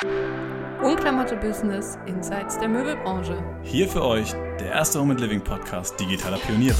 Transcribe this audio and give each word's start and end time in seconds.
Unklamotte 0.00 1.34
Business 1.36 1.98
Insights 2.06 2.56
der 2.56 2.68
Möbelbranche. 2.68 3.42
Hier 3.64 3.88
für 3.88 4.04
euch 4.04 4.32
der 4.60 4.68
erste 4.68 5.00
Home 5.00 5.10
and 5.10 5.20
Living 5.20 5.40
Podcast 5.40 5.98
digitaler 5.98 6.36
Pioniere. 6.36 6.76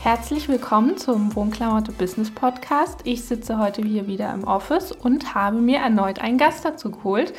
Herzlich 0.00 0.46
willkommen 0.50 0.98
zum 0.98 1.34
Wohnklamotte 1.34 1.92
Business 1.92 2.30
Podcast. 2.30 3.00
Ich 3.04 3.24
sitze 3.24 3.58
heute 3.58 3.80
hier 3.80 4.06
wieder 4.06 4.30
im 4.34 4.44
Office 4.44 4.92
und 4.92 5.34
habe 5.34 5.56
mir 5.56 5.78
erneut 5.78 6.18
einen 6.18 6.36
Gast 6.36 6.66
dazu 6.66 6.90
geholt. 6.90 7.32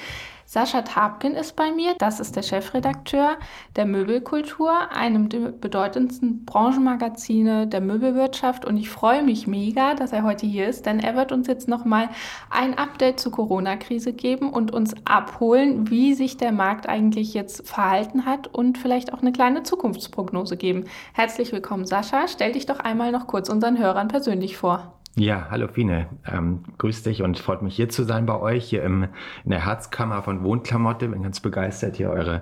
Sascha 0.54 0.84
Tapkin 0.84 1.34
ist 1.34 1.56
bei 1.56 1.72
mir. 1.72 1.96
Das 1.98 2.20
ist 2.20 2.36
der 2.36 2.44
Chefredakteur 2.44 3.38
der 3.76 3.88
Möbelkultur, 3.88 4.92
einem 4.92 5.28
der 5.28 5.50
bedeutendsten 5.50 6.46
Branchenmagazine 6.46 7.66
der 7.66 7.82
Möbelwirtschaft. 7.82 8.64
Und 8.64 8.78
ich 8.78 8.92
freue 8.92 9.24
mich 9.24 9.48
mega, 9.48 9.96
dass 9.96 10.14
er 10.14 10.22
heute 10.22 10.46
hier 10.46 10.68
ist, 10.68 10.86
denn 10.86 11.00
er 11.00 11.16
wird 11.16 11.32
uns 11.32 11.48
jetzt 11.48 11.68
nochmal 11.68 12.08
ein 12.52 12.78
Update 12.78 13.20
zur 13.20 13.32
Corona-Krise 13.32 14.14
geben 14.14 14.52
und 14.52 14.72
uns 14.72 14.94
abholen, 15.06 15.90
wie 15.90 16.14
sich 16.14 16.38
der 16.38 16.52
Markt 16.52 16.88
eigentlich 16.88 17.34
jetzt 17.34 17.68
verhalten 17.68 18.28
hat 18.28 18.46
und 18.46 18.78
vielleicht 18.78 19.12
auch 19.12 19.24
eine 19.24 19.32
kleine 19.32 19.64
Zukunftsprognose 19.64 20.56
geben. 20.56 20.84
Herzlich 21.14 21.52
willkommen, 21.52 21.88
Sascha. 21.88 22.28
Stell 22.28 22.52
dich 22.52 22.68
doch 22.68 22.80
einmal 22.80 23.12
noch 23.12 23.26
kurz 23.26 23.50
unseren 23.50 23.80
Hörern 23.80 24.08
persönlich 24.08 24.56
vor. 24.56 25.00
Ja, 25.16 25.46
hallo 25.52 25.68
Fine. 25.68 26.08
Ähm, 26.26 26.64
grüß 26.80 27.04
dich 27.04 27.22
und 27.22 27.38
freut 27.38 27.62
mich 27.62 27.76
hier 27.76 27.88
zu 27.88 28.04
sein 28.04 28.26
bei 28.26 28.40
euch, 28.40 28.66
hier 28.66 28.82
im, 28.82 29.04
in 29.44 29.52
der 29.52 29.64
Herzkammer 29.64 30.24
von 30.24 30.44
Wohnklamotte. 30.44 31.08
Bin 31.08 31.22
ganz 31.22 31.40
begeistert, 31.40 31.98
hier 31.98 32.10
eure, 32.10 32.42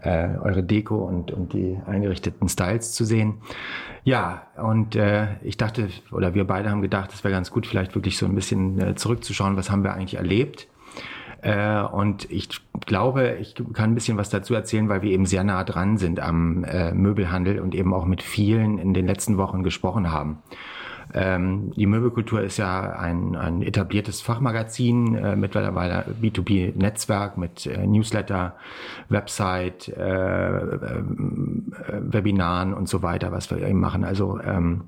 äh, 0.00 0.36
eure 0.40 0.62
Deko 0.62 0.98
und, 0.98 1.32
und 1.32 1.52
die 1.52 1.76
eingerichteten 1.84 2.48
Styles 2.48 2.92
zu 2.92 3.04
sehen. 3.04 3.38
Ja, 4.04 4.42
und 4.56 4.94
äh, 4.94 5.34
ich 5.42 5.56
dachte, 5.56 5.88
oder 6.12 6.32
wir 6.32 6.46
beide 6.46 6.70
haben 6.70 6.80
gedacht, 6.80 7.12
es 7.12 7.24
wäre 7.24 7.34
ganz 7.34 7.50
gut, 7.50 7.66
vielleicht 7.66 7.96
wirklich 7.96 8.16
so 8.16 8.26
ein 8.26 8.36
bisschen 8.36 8.80
äh, 8.80 8.94
zurückzuschauen, 8.94 9.56
was 9.56 9.72
haben 9.72 9.82
wir 9.82 9.92
eigentlich 9.92 10.14
erlebt. 10.14 10.68
Äh, 11.40 11.80
und 11.80 12.30
ich 12.30 12.48
glaube, 12.86 13.38
ich 13.40 13.56
kann 13.72 13.90
ein 13.90 13.94
bisschen 13.96 14.16
was 14.16 14.30
dazu 14.30 14.54
erzählen, 14.54 14.88
weil 14.88 15.02
wir 15.02 15.10
eben 15.10 15.26
sehr 15.26 15.42
nah 15.42 15.64
dran 15.64 15.98
sind 15.98 16.20
am 16.20 16.62
äh, 16.62 16.92
Möbelhandel 16.92 17.58
und 17.58 17.74
eben 17.74 17.92
auch 17.92 18.04
mit 18.04 18.22
vielen 18.22 18.78
in 18.78 18.94
den 18.94 19.08
letzten 19.08 19.38
Wochen 19.38 19.64
gesprochen 19.64 20.12
haben. 20.12 20.38
Ähm, 21.14 21.72
die 21.76 21.86
Möbelkultur 21.86 22.42
ist 22.42 22.56
ja 22.56 22.92
ein, 22.92 23.36
ein 23.36 23.62
etabliertes 23.62 24.20
Fachmagazin, 24.20 25.14
äh, 25.14 25.36
mittlerweile 25.36 26.04
B2B-Netzwerk 26.20 27.36
mit 27.38 27.66
äh, 27.66 27.86
Newsletter, 27.86 28.56
Website, 29.08 29.88
äh, 29.88 30.58
äh, 30.58 31.02
Webinaren 32.00 32.74
und 32.74 32.88
so 32.88 33.02
weiter, 33.02 33.32
was 33.32 33.50
wir 33.50 33.58
eben 33.58 33.80
machen. 33.80 34.04
Also 34.04 34.40
ähm, 34.40 34.84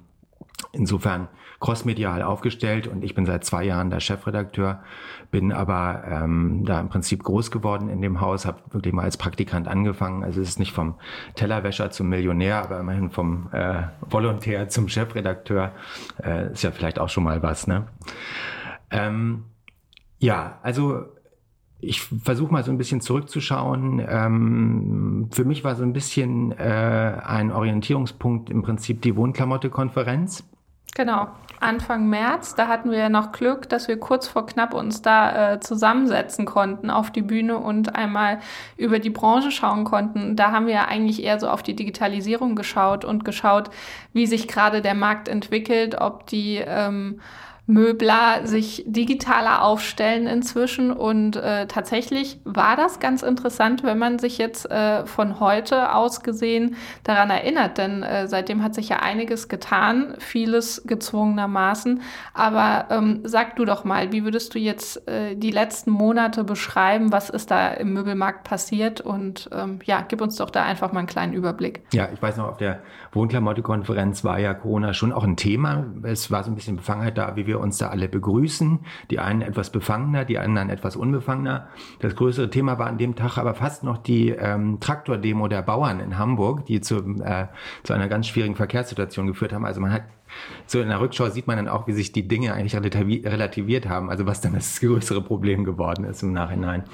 insofern 0.72 1.28
crossmedial 1.64 2.20
aufgestellt 2.20 2.86
und 2.86 3.02
ich 3.02 3.14
bin 3.14 3.24
seit 3.24 3.42
zwei 3.42 3.64
Jahren 3.64 3.88
der 3.88 4.00
Chefredakteur, 4.00 4.82
bin 5.30 5.50
aber 5.50 6.04
ähm, 6.06 6.62
da 6.66 6.78
im 6.78 6.90
Prinzip 6.90 7.22
groß 7.22 7.50
geworden 7.50 7.88
in 7.88 8.02
dem 8.02 8.20
Haus, 8.20 8.44
habe 8.44 8.60
wirklich 8.72 8.92
mal 8.92 9.04
als 9.04 9.16
Praktikant 9.16 9.66
angefangen. 9.66 10.24
Also 10.24 10.42
es 10.42 10.50
ist 10.50 10.58
nicht 10.58 10.72
vom 10.72 10.96
Tellerwäscher 11.36 11.90
zum 11.90 12.10
Millionär, 12.10 12.62
aber 12.62 12.80
immerhin 12.80 13.08
vom 13.08 13.48
äh, 13.52 13.84
Volontär 14.02 14.68
zum 14.68 14.88
Chefredakteur. 14.88 15.72
Äh, 16.22 16.52
ist 16.52 16.62
ja 16.62 16.70
vielleicht 16.70 16.98
auch 16.98 17.08
schon 17.08 17.24
mal 17.24 17.42
was, 17.42 17.66
ne? 17.66 17.86
Ähm, 18.90 19.44
ja, 20.18 20.58
also 20.62 21.06
ich 21.80 22.02
versuche 22.02 22.52
mal 22.52 22.62
so 22.62 22.72
ein 22.72 22.76
bisschen 22.76 23.00
zurückzuschauen. 23.00 24.04
Ähm, 24.06 25.28
für 25.32 25.46
mich 25.46 25.64
war 25.64 25.76
so 25.76 25.82
ein 25.82 25.94
bisschen 25.94 26.52
äh, 26.52 27.20
ein 27.24 27.50
Orientierungspunkt 27.50 28.50
im 28.50 28.60
Prinzip 28.60 29.00
die 29.00 29.16
Wohnklamotte-Konferenz. 29.16 30.44
Genau, 30.96 31.26
Anfang 31.58 32.08
März. 32.08 32.54
Da 32.54 32.68
hatten 32.68 32.92
wir 32.92 32.98
ja 32.98 33.08
noch 33.08 33.32
Glück, 33.32 33.68
dass 33.68 33.88
wir 33.88 33.98
kurz 33.98 34.28
vor 34.28 34.46
knapp 34.46 34.74
uns 34.74 35.02
da 35.02 35.54
äh, 35.54 35.60
zusammensetzen 35.60 36.44
konnten 36.44 36.88
auf 36.88 37.10
die 37.10 37.22
Bühne 37.22 37.58
und 37.58 37.96
einmal 37.96 38.38
über 38.76 39.00
die 39.00 39.10
Branche 39.10 39.50
schauen 39.50 39.82
konnten. 39.84 40.36
Da 40.36 40.52
haben 40.52 40.66
wir 40.66 40.74
ja 40.74 40.84
eigentlich 40.84 41.22
eher 41.24 41.40
so 41.40 41.48
auf 41.48 41.64
die 41.64 41.74
Digitalisierung 41.74 42.54
geschaut 42.54 43.04
und 43.04 43.24
geschaut, 43.24 43.70
wie 44.12 44.26
sich 44.26 44.46
gerade 44.46 44.82
der 44.82 44.94
Markt 44.94 45.26
entwickelt, 45.26 45.96
ob 46.00 46.26
die 46.26 46.62
ähm, 46.64 47.20
Möbler 47.66 48.46
sich 48.46 48.84
digitaler 48.86 49.62
aufstellen 49.62 50.26
inzwischen. 50.26 50.92
Und 50.92 51.36
äh, 51.36 51.66
tatsächlich 51.66 52.38
war 52.44 52.76
das 52.76 53.00
ganz 53.00 53.22
interessant, 53.22 53.82
wenn 53.82 53.98
man 53.98 54.18
sich 54.18 54.36
jetzt 54.36 54.70
äh, 54.70 55.06
von 55.06 55.40
heute 55.40 55.94
aus 55.94 56.22
gesehen 56.22 56.76
daran 57.04 57.30
erinnert. 57.30 57.78
Denn 57.78 58.02
äh, 58.02 58.28
seitdem 58.28 58.62
hat 58.62 58.74
sich 58.74 58.90
ja 58.90 58.98
einiges 58.98 59.48
getan, 59.48 60.14
vieles 60.18 60.82
gezwungenermaßen. 60.86 62.02
Aber 62.34 62.86
ähm, 62.90 63.20
sag 63.24 63.56
du 63.56 63.64
doch 63.64 63.84
mal, 63.84 64.12
wie 64.12 64.24
würdest 64.24 64.54
du 64.54 64.58
jetzt 64.58 65.08
äh, 65.08 65.34
die 65.34 65.50
letzten 65.50 65.90
Monate 65.90 66.44
beschreiben? 66.44 67.12
Was 67.12 67.30
ist 67.30 67.50
da 67.50 67.68
im 67.68 67.94
Möbelmarkt 67.94 68.44
passiert? 68.44 69.00
Und 69.00 69.48
ähm, 69.52 69.78
ja, 69.84 70.04
gib 70.06 70.20
uns 70.20 70.36
doch 70.36 70.50
da 70.50 70.64
einfach 70.64 70.92
mal 70.92 70.98
einen 70.98 71.08
kleinen 71.08 71.32
Überblick. 71.32 71.82
Ja, 71.94 72.08
ich 72.12 72.20
weiß 72.20 72.36
noch, 72.36 72.48
auf 72.48 72.56
der 72.58 72.82
Wohnklamotte-Konferenz 73.12 74.22
war 74.22 74.38
ja 74.38 74.52
Corona 74.52 74.92
schon 74.92 75.12
auch 75.12 75.24
ein 75.24 75.36
Thema. 75.36 75.86
Es 76.02 76.30
war 76.30 76.44
so 76.44 76.50
ein 76.50 76.56
bisschen 76.56 76.76
Befangenheit 76.76 77.16
da, 77.16 77.36
wie 77.36 77.46
wir 77.46 77.53
wir 77.54 77.60
uns 77.60 77.78
da 77.78 77.88
alle 77.88 78.08
begrüßen. 78.08 78.80
Die 79.10 79.18
einen 79.18 79.40
etwas 79.40 79.70
befangener, 79.70 80.26
die 80.26 80.38
anderen 80.38 80.68
etwas 80.68 80.96
unbefangener. 80.96 81.68
Das 82.00 82.14
größere 82.14 82.50
Thema 82.50 82.78
war 82.78 82.86
an 82.86 82.98
dem 82.98 83.16
Tag 83.16 83.38
aber 83.38 83.54
fast 83.54 83.82
noch 83.84 83.98
die 83.98 84.28
ähm, 84.28 84.78
Traktordemo 84.80 85.48
der 85.48 85.62
Bauern 85.62 86.00
in 86.00 86.18
Hamburg, 86.18 86.66
die 86.66 86.80
zu, 86.80 86.96
äh, 87.24 87.46
zu 87.82 87.94
einer 87.94 88.08
ganz 88.08 88.26
schwierigen 88.26 88.56
Verkehrssituation 88.56 89.26
geführt 89.26 89.52
haben. 89.52 89.64
Also 89.64 89.80
man 89.80 89.92
hat 89.92 90.02
so 90.66 90.80
in 90.80 90.88
der 90.88 91.00
Rückschau 91.00 91.28
sieht 91.28 91.46
man 91.46 91.56
dann 91.56 91.68
auch, 91.68 91.86
wie 91.86 91.92
sich 91.92 92.12
die 92.12 92.26
Dinge 92.26 92.54
eigentlich 92.54 92.74
relativiert 92.74 93.88
haben, 93.88 94.10
also 94.10 94.26
was 94.26 94.40
dann 94.40 94.54
das 94.54 94.80
größere 94.80 95.22
Problem 95.22 95.64
geworden 95.64 96.04
ist 96.04 96.22
im 96.22 96.32
Nachhinein. 96.32 96.84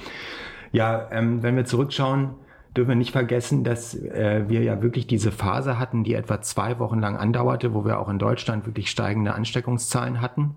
Ja, 0.72 1.09
ähm, 1.10 1.42
wenn 1.42 1.56
wir 1.56 1.65
zurückschauen, 1.65 2.34
dürfen 2.77 2.89
wir 2.91 2.97
nicht 2.97 3.13
vergessen, 3.13 3.65
dass 3.65 3.95
äh, 3.95 4.45
wir 4.49 4.63
ja 4.63 4.83
wirklich 4.83 5.07
diese 5.07 5.33
Phase 5.33 5.79
hatten, 5.79 6.05
die 6.05 6.15
etwa 6.15 6.41
zwei 6.41 6.79
Wochen 6.79 7.01
lang 7.01 7.17
andauerte, 7.17 7.75
wo 7.75 7.85
wir 7.85 7.99
auch 7.99 8.09
in 8.09 8.19
Deutschland 8.19 8.67
wirklich 8.67 8.91
steigende 8.91 9.35
Ansteckungszahlen 9.35 10.21
hatten 10.21 10.57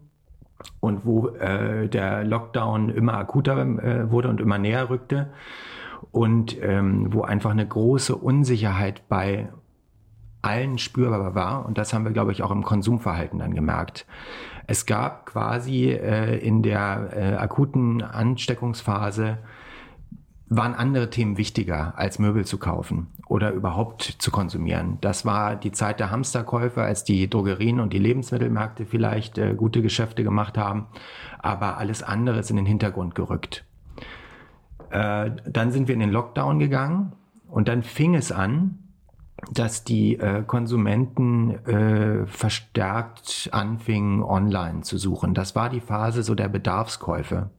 und 0.79 1.05
wo 1.05 1.29
äh, 1.29 1.87
der 1.89 2.23
Lockdown 2.23 2.89
immer 2.89 3.15
akuter 3.15 3.57
äh, 3.61 4.11
wurde 4.11 4.29
und 4.29 4.41
immer 4.41 4.57
näher 4.57 4.89
rückte 4.89 5.31
und 6.11 6.61
ähm, 6.61 7.13
wo 7.13 7.23
einfach 7.23 7.51
eine 7.51 7.67
große 7.67 8.15
Unsicherheit 8.15 9.07
bei 9.09 9.49
allen 10.41 10.77
spürbar 10.77 11.35
war 11.35 11.65
und 11.65 11.77
das 11.77 11.93
haben 11.93 12.03
wir, 12.03 12.11
glaube 12.11 12.33
ich, 12.33 12.43
auch 12.43 12.51
im 12.51 12.63
Konsumverhalten 12.63 13.39
dann 13.39 13.55
gemerkt. 13.55 14.05
Es 14.67 14.85
gab 14.85 15.25
quasi 15.25 15.91
äh, 15.91 16.37
in 16.37 16.61
der 16.61 17.09
äh, 17.13 17.35
akuten 17.35 18.01
Ansteckungsphase 18.01 19.39
waren 20.57 20.73
andere 20.73 21.09
Themen 21.09 21.37
wichtiger, 21.37 21.93
als 21.97 22.19
Möbel 22.19 22.45
zu 22.45 22.57
kaufen 22.57 23.07
oder 23.27 23.51
überhaupt 23.51 24.03
zu 24.03 24.31
konsumieren. 24.31 24.97
Das 25.01 25.25
war 25.25 25.55
die 25.55 25.71
Zeit 25.71 25.99
der 25.99 26.11
Hamsterkäufe, 26.11 26.81
als 26.81 27.03
die 27.03 27.29
Drogerien 27.29 27.79
und 27.79 27.93
die 27.93 27.99
Lebensmittelmärkte 27.99 28.85
vielleicht 28.85 29.37
äh, 29.37 29.53
gute 29.55 29.81
Geschäfte 29.81 30.23
gemacht 30.23 30.57
haben, 30.57 30.87
aber 31.39 31.77
alles 31.77 32.03
andere 32.03 32.39
ist 32.39 32.49
in 32.49 32.57
den 32.57 32.65
Hintergrund 32.65 33.15
gerückt. 33.15 33.65
Äh, 34.89 35.31
dann 35.45 35.71
sind 35.71 35.87
wir 35.87 35.93
in 35.93 36.01
den 36.01 36.11
Lockdown 36.11 36.59
gegangen 36.59 37.13
und 37.49 37.67
dann 37.67 37.83
fing 37.83 38.15
es 38.15 38.31
an, 38.31 38.79
dass 39.51 39.83
die 39.83 40.19
äh, 40.19 40.43
Konsumenten 40.43 41.51
äh, 41.65 42.25
verstärkt 42.27 43.49
anfingen, 43.51 44.23
online 44.23 44.81
zu 44.81 44.97
suchen. 44.97 45.33
Das 45.33 45.55
war 45.55 45.69
die 45.69 45.81
Phase 45.81 46.23
so 46.23 46.35
der 46.35 46.47
Bedarfskäufe. 46.47 47.49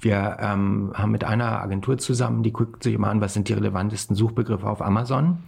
Wir 0.00 0.36
ähm, 0.40 0.92
haben 0.94 1.10
mit 1.10 1.24
einer 1.24 1.60
Agentur 1.60 1.98
zusammen, 1.98 2.42
die 2.42 2.52
guckt 2.52 2.82
sich 2.82 2.94
immer 2.94 3.08
an, 3.08 3.20
was 3.20 3.34
sind 3.34 3.48
die 3.48 3.54
relevantesten 3.54 4.14
Suchbegriffe 4.14 4.68
auf 4.68 4.82
Amazon. 4.82 5.38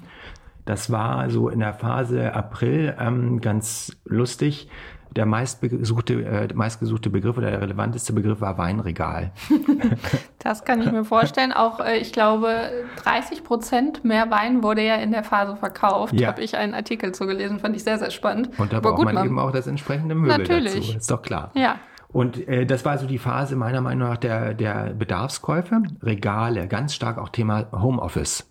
Das 0.66 0.90
war 0.90 1.30
so 1.30 1.48
in 1.48 1.60
der 1.60 1.74
Phase 1.74 2.34
April 2.34 2.94
ähm, 2.98 3.40
ganz 3.40 3.96
lustig. 4.04 4.68
Der 5.14 5.24
meistbesuchte, 5.24 6.24
äh, 6.24 6.48
meistgesuchte 6.52 7.08
Begriff 7.08 7.38
oder 7.38 7.50
der 7.50 7.62
relevanteste 7.62 8.12
Begriff 8.12 8.42
war 8.42 8.58
Weinregal. 8.58 9.32
das 10.40 10.64
kann 10.64 10.82
ich 10.82 10.92
mir 10.92 11.04
vorstellen. 11.04 11.52
Auch, 11.52 11.80
äh, 11.80 11.96
ich 11.96 12.12
glaube, 12.12 12.70
30 13.04 13.44
Prozent 13.44 14.04
mehr 14.04 14.30
Wein 14.30 14.62
wurde 14.62 14.82
ja 14.82 14.96
in 14.96 15.12
der 15.12 15.24
Phase 15.24 15.56
verkauft. 15.56 16.20
Ja. 16.20 16.28
Habe 16.28 16.42
ich 16.42 16.56
einen 16.56 16.74
Artikel 16.74 17.12
zu 17.12 17.26
gelesen, 17.26 17.60
fand 17.60 17.74
ich 17.76 17.84
sehr, 17.84 17.98
sehr 17.98 18.10
spannend. 18.10 18.50
Und 18.58 18.74
da 18.74 18.80
braucht 18.80 19.04
man 19.04 19.24
eben 19.24 19.38
auch 19.38 19.52
das 19.52 19.66
entsprechende 19.66 20.14
Möbel 20.14 20.36
Natürlich. 20.36 20.74
dazu. 20.74 20.98
Ist 20.98 21.10
doch 21.10 21.22
klar. 21.22 21.50
Ja. 21.54 21.76
Und 22.16 22.48
äh, 22.48 22.64
das 22.64 22.86
war 22.86 22.96
so 22.96 23.06
die 23.06 23.18
Phase 23.18 23.56
meiner 23.56 23.82
Meinung 23.82 24.08
nach 24.08 24.16
der, 24.16 24.54
der 24.54 24.94
Bedarfskäufe. 24.94 25.82
Regale, 26.02 26.66
ganz 26.66 26.94
stark 26.94 27.18
auch 27.18 27.28
Thema 27.28 27.70
Homeoffice. 27.72 28.50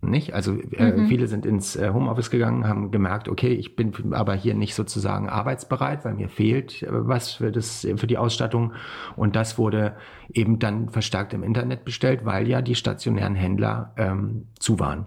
Nicht? 0.00 0.32
Also 0.32 0.54
äh, 0.54 0.92
mhm. 0.92 1.06
viele 1.06 1.26
sind 1.26 1.44
ins 1.44 1.76
äh, 1.76 1.90
Homeoffice 1.92 2.30
gegangen, 2.30 2.66
haben 2.66 2.90
gemerkt, 2.90 3.28
okay, 3.28 3.52
ich 3.52 3.76
bin 3.76 4.14
aber 4.14 4.32
hier 4.32 4.54
nicht 4.54 4.74
sozusagen 4.74 5.28
arbeitsbereit, 5.28 6.06
weil 6.06 6.14
mir 6.14 6.30
fehlt 6.30 6.84
äh, 6.84 6.86
was 6.90 7.32
für, 7.32 7.52
das, 7.52 7.86
für 7.96 8.06
die 8.06 8.16
Ausstattung. 8.16 8.72
Und 9.14 9.36
das 9.36 9.58
wurde 9.58 9.96
eben 10.32 10.58
dann 10.58 10.88
verstärkt 10.88 11.34
im 11.34 11.42
Internet 11.42 11.84
bestellt, 11.84 12.24
weil 12.24 12.48
ja 12.48 12.62
die 12.62 12.76
stationären 12.76 13.34
Händler 13.34 13.92
ähm, 13.98 14.46
zu 14.58 14.80
waren. 14.80 15.04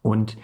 Und 0.00 0.36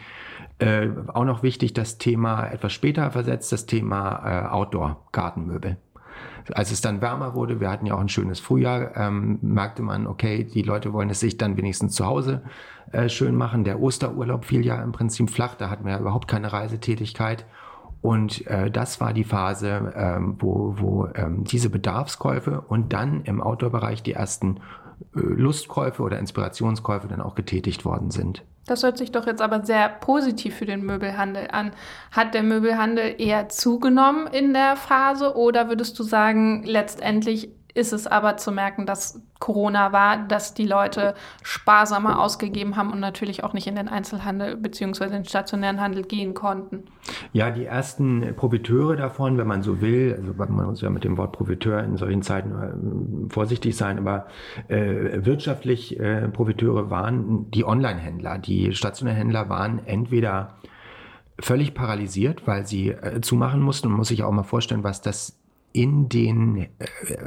Äh, 0.58 0.88
auch 1.12 1.26
noch 1.26 1.42
wichtig, 1.42 1.74
das 1.74 1.98
Thema 1.98 2.46
etwas 2.46 2.72
später 2.72 3.10
versetzt, 3.10 3.52
das 3.52 3.66
Thema 3.66 4.22
äh, 4.24 4.48
Outdoor-Gartenmöbel. 4.48 5.76
Als 6.52 6.70
es 6.70 6.80
dann 6.80 7.00
wärmer 7.00 7.34
wurde, 7.34 7.60
wir 7.60 7.70
hatten 7.70 7.86
ja 7.86 7.94
auch 7.94 8.00
ein 8.00 8.08
schönes 8.08 8.40
Frühjahr, 8.40 8.96
ähm, 8.96 9.38
merkte 9.42 9.82
man, 9.82 10.06
okay, 10.06 10.44
die 10.44 10.62
Leute 10.62 10.92
wollen 10.92 11.10
es 11.10 11.20
sich 11.20 11.36
dann 11.38 11.56
wenigstens 11.56 11.94
zu 11.94 12.06
Hause 12.06 12.42
äh, 12.92 13.08
schön 13.08 13.34
machen. 13.34 13.64
Der 13.64 13.80
Osterurlaub 13.80 14.44
fiel 14.44 14.64
ja 14.64 14.82
im 14.82 14.92
Prinzip 14.92 15.30
flach, 15.30 15.54
da 15.54 15.70
hatten 15.70 15.84
wir 15.84 15.92
ja 15.92 15.98
überhaupt 15.98 16.28
keine 16.28 16.52
Reisetätigkeit. 16.52 17.44
Und 18.02 18.46
äh, 18.46 18.70
das 18.70 19.00
war 19.00 19.12
die 19.12 19.24
Phase, 19.24 19.92
ähm, 19.96 20.36
wo, 20.38 20.74
wo 20.78 21.08
ähm, 21.14 21.44
diese 21.44 21.70
Bedarfskäufe 21.70 22.60
und 22.60 22.92
dann 22.92 23.22
im 23.24 23.42
Outdoor-Bereich 23.42 24.02
die 24.02 24.12
ersten 24.12 24.58
äh, 25.14 25.20
Lustkäufe 25.20 26.02
oder 26.02 26.18
Inspirationskäufe 26.18 27.08
dann 27.08 27.20
auch 27.20 27.34
getätigt 27.34 27.84
worden 27.84 28.10
sind. 28.10 28.44
Das 28.66 28.82
hört 28.82 28.98
sich 28.98 29.12
doch 29.12 29.26
jetzt 29.26 29.40
aber 29.40 29.64
sehr 29.64 29.88
positiv 29.88 30.56
für 30.56 30.66
den 30.66 30.84
Möbelhandel 30.84 31.48
an. 31.50 31.72
Hat 32.10 32.34
der 32.34 32.42
Möbelhandel 32.42 33.14
eher 33.18 33.48
zugenommen 33.48 34.26
in 34.26 34.52
der 34.52 34.76
Phase 34.76 35.36
oder 35.36 35.68
würdest 35.68 35.98
du 35.98 36.02
sagen, 36.02 36.64
letztendlich 36.64 37.55
ist 37.76 37.92
es 37.92 38.06
aber 38.06 38.36
zu 38.38 38.50
merken, 38.52 38.86
dass 38.86 39.20
Corona 39.38 39.92
war, 39.92 40.26
dass 40.26 40.54
die 40.54 40.66
Leute 40.66 41.14
sparsamer 41.42 42.18
ausgegeben 42.20 42.76
haben 42.76 42.90
und 42.90 43.00
natürlich 43.00 43.44
auch 43.44 43.52
nicht 43.52 43.66
in 43.66 43.76
den 43.76 43.88
Einzelhandel 43.88 44.56
bzw. 44.56 45.08
den 45.10 45.24
stationären 45.26 45.80
Handel 45.80 46.02
gehen 46.02 46.32
konnten. 46.32 46.84
Ja, 47.32 47.50
die 47.50 47.66
ersten 47.66 48.34
Profiteure 48.34 48.96
davon, 48.96 49.36
wenn 49.36 49.46
man 49.46 49.62
so 49.62 49.80
will, 49.82 50.16
also 50.18 50.32
man 50.52 50.66
muss 50.66 50.80
ja 50.80 50.88
mit 50.88 51.04
dem 51.04 51.18
Wort 51.18 51.32
Profiteur 51.32 51.84
in 51.84 51.98
solchen 51.98 52.22
Zeiten 52.22 53.26
äh, 53.28 53.32
vorsichtig 53.32 53.76
sein, 53.76 53.98
aber 53.98 54.26
äh, 54.68 55.24
wirtschaftlich 55.24 56.00
äh, 56.00 56.28
Profiteure 56.28 56.90
waren 56.90 57.50
die 57.50 57.64
Online-Händler. 57.64 58.38
Die 58.38 58.74
stationären 58.74 59.18
Händler 59.18 59.48
waren 59.50 59.84
entweder 59.86 60.54
völlig 61.38 61.74
paralysiert, 61.74 62.46
weil 62.46 62.66
sie 62.66 62.88
äh, 62.88 63.20
zumachen 63.20 63.60
mussten. 63.60 63.88
Man 63.88 63.98
muss 63.98 64.08
sich 64.08 64.22
auch 64.22 64.32
mal 64.32 64.44
vorstellen, 64.44 64.82
was 64.82 65.02
das 65.02 65.38
in 65.76 66.08
den 66.08 66.56
äh, 66.56 66.68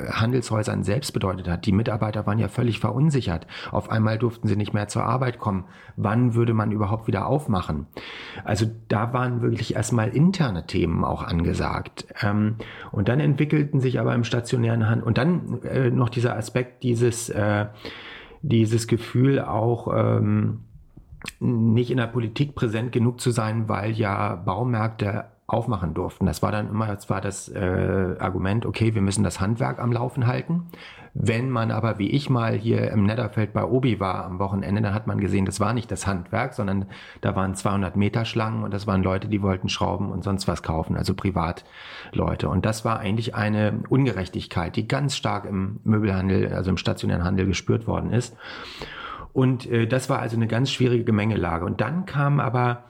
Handelshäusern 0.09 0.83
selbst 0.83 1.11
bedeutet 1.11 1.47
hat. 1.47 1.67
Die 1.67 1.71
Mitarbeiter 1.71 2.25
waren 2.25 2.39
ja 2.39 2.47
völlig 2.47 2.79
verunsichert. 2.79 3.45
Auf 3.69 3.91
einmal 3.91 4.17
durften 4.17 4.47
sie 4.47 4.55
nicht 4.55 4.73
mehr 4.73 4.87
zur 4.87 5.03
Arbeit 5.03 5.37
kommen. 5.37 5.65
Wann 5.97 6.33
würde 6.33 6.55
man 6.55 6.71
überhaupt 6.71 7.05
wieder 7.05 7.27
aufmachen? 7.27 7.85
Also 8.43 8.65
da 8.87 9.13
waren 9.13 9.43
wirklich 9.43 9.75
erstmal 9.75 10.09
interne 10.09 10.65
Themen 10.65 11.05
auch 11.05 11.21
angesagt. 11.21 12.07
Ähm, 12.23 12.55
und 12.91 13.07
dann 13.07 13.19
entwickelten 13.19 13.81
sich 13.81 13.99
aber 13.99 14.15
im 14.15 14.23
stationären 14.23 14.89
Handel 14.89 15.05
und 15.05 15.19
dann 15.19 15.61
äh, 15.61 15.91
noch 15.91 16.09
dieser 16.09 16.35
Aspekt, 16.35 16.81
dieses, 16.81 17.29
äh, 17.29 17.67
dieses 18.41 18.87
Gefühl 18.87 19.41
auch, 19.41 19.93
ähm, 19.95 20.61
nicht 21.39 21.91
in 21.91 21.97
der 21.97 22.07
Politik 22.07 22.55
präsent 22.55 22.93
genug 22.93 23.21
zu 23.21 23.29
sein, 23.29 23.69
weil 23.69 23.91
ja 23.91 24.35
Baumärkte 24.37 25.25
aufmachen 25.49 25.93
durften. 25.93 26.25
Das 26.25 26.41
war 26.41 26.51
dann 26.51 26.69
immer 26.69 26.97
zwar 26.99 27.21
das 27.21 27.49
äh, 27.49 28.15
Argument, 28.19 28.65
okay, 28.65 28.95
wir 28.95 29.01
müssen 29.01 29.23
das 29.23 29.39
Handwerk 29.39 29.79
am 29.79 29.91
Laufen 29.91 30.27
halten. 30.27 30.67
Wenn 31.13 31.49
man 31.49 31.71
aber, 31.71 31.97
wie 31.97 32.09
ich 32.09 32.29
mal 32.29 32.53
hier 32.53 32.91
im 32.91 33.05
Netterfeld 33.05 33.51
bei 33.51 33.63
Obi 33.63 33.99
war 33.99 34.25
am 34.25 34.39
Wochenende, 34.39 34.81
dann 34.81 34.93
hat 34.93 35.07
man 35.07 35.19
gesehen, 35.19 35.45
das 35.45 35.59
war 35.59 35.73
nicht 35.73 35.91
das 35.91 36.05
Handwerk, 36.05 36.53
sondern 36.53 36.85
da 37.21 37.35
waren 37.35 37.55
200 37.55 37.95
Meter 37.95 38.25
Schlangen 38.25 38.63
und 38.63 38.73
das 38.73 38.85
waren 38.85 39.01
Leute, 39.01 39.27
die 39.27 39.41
wollten 39.41 39.69
Schrauben 39.69 40.11
und 40.11 40.23
sonst 40.23 40.47
was 40.47 40.61
kaufen, 40.61 40.95
also 40.95 41.15
Privatleute. 41.15 42.47
Und 42.47 42.65
das 42.65 42.85
war 42.85 42.99
eigentlich 42.99 43.33
eine 43.35 43.81
Ungerechtigkeit, 43.89 44.75
die 44.75 44.87
ganz 44.87 45.15
stark 45.15 45.45
im 45.45 45.79
Möbelhandel, 45.83 46.53
also 46.53 46.69
im 46.69 46.77
stationären 46.77 47.23
Handel 47.23 47.47
gespürt 47.47 47.87
worden 47.87 48.11
ist. 48.11 48.37
Und 49.33 49.69
äh, 49.69 49.87
das 49.87 50.09
war 50.09 50.19
also 50.19 50.35
eine 50.35 50.47
ganz 50.47 50.71
schwierige 50.71 51.03
Gemengelage. 51.03 51.65
Und 51.65 51.81
dann 51.81 52.05
kam 52.05 52.39
aber 52.39 52.83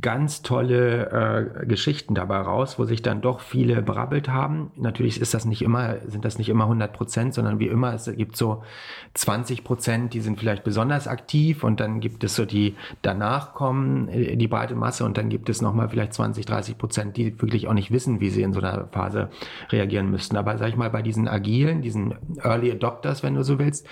ganz 0.00 0.40
tolle 0.40 1.60
äh, 1.60 1.66
Geschichten 1.66 2.14
dabei 2.14 2.38
raus, 2.38 2.78
wo 2.78 2.84
sich 2.84 3.02
dann 3.02 3.20
doch 3.20 3.40
viele 3.40 3.82
berabbelt 3.82 4.30
haben. 4.30 4.70
Natürlich 4.76 5.20
ist 5.20 5.34
das 5.34 5.44
nicht 5.44 5.60
immer, 5.60 5.96
sind 6.06 6.24
das 6.24 6.38
nicht 6.38 6.48
immer 6.48 6.64
100 6.64 6.94
Prozent, 6.94 7.34
sondern 7.34 7.58
wie 7.58 7.66
immer, 7.66 7.92
es 7.92 8.10
gibt 8.16 8.36
so 8.36 8.62
20 9.14 9.64
Prozent, 9.64 10.14
die 10.14 10.20
sind 10.20 10.38
vielleicht 10.38 10.64
besonders 10.64 11.08
aktiv 11.08 11.62
und 11.62 11.78
dann 11.78 12.00
gibt 12.00 12.24
es 12.24 12.34
so 12.34 12.46
die 12.46 12.74
danach 13.02 13.52
kommen, 13.52 14.08
äh, 14.08 14.36
die 14.36 14.48
breite 14.48 14.74
Masse 14.74 15.04
und 15.04 15.18
dann 15.18 15.28
gibt 15.28 15.50
es 15.50 15.60
nochmal 15.60 15.90
vielleicht 15.90 16.14
20, 16.14 16.46
30 16.46 16.78
Prozent, 16.78 17.16
die 17.18 17.38
wirklich 17.42 17.68
auch 17.68 17.74
nicht 17.74 17.90
wissen, 17.90 18.20
wie 18.20 18.30
sie 18.30 18.42
in 18.42 18.54
so 18.54 18.60
einer 18.60 18.88
Phase 18.92 19.28
reagieren 19.70 20.10
müssten. 20.10 20.38
Aber 20.38 20.56
sag 20.56 20.70
ich 20.70 20.76
mal, 20.76 20.88
bei 20.88 21.02
diesen 21.02 21.28
agilen, 21.28 21.82
diesen 21.82 22.14
Early 22.42 22.72
Adopters, 22.72 23.22
wenn 23.22 23.34
du 23.34 23.44
so 23.44 23.58
willst, 23.58 23.86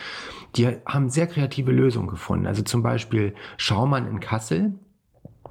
die 0.57 0.67
haben 0.87 1.11
sehr 1.11 1.27
kreative 1.27 1.73
Lösungen 1.73 2.09
gefunden. 2.09 2.47
Also 2.47 2.63
zum 2.63 2.83
Beispiel 2.83 3.35
Schaumann 3.59 4.07
in 4.07 4.21
Kassel, 4.21 4.73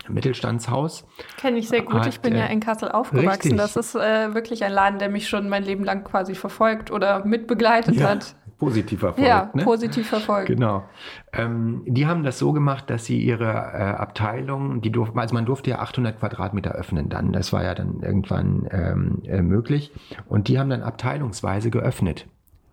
Mittelstandshaus. 0.07 1.05
Kenne 1.37 1.57
ich 1.57 1.69
sehr 1.69 1.81
gut. 1.81 1.95
Hat, 1.95 2.07
ich 2.07 2.21
bin 2.21 2.35
ja 2.35 2.45
äh, 2.45 2.53
in 2.53 2.59
Kassel 2.59 2.91
aufgewachsen. 2.91 3.29
Richtig. 3.29 3.57
Das 3.57 3.75
ist 3.75 3.95
äh, 3.95 4.33
wirklich 4.33 4.63
ein 4.63 4.71
Laden, 4.71 4.99
der 4.99 5.09
mich 5.09 5.27
schon 5.27 5.49
mein 5.49 5.63
Leben 5.63 5.83
lang 5.83 6.03
quasi 6.03 6.35
verfolgt 6.35 6.91
oder 6.91 7.25
mitbegleitet 7.25 7.95
ja. 7.95 8.09
hat. 8.09 8.35
Positiv 8.57 8.99
verfolgt. 8.99 9.27
Ja, 9.27 9.49
ne? 9.53 9.63
positiv 9.63 10.09
verfolgt. 10.09 10.47
Genau. 10.47 10.83
Ähm, 11.31 11.83
die 11.85 12.07
haben 12.07 12.23
das 12.23 12.39
so 12.39 12.51
gemacht, 12.51 12.89
dass 12.89 13.05
sie 13.05 13.21
ihre 13.21 13.45
äh, 13.45 13.95
Abteilung, 13.97 14.81
die 14.81 14.91
durften, 14.91 15.17
also 15.17 15.33
man 15.33 15.45
durfte 15.45 15.69
ja 15.69 15.79
800 15.79 16.19
Quadratmeter 16.19 16.71
öffnen 16.71 17.07
dann. 17.07 17.31
Das 17.31 17.53
war 17.53 17.63
ja 17.63 17.73
dann 17.73 18.01
irgendwann 18.01 18.67
ähm, 18.71 19.21
äh, 19.25 19.41
möglich. 19.41 19.93
Und 20.27 20.49
die 20.49 20.59
haben 20.59 20.69
dann 20.69 20.83
abteilungsweise 20.83 21.69
geöffnet 21.69 22.27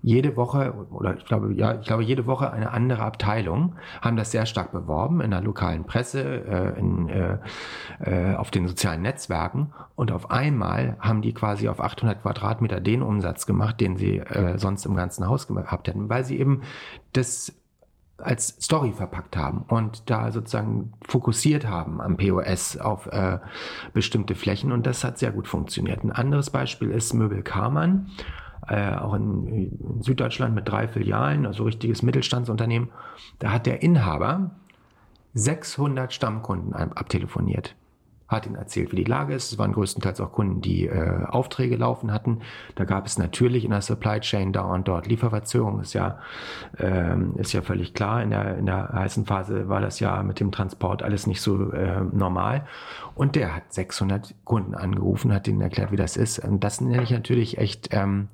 jede 0.06 0.36
Woche 0.36 0.72
oder 0.92 1.16
ich 1.16 1.24
glaube 1.24 1.52
ja 1.52 1.80
ich 1.80 1.86
glaube 1.88 2.04
jede 2.04 2.26
Woche 2.26 2.52
eine 2.52 2.70
andere 2.70 3.02
Abteilung 3.02 3.74
haben 4.00 4.16
das 4.16 4.30
sehr 4.30 4.46
stark 4.46 4.70
beworben 4.70 5.20
in 5.20 5.32
der 5.32 5.40
lokalen 5.40 5.82
Presse 5.82 6.22
äh, 6.22 6.78
in, 6.78 7.08
äh, 7.08 7.38
äh, 7.98 8.36
auf 8.36 8.52
den 8.52 8.68
sozialen 8.68 9.02
Netzwerken. 9.02 9.72
Und 9.96 10.12
auf 10.12 10.30
einmal 10.30 10.96
haben 11.00 11.22
die 11.22 11.34
quasi 11.34 11.68
auf 11.68 11.80
800 11.80 12.22
Quadratmeter 12.22 12.80
den 12.80 13.02
Umsatz 13.02 13.46
gemacht 13.46 13.80
den 13.80 13.96
sie 13.96 14.18
äh, 14.18 14.58
sonst 14.58 14.86
im 14.86 14.94
ganzen 14.94 15.26
Haus 15.26 15.48
gehabt 15.48 15.88
hätten 15.88 16.08
weil 16.08 16.24
sie 16.24 16.38
eben 16.38 16.62
das 17.12 17.52
als 18.18 18.56
Story 18.62 18.92
verpackt 18.92 19.36
haben 19.36 19.64
und 19.66 20.08
da 20.08 20.30
sozusagen 20.30 20.92
fokussiert 21.06 21.66
haben 21.66 22.00
am 22.00 22.16
POS 22.16 22.78
auf 22.78 23.06
äh, 23.08 23.40
bestimmte 23.92 24.34
Flächen. 24.36 24.72
Und 24.72 24.86
das 24.86 25.04
hat 25.04 25.18
sehr 25.18 25.32
gut 25.32 25.48
funktioniert. 25.48 26.02
Ein 26.02 26.12
anderes 26.12 26.48
Beispiel 26.48 26.90
ist 26.90 27.12
Möbel 27.12 27.42
Karmann 27.42 28.08
äh, 28.68 28.94
auch 28.96 29.14
in, 29.14 29.46
in, 29.46 30.02
Süddeutschland 30.02 30.54
mit 30.54 30.68
drei 30.68 30.88
Filialen, 30.88 31.46
also 31.46 31.64
richtiges 31.64 32.02
Mittelstandsunternehmen. 32.02 32.90
Da 33.38 33.52
hat 33.52 33.66
der 33.66 33.82
Inhaber 33.82 34.50
600 35.34 36.12
Stammkunden 36.12 36.72
abtelefoniert 36.72 37.74
hat 38.28 38.46
ihnen 38.46 38.56
erzählt, 38.56 38.92
wie 38.92 38.96
die 38.96 39.04
Lage 39.04 39.34
ist. 39.34 39.52
Es 39.52 39.58
waren 39.58 39.72
größtenteils 39.72 40.20
auch 40.20 40.32
Kunden, 40.32 40.60
die 40.60 40.86
äh, 40.86 41.24
Aufträge 41.26 41.76
laufen 41.76 42.12
hatten. 42.12 42.40
Da 42.74 42.84
gab 42.84 43.06
es 43.06 43.18
natürlich 43.18 43.64
in 43.64 43.70
der 43.70 43.82
Supply 43.82 44.20
Chain 44.20 44.52
da 44.52 44.62
und 44.62 44.88
dort 44.88 45.06
Lieferverzögerungen. 45.06 45.82
Ist 45.82 45.94
ja, 45.94 46.18
ähm, 46.78 47.34
ist 47.36 47.52
ja 47.52 47.62
völlig 47.62 47.94
klar. 47.94 48.22
In 48.22 48.30
der, 48.30 48.58
in 48.58 48.66
der 48.66 48.90
heißen 48.92 49.26
Phase 49.26 49.68
war 49.68 49.80
das 49.80 50.00
ja 50.00 50.22
mit 50.22 50.40
dem 50.40 50.50
Transport 50.50 51.02
alles 51.02 51.26
nicht 51.26 51.40
so 51.40 51.70
äh, 51.70 52.00
normal. 52.00 52.66
Und 53.14 53.36
der 53.36 53.54
hat 53.54 53.72
600 53.72 54.34
Kunden 54.44 54.74
angerufen, 54.74 55.32
hat 55.32 55.46
ihnen 55.46 55.60
erklärt, 55.60 55.92
wie 55.92 55.96
das 55.96 56.16
ist. 56.16 56.40
Und 56.40 56.64
das 56.64 56.80
nenne 56.80 57.02
ich 57.02 57.10
natürlich 57.10 57.58
echt 57.58 57.90
ähm, 57.92 58.28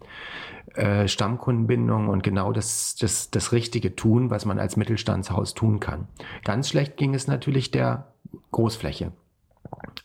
äh, 0.74 1.06
Stammkundenbindung 1.06 2.08
und 2.08 2.22
genau 2.22 2.52
das, 2.52 2.96
das, 2.96 3.30
das 3.30 3.52
richtige 3.52 3.94
Tun, 3.94 4.30
was 4.30 4.46
man 4.46 4.58
als 4.58 4.76
Mittelstandshaus 4.78 5.52
tun 5.52 5.80
kann. 5.80 6.08
Ganz 6.44 6.70
schlecht 6.70 6.96
ging 6.96 7.14
es 7.14 7.26
natürlich 7.26 7.70
der 7.70 8.06
Großfläche 8.52 9.12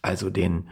also 0.01 0.29
den 0.29 0.69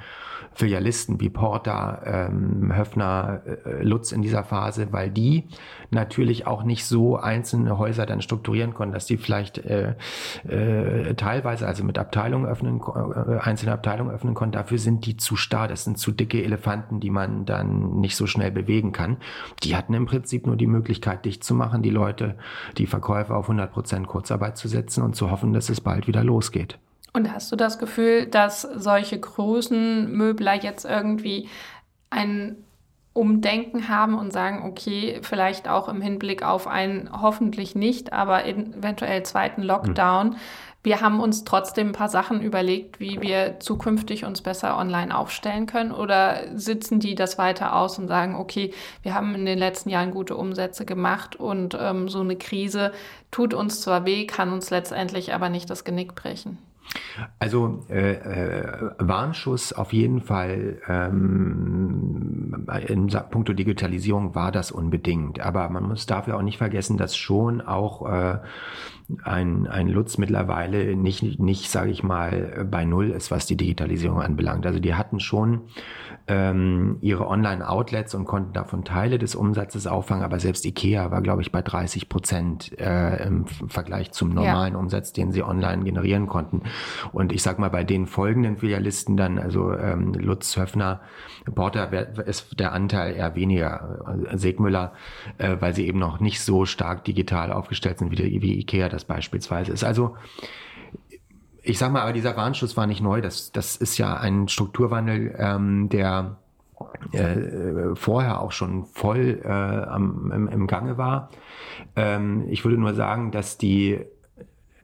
Filialisten 0.55 1.19
wie 1.19 1.29
Porter, 1.29 2.01
ähm, 2.05 2.73
Höfner, 2.73 3.41
äh, 3.45 3.83
Lutz 3.83 4.13
in 4.13 4.21
dieser 4.21 4.43
Phase, 4.45 4.87
weil 4.91 5.11
die 5.11 5.43
natürlich 5.91 6.47
auch 6.47 6.63
nicht 6.63 6.85
so 6.85 7.17
einzelne 7.17 7.77
Häuser 7.77 8.05
dann 8.05 8.21
strukturieren 8.21 8.73
konnten, 8.73 8.93
dass 8.93 9.05
die 9.05 9.17
vielleicht 9.17 9.57
äh, 9.57 9.95
äh, 10.47 11.13
teilweise 11.15 11.67
also 11.67 11.83
mit 11.83 11.97
Abteilungen 11.97 12.45
öffnen, 12.45 12.79
äh, 12.79 13.37
einzelne 13.39 13.73
Abteilungen 13.73 14.13
öffnen 14.13 14.33
konnten. 14.33 14.53
Dafür 14.53 14.77
sind 14.77 15.05
die 15.05 15.17
zu 15.17 15.35
starr. 15.35 15.67
Das 15.67 15.83
sind 15.83 15.97
zu 15.97 16.11
dicke 16.11 16.41
Elefanten, 16.41 17.01
die 17.01 17.09
man 17.09 17.45
dann 17.45 17.99
nicht 17.99 18.15
so 18.15 18.25
schnell 18.25 18.51
bewegen 18.51 18.93
kann. 18.93 19.17
Die 19.63 19.75
hatten 19.75 19.93
im 19.93 20.05
Prinzip 20.05 20.47
nur 20.47 20.55
die 20.55 20.67
Möglichkeit, 20.67 21.25
dicht 21.25 21.43
zu 21.43 21.53
machen, 21.53 21.81
die 21.81 21.89
Leute, 21.89 22.35
die 22.77 22.87
Verkäufer 22.87 23.35
auf 23.35 23.45
100 23.45 23.71
Prozent 23.71 24.07
Kurzarbeit 24.07 24.57
zu 24.57 24.69
setzen 24.69 25.03
und 25.03 25.17
zu 25.17 25.31
hoffen, 25.31 25.51
dass 25.51 25.69
es 25.69 25.81
bald 25.81 26.07
wieder 26.07 26.23
losgeht. 26.23 26.79
Und 27.15 27.31
hast 27.31 27.49
du 27.49 27.55
das 27.55 27.79
Gefühl, 27.79 28.25
dass 28.25 28.63
solche 28.63 29.17
großen 29.17 30.11
Möbler 30.11 30.53
jetzt 30.53 30.83
irgendwie 30.83 31.47
ein 32.09 32.57
Umdenken 33.13 33.87
haben 33.87 34.19
und 34.19 34.33
sagen, 34.33 34.67
okay, 34.67 35.19
vielleicht 35.21 35.69
auch 35.69 35.87
im 35.87 36.01
Hinblick 36.01 36.43
auf 36.43 36.67
einen 36.67 37.09
hoffentlich 37.21 37.73
nicht, 37.73 38.11
aber 38.11 38.45
eventuell 38.45 39.23
zweiten 39.23 39.63
Lockdown. 39.63 40.31
Mhm. 40.31 40.35
Wir 40.83 40.99
haben 40.99 41.21
uns 41.21 41.45
trotzdem 41.45 41.87
ein 41.87 41.93
paar 41.93 42.09
Sachen 42.09 42.41
überlegt, 42.41 42.99
wie 42.99 43.21
wir 43.21 43.61
zukünftig 43.61 44.25
uns 44.25 44.41
besser 44.41 44.77
online 44.77 45.17
aufstellen 45.17 45.67
können 45.67 45.93
oder 45.93 46.41
sitzen 46.53 46.99
die 46.99 47.15
das 47.15 47.37
weiter 47.37 47.77
aus 47.77 47.97
und 47.97 48.09
sagen, 48.09 48.35
okay, 48.35 48.73
wir 49.03 49.15
haben 49.15 49.33
in 49.35 49.45
den 49.45 49.57
letzten 49.57 49.89
Jahren 49.89 50.11
gute 50.11 50.35
Umsätze 50.35 50.85
gemacht 50.85 51.37
und 51.37 51.77
ähm, 51.79 52.09
so 52.09 52.19
eine 52.19 52.35
Krise 52.35 52.91
tut 53.31 53.53
uns 53.53 53.79
zwar 53.79 54.05
weh, 54.05 54.27
kann 54.27 54.51
uns 54.51 54.69
letztendlich 54.69 55.33
aber 55.33 55.47
nicht 55.47 55.69
das 55.69 55.85
Genick 55.85 56.13
brechen. 56.13 56.57
Also 57.39 57.85
äh, 57.89 58.13
äh, 58.13 58.91
Warnschuss 58.99 59.73
auf 59.73 59.93
jeden 59.93 60.21
Fall 60.21 60.81
ähm, 60.87 62.67
in 62.87 63.07
puncto 63.29 63.53
Digitalisierung 63.53 64.35
war 64.35 64.51
das 64.51 64.71
unbedingt. 64.71 65.39
Aber 65.39 65.69
man 65.69 65.83
muss 65.83 66.05
dafür 66.05 66.37
auch 66.37 66.41
nicht 66.41 66.57
vergessen, 66.57 66.97
dass 66.97 67.15
schon 67.15 67.61
auch 67.61 68.09
äh, 68.09 68.39
ein, 69.23 69.67
ein 69.67 69.87
Lutz 69.87 70.17
mittlerweile 70.17 70.95
nicht, 70.95 71.39
nicht 71.39 71.69
sage 71.69 71.91
ich 71.91 72.03
mal, 72.03 72.65
bei 72.69 72.85
Null 72.85 73.11
ist, 73.11 73.31
was 73.31 73.45
die 73.45 73.57
Digitalisierung 73.57 74.21
anbelangt. 74.21 74.65
Also 74.65 74.79
die 74.79 74.95
hatten 74.95 75.19
schon 75.19 75.61
ähm, 76.27 76.97
ihre 77.01 77.27
Online-Outlets 77.27 78.15
und 78.15 78.25
konnten 78.25 78.53
davon 78.53 78.83
Teile 78.83 79.19
des 79.19 79.35
Umsatzes 79.35 79.85
auffangen, 79.85 80.23
aber 80.23 80.39
selbst 80.39 80.65
Ikea 80.65 81.11
war, 81.11 81.21
glaube 81.21 81.43
ich, 81.43 81.51
bei 81.51 81.61
30 81.61 82.09
Prozent 82.09 82.79
äh, 82.79 83.27
im 83.27 83.45
Vergleich 83.45 84.11
zum 84.11 84.29
normalen 84.29 84.73
ja. 84.73 84.79
Umsatz, 84.79 85.13
den 85.13 85.31
sie 85.31 85.43
online 85.43 85.83
generieren 85.83 86.25
konnten. 86.25 86.63
Und 87.11 87.31
ich 87.31 87.43
sag 87.43 87.59
mal, 87.59 87.69
bei 87.69 87.83
den 87.83 88.07
folgenden 88.07 88.57
Filialisten 88.57 89.17
dann, 89.17 89.37
also 89.37 89.71
ähm, 89.73 90.13
Lutz, 90.13 90.57
Höfner, 90.57 91.01
Porter 91.53 91.91
ist 92.25 92.59
der 92.59 92.73
Anteil 92.73 93.15
eher 93.15 93.35
weniger, 93.35 94.25
äh, 94.31 94.37
Segmüller, 94.37 94.93
äh, 95.37 95.57
weil 95.59 95.75
sie 95.75 95.85
eben 95.87 95.99
noch 95.99 96.19
nicht 96.19 96.41
so 96.41 96.65
stark 96.65 97.03
digital 97.03 97.51
aufgestellt 97.51 97.99
sind, 97.99 98.11
wie, 98.11 98.41
wie 98.41 98.59
Ikea 98.59 98.89
das 98.95 99.05
beispielsweise 99.05 99.71
ist. 99.71 99.83
Also 99.83 100.15
ich 101.61 101.77
sag 101.79 101.91
mal, 101.91 102.01
aber 102.01 102.13
dieser 102.13 102.37
Warnschuss 102.37 102.77
war 102.77 102.87
nicht 102.87 103.01
neu. 103.01 103.21
Das, 103.21 103.51
das 103.51 103.75
ist 103.75 103.97
ja 103.97 104.15
ein 104.15 104.47
Strukturwandel, 104.47 105.35
ähm, 105.37 105.89
der 105.89 106.37
äh, 107.11 107.95
vorher 107.95 108.41
auch 108.41 108.51
schon 108.51 108.85
voll 108.85 109.41
äh, 109.43 109.47
am, 109.49 110.31
im, 110.31 110.47
im 110.47 110.67
Gange 110.67 110.97
war. 110.97 111.29
Ähm, 111.95 112.45
ich 112.49 112.63
würde 112.63 112.77
nur 112.77 112.93
sagen, 112.93 113.31
dass 113.31 113.57
die, 113.57 113.99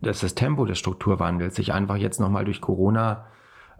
dass 0.01 0.21
das 0.21 0.33
Tempo 0.33 0.65
des 0.65 0.79
Strukturwandels 0.79 1.55
sich 1.55 1.73
einfach 1.73 1.97
jetzt 1.97 2.19
nochmal 2.19 2.45
durch 2.45 2.61
Corona 2.61 3.25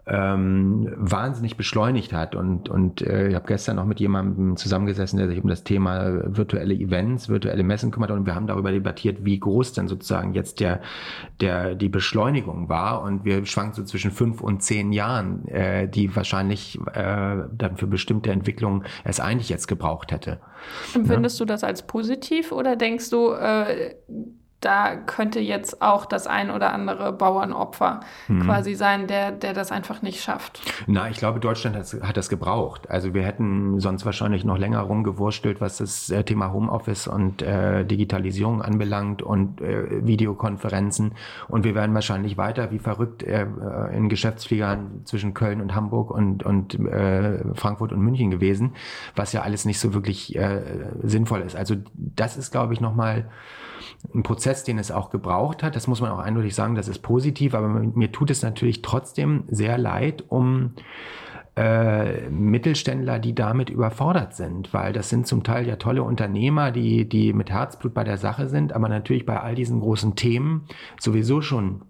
ähm, 0.06 0.92
wahnsinnig 0.96 1.56
beschleunigt 1.56 2.12
hat. 2.12 2.34
Und, 2.34 2.68
und 2.68 3.02
äh, 3.02 3.28
ich 3.28 3.34
habe 3.34 3.46
gestern 3.46 3.76
noch 3.76 3.84
mit 3.84 4.00
jemandem 4.00 4.56
zusammengesessen, 4.56 5.18
der 5.18 5.28
sich 5.28 5.42
um 5.42 5.48
das 5.48 5.62
Thema 5.62 6.22
virtuelle 6.36 6.74
Events, 6.74 7.28
virtuelle 7.28 7.62
Messen 7.62 7.92
kümmert 7.92 8.10
und 8.10 8.26
wir 8.26 8.34
haben 8.34 8.48
darüber 8.48 8.72
debattiert, 8.72 9.24
wie 9.24 9.38
groß 9.38 9.74
denn 9.74 9.86
sozusagen 9.86 10.34
jetzt 10.34 10.58
der, 10.58 10.80
der, 11.40 11.76
die 11.76 11.88
Beschleunigung 11.88 12.68
war. 12.68 13.02
Und 13.02 13.24
wir 13.24 13.46
schwanken 13.46 13.74
so 13.74 13.84
zwischen 13.84 14.10
fünf 14.10 14.40
und 14.40 14.62
zehn 14.62 14.92
Jahren, 14.92 15.46
äh, 15.46 15.88
die 15.88 16.14
wahrscheinlich 16.16 16.80
äh, 16.94 17.36
dann 17.52 17.76
für 17.76 17.86
bestimmte 17.86 18.32
Entwicklungen 18.32 18.84
es 19.04 19.20
eigentlich 19.20 19.50
jetzt 19.50 19.68
gebraucht 19.68 20.10
hätte. 20.10 20.40
Empfindest 20.94 21.38
ja? 21.38 21.44
du 21.44 21.48
das 21.52 21.62
als 21.62 21.86
positiv 21.86 22.50
oder 22.50 22.74
denkst 22.74 23.10
du, 23.10 23.30
äh, 23.32 23.94
da 24.62 24.94
könnte 24.94 25.40
jetzt 25.40 25.82
auch 25.82 26.06
das 26.06 26.26
ein 26.26 26.50
oder 26.50 26.72
andere 26.72 27.12
Bauernopfer 27.12 28.00
mhm. 28.28 28.42
quasi 28.42 28.74
sein, 28.74 29.08
der, 29.08 29.32
der 29.32 29.52
das 29.54 29.72
einfach 29.72 30.02
nicht 30.02 30.22
schafft. 30.22 30.62
Na, 30.86 31.10
ich 31.10 31.18
glaube, 31.18 31.40
Deutschland 31.40 31.76
hat, 31.76 31.92
hat 32.02 32.16
das 32.16 32.28
gebraucht. 32.28 32.88
Also 32.88 33.12
wir 33.12 33.24
hätten 33.24 33.80
sonst 33.80 34.06
wahrscheinlich 34.06 34.44
noch 34.44 34.56
länger 34.56 34.80
rumgewurstelt, 34.80 35.60
was 35.60 35.78
das 35.78 36.10
äh, 36.10 36.22
Thema 36.22 36.52
Homeoffice 36.52 37.08
und 37.08 37.42
äh, 37.42 37.84
Digitalisierung 37.84 38.62
anbelangt 38.62 39.20
und 39.20 39.60
äh, 39.60 40.06
Videokonferenzen. 40.06 41.14
Und 41.48 41.64
wir 41.64 41.74
wären 41.74 41.92
wahrscheinlich 41.92 42.36
weiter 42.36 42.70
wie 42.70 42.78
verrückt 42.78 43.24
äh, 43.24 43.46
in 43.92 44.08
Geschäftsfliegern 44.08 45.02
zwischen 45.04 45.34
Köln 45.34 45.60
und 45.60 45.74
Hamburg 45.74 46.12
und, 46.12 46.44
und 46.44 46.78
äh, 46.78 47.40
Frankfurt 47.54 47.92
und 47.92 48.00
München 48.00 48.30
gewesen, 48.30 48.74
was 49.16 49.32
ja 49.32 49.42
alles 49.42 49.64
nicht 49.64 49.80
so 49.80 49.92
wirklich 49.92 50.36
äh, 50.36 50.60
sinnvoll 51.02 51.40
ist. 51.40 51.56
Also 51.56 51.74
das 51.96 52.36
ist, 52.36 52.52
glaube 52.52 52.74
ich, 52.74 52.80
nochmal 52.80 53.24
ein 54.14 54.22
Prozess, 54.22 54.64
den 54.64 54.78
es 54.78 54.90
auch 54.90 55.10
gebraucht 55.10 55.62
hat. 55.62 55.76
Das 55.76 55.86
muss 55.86 56.00
man 56.00 56.10
auch 56.10 56.18
eindeutig 56.18 56.54
sagen, 56.54 56.74
das 56.74 56.88
ist 56.88 57.00
positiv, 57.00 57.54
aber 57.54 57.68
mir 57.68 58.12
tut 58.12 58.30
es 58.30 58.42
natürlich 58.42 58.82
trotzdem 58.82 59.44
sehr 59.48 59.78
leid 59.78 60.24
um 60.28 60.74
äh, 61.54 62.30
Mittelständler, 62.30 63.18
die 63.18 63.34
damit 63.34 63.68
überfordert 63.68 64.34
sind, 64.34 64.72
weil 64.72 64.92
das 64.92 65.10
sind 65.10 65.26
zum 65.26 65.42
Teil 65.42 65.68
ja 65.68 65.76
tolle 65.76 66.02
Unternehmer, 66.02 66.70
die, 66.70 67.08
die 67.08 67.32
mit 67.32 67.50
Herzblut 67.50 67.92
bei 67.92 68.04
der 68.04 68.16
Sache 68.16 68.48
sind, 68.48 68.72
aber 68.72 68.88
natürlich 68.88 69.26
bei 69.26 69.38
all 69.38 69.54
diesen 69.54 69.80
großen 69.80 70.16
Themen 70.16 70.66
sowieso 70.98 71.42
schon 71.42 71.82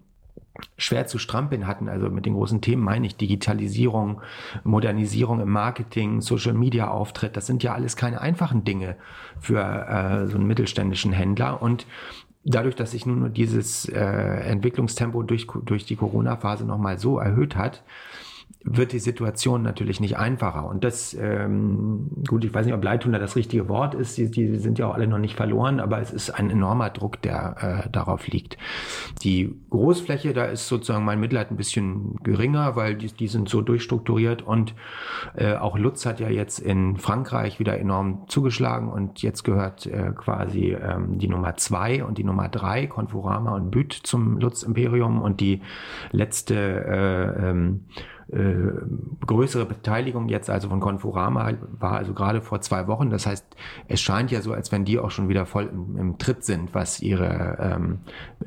schwer 0.77 1.07
zu 1.07 1.17
strampeln 1.17 1.67
hatten. 1.67 1.89
Also 1.89 2.09
mit 2.09 2.25
den 2.25 2.33
großen 2.33 2.61
Themen 2.61 2.83
meine 2.83 3.07
ich 3.07 3.15
Digitalisierung, 3.15 4.21
Modernisierung 4.63 5.41
im 5.41 5.49
Marketing, 5.49 6.21
Social 6.21 6.53
Media 6.53 6.89
Auftritt. 6.89 7.35
Das 7.35 7.47
sind 7.47 7.63
ja 7.63 7.73
alles 7.73 7.95
keine 7.95 8.21
einfachen 8.21 8.63
Dinge 8.63 8.95
für 9.39 9.59
äh, 9.59 10.27
so 10.27 10.35
einen 10.35 10.47
mittelständischen 10.47 11.11
Händler. 11.11 11.61
Und 11.61 11.87
dadurch, 12.43 12.75
dass 12.75 12.91
sich 12.91 13.05
nun 13.05 13.33
dieses 13.33 13.87
äh, 13.89 13.99
Entwicklungstempo 13.99 15.23
durch, 15.23 15.47
durch 15.65 15.85
die 15.85 15.95
Corona-Phase 15.95 16.65
nochmal 16.65 16.99
so 16.99 17.17
erhöht 17.17 17.55
hat, 17.55 17.83
wird 18.63 18.93
die 18.93 18.99
Situation 18.99 19.61
natürlich 19.61 19.99
nicht 19.99 20.17
einfacher. 20.17 20.65
Und 20.65 20.83
das, 20.83 21.13
ähm, 21.13 22.09
gut, 22.27 22.45
ich 22.45 22.53
weiß 22.53 22.65
nicht, 22.65 22.73
ob 22.73 22.83
Leidtuner 22.83 23.19
das 23.19 23.35
richtige 23.35 23.67
Wort 23.67 23.93
ist, 23.93 24.17
die, 24.17 24.31
die 24.31 24.57
sind 24.57 24.79
ja 24.79 24.87
auch 24.87 24.93
alle 24.93 25.07
noch 25.07 25.17
nicht 25.17 25.35
verloren, 25.35 25.81
aber 25.81 25.99
es 25.99 26.11
ist 26.11 26.29
ein 26.29 26.49
enormer 26.49 26.89
Druck, 26.89 27.21
der 27.21 27.83
äh, 27.85 27.89
darauf 27.89 28.27
liegt. 28.27 28.57
Die 29.21 29.53
Großfläche, 29.69 30.33
da 30.33 30.45
ist 30.45 30.69
sozusagen 30.69 31.03
mein 31.03 31.19
Mitleid 31.19 31.51
ein 31.51 31.57
bisschen 31.57 32.15
geringer, 32.23 32.77
weil 32.77 32.95
die, 32.95 33.07
die 33.07 33.27
sind 33.27 33.49
so 33.49 33.61
durchstrukturiert 33.61 34.41
und 34.41 34.73
äh, 35.35 35.55
auch 35.55 35.77
Lutz 35.77 36.05
hat 36.05 36.21
ja 36.21 36.29
jetzt 36.29 36.59
in 36.59 36.95
Frankreich 36.95 37.59
wieder 37.59 37.77
enorm 37.77 38.23
zugeschlagen 38.27 38.87
und 38.87 39.21
jetzt 39.21 39.43
gehört 39.43 39.85
äh, 39.87 40.11
quasi 40.15 40.71
ähm, 40.73 41.17
die 41.19 41.27
Nummer 41.27 41.57
zwei 41.57 42.03
und 42.05 42.17
die 42.17 42.23
Nummer 42.23 42.47
drei, 42.47 42.87
Conforama 42.87 43.55
und 43.55 43.71
Büt 43.71 43.93
zum 43.93 44.39
Lutz 44.39 44.63
Imperium 44.63 45.21
und 45.21 45.41
die 45.41 45.61
letzte 46.11 46.55
äh, 46.55 47.49
ähm, 47.49 47.81
äh, 48.31 49.25
größere 49.25 49.65
Beteiligung 49.65 50.29
jetzt 50.29 50.49
also 50.49 50.69
von 50.69 50.79
Conforama 50.79 51.53
war 51.79 51.93
also 51.93 52.13
gerade 52.13 52.41
vor 52.41 52.61
zwei 52.61 52.87
Wochen. 52.87 53.09
Das 53.09 53.25
heißt, 53.25 53.45
es 53.87 54.01
scheint 54.01 54.31
ja 54.31 54.41
so, 54.41 54.53
als 54.53 54.71
wenn 54.71 54.85
die 54.85 54.99
auch 54.99 55.11
schon 55.11 55.29
wieder 55.29 55.45
voll 55.45 55.65
im, 55.65 55.97
im 55.97 56.17
Tritt 56.17 56.43
sind, 56.43 56.73
was 56.73 57.01
ihre, 57.01 57.57
ähm, 57.59 57.99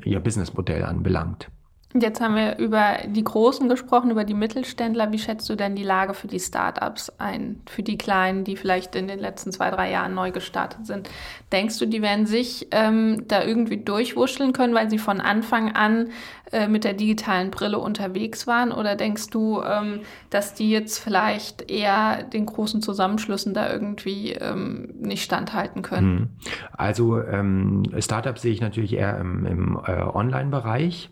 ihr 0.03 0.19
Businessmodell 0.19 0.83
anbelangt. 0.83 1.49
Jetzt 1.93 2.19
haben 2.19 2.35
wir 2.35 2.57
über 2.57 2.97
die 3.07 3.23
Großen 3.23 3.69
gesprochen, 3.69 4.11
über 4.11 4.25
die 4.25 4.33
Mittelständler. 4.33 5.11
Wie 5.13 5.19
schätzt 5.19 5.49
du 5.49 5.55
denn 5.55 5.75
die 5.75 5.83
Lage 5.83 6.13
für 6.13 6.27
die 6.27 6.39
Startups 6.39 7.09
ein, 7.17 7.61
für 7.65 7.81
die 7.81 7.97
Kleinen, 7.97 8.43
die 8.43 8.57
vielleicht 8.57 8.93
in 8.95 9.07
den 9.07 9.19
letzten 9.19 9.53
zwei, 9.53 9.71
drei 9.71 9.89
Jahren 9.89 10.13
neu 10.13 10.31
gestartet 10.31 10.85
sind? 10.85 11.09
Denkst 11.51 11.79
du, 11.79 11.85
die 11.85 12.01
werden 12.01 12.25
sich 12.25 12.67
ähm, 12.71 13.23
da 13.29 13.41
irgendwie 13.41 13.77
durchwuscheln 13.77 14.51
können, 14.51 14.75
weil 14.75 14.89
sie 14.89 14.97
von 14.97 15.21
Anfang 15.21 15.75
an 15.75 16.09
äh, 16.51 16.67
mit 16.67 16.83
der 16.83 16.93
digitalen 16.93 17.51
Brille 17.51 17.79
unterwegs 17.79 18.47
waren? 18.47 18.73
Oder 18.73 18.97
denkst 18.97 19.29
du, 19.29 19.61
ähm, 19.61 20.01
dass 20.29 20.53
die 20.53 20.69
jetzt 20.69 20.99
vielleicht 20.99 21.71
eher 21.71 22.23
den 22.23 22.45
großen 22.45 22.81
Zusammenschlüssen 22.81 23.53
da 23.53 23.71
irgendwie 23.71 24.33
ähm, 24.33 24.93
nicht 24.99 25.23
standhalten 25.23 25.83
können? 25.83 26.17
Hm. 26.17 26.29
Also 26.73 27.21
ähm, 27.21 27.83
Startups 27.99 28.41
sehe 28.41 28.51
ich 28.51 28.61
natürlich 28.61 28.93
eher 28.93 29.17
im, 29.17 29.45
im 29.45 29.79
äh, 29.87 30.01
Online-Bereich. 30.01 31.11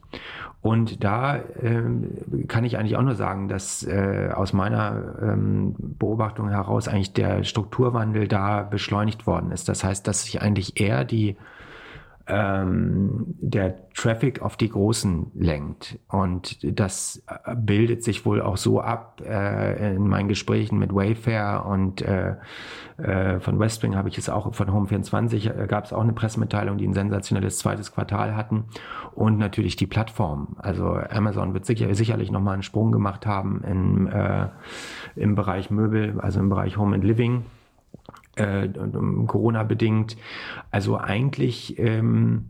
Und 0.65 1.03
da 1.03 1.43
ähm, 1.61 2.47
kann 2.47 2.63
ich 2.63 2.79
eigentlich 2.79 2.97
auch 2.97 3.03
nur 3.03 3.13
sagen, 3.13 3.47
dass 3.47 3.83
äh, 3.83 4.31
aus 4.33 4.51
meiner 4.51 5.13
ähm, 5.21 5.75
Beobachtung 5.77 6.49
heraus 6.49 6.87
eigentlich 6.87 7.13
der 7.13 7.43
Strukturwandel 7.43 8.27
da 8.27 8.63
beschleunigt 8.63 9.27
worden 9.27 9.51
ist. 9.51 9.69
Das 9.69 9.83
heißt, 9.83 10.07
dass 10.07 10.23
sich 10.23 10.41
eigentlich 10.41 10.81
eher 10.81 11.03
die 11.03 11.37
ähm, 12.27 13.35
der 13.39 13.89
Traffic 13.93 14.41
auf 14.41 14.57
die 14.57 14.69
Großen 14.69 15.31
lenkt. 15.35 15.99
Und 16.07 16.57
das 16.79 17.23
äh, 17.27 17.55
bildet 17.55 18.03
sich 18.03 18.25
wohl 18.25 18.41
auch 18.41 18.57
so 18.57 18.81
ab 18.81 19.21
äh, 19.23 19.95
in 19.95 20.07
meinen 20.07 20.27
Gesprächen 20.27 20.79
mit 20.79 20.93
Wayfair 20.93 21.65
und 21.67 22.01
äh, 22.01 22.35
äh, 22.97 23.39
von 23.39 23.59
Westwing 23.59 23.95
habe 23.95 24.09
ich 24.09 24.17
es 24.17 24.29
auch, 24.29 24.55
von 24.55 24.69
Home24 24.69 25.63
äh, 25.63 25.67
gab 25.67 25.85
es 25.85 25.93
auch 25.93 26.01
eine 26.01 26.13
Pressemitteilung, 26.13 26.77
die 26.77 26.87
ein 26.87 26.93
sensationelles 26.93 27.59
zweites 27.59 27.91
Quartal 27.93 28.35
hatten 28.35 28.65
und 29.13 29.37
natürlich 29.37 29.75
die 29.75 29.87
Plattform. 29.87 30.55
Also 30.57 30.95
Amazon 30.95 31.53
wird 31.53 31.65
sicher, 31.65 31.93
sicherlich 31.93 32.31
nochmal 32.31 32.53
einen 32.53 32.63
Sprung 32.63 32.91
gemacht 32.91 33.25
haben 33.25 33.63
im, 33.63 34.07
äh, 34.07 34.47
im 35.15 35.35
Bereich 35.35 35.69
Möbel, 35.69 36.19
also 36.19 36.39
im 36.39 36.49
Bereich 36.49 36.77
Home 36.77 36.95
and 36.95 37.03
Living 37.03 37.45
äh, 38.35 38.67
Corona 39.27 39.63
bedingt. 39.63 40.17
Also 40.71 40.97
eigentlich 40.97 41.79
ähm, 41.79 42.49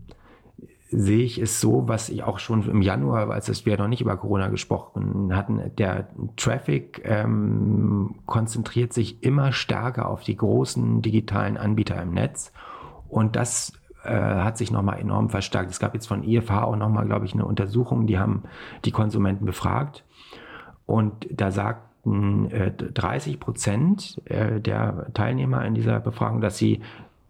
sehe 0.90 1.24
ich 1.24 1.38
es 1.38 1.60
so, 1.60 1.88
was 1.88 2.08
ich 2.08 2.22
auch 2.22 2.38
schon 2.38 2.68
im 2.68 2.80
Januar, 2.80 3.30
als 3.30 3.66
wir 3.66 3.76
noch 3.76 3.88
nicht 3.88 4.00
über 4.00 4.16
Corona 4.16 4.48
gesprochen 4.48 5.34
hatten, 5.34 5.72
der 5.76 6.08
Traffic 6.36 7.02
ähm, 7.04 8.16
konzentriert 8.26 8.92
sich 8.92 9.22
immer 9.22 9.52
stärker 9.52 10.08
auf 10.08 10.22
die 10.22 10.36
großen 10.36 11.02
digitalen 11.02 11.56
Anbieter 11.56 12.00
im 12.00 12.12
Netz 12.12 12.52
und 13.08 13.34
das 13.34 13.72
äh, 14.04 14.10
hat 14.12 14.58
sich 14.58 14.70
nochmal 14.70 15.00
enorm 15.00 15.28
verstärkt. 15.28 15.70
Es 15.70 15.80
gab 15.80 15.94
jetzt 15.94 16.06
von 16.06 16.22
IFH 16.22 16.62
auch 16.62 16.76
nochmal, 16.76 17.06
glaube 17.06 17.26
ich, 17.26 17.34
eine 17.34 17.44
Untersuchung, 17.44 18.06
die 18.06 18.18
haben 18.18 18.44
die 18.84 18.92
Konsumenten 18.92 19.44
befragt 19.44 20.04
und 20.86 21.26
da 21.32 21.50
sagt 21.50 21.82
sagten 22.06 22.92
30 22.94 23.34
äh, 23.34 23.36
Prozent 23.36 24.16
äh, 24.26 24.60
der 24.60 25.12
Teilnehmer 25.14 25.64
in 25.64 25.74
dieser 25.74 26.00
Befragung, 26.00 26.40
dass 26.40 26.56
sie 26.56 26.80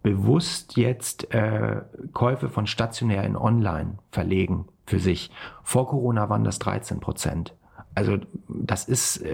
bewusst 0.02 0.76
jetzt 0.76 1.32
äh, 1.34 1.80
Käufe 2.12 2.48
von 2.48 2.66
stationär 2.66 3.24
in 3.24 3.36
online 3.36 3.98
verlegen. 4.10 4.66
für 4.88 5.00
sich. 5.00 5.32
Vor 5.64 5.88
Corona 5.88 6.28
waren 6.28 6.44
das 6.44 6.60
13 6.60 7.00
Prozent. 7.00 7.54
Also 7.96 8.18
das 8.48 8.84
ist, 8.84 9.24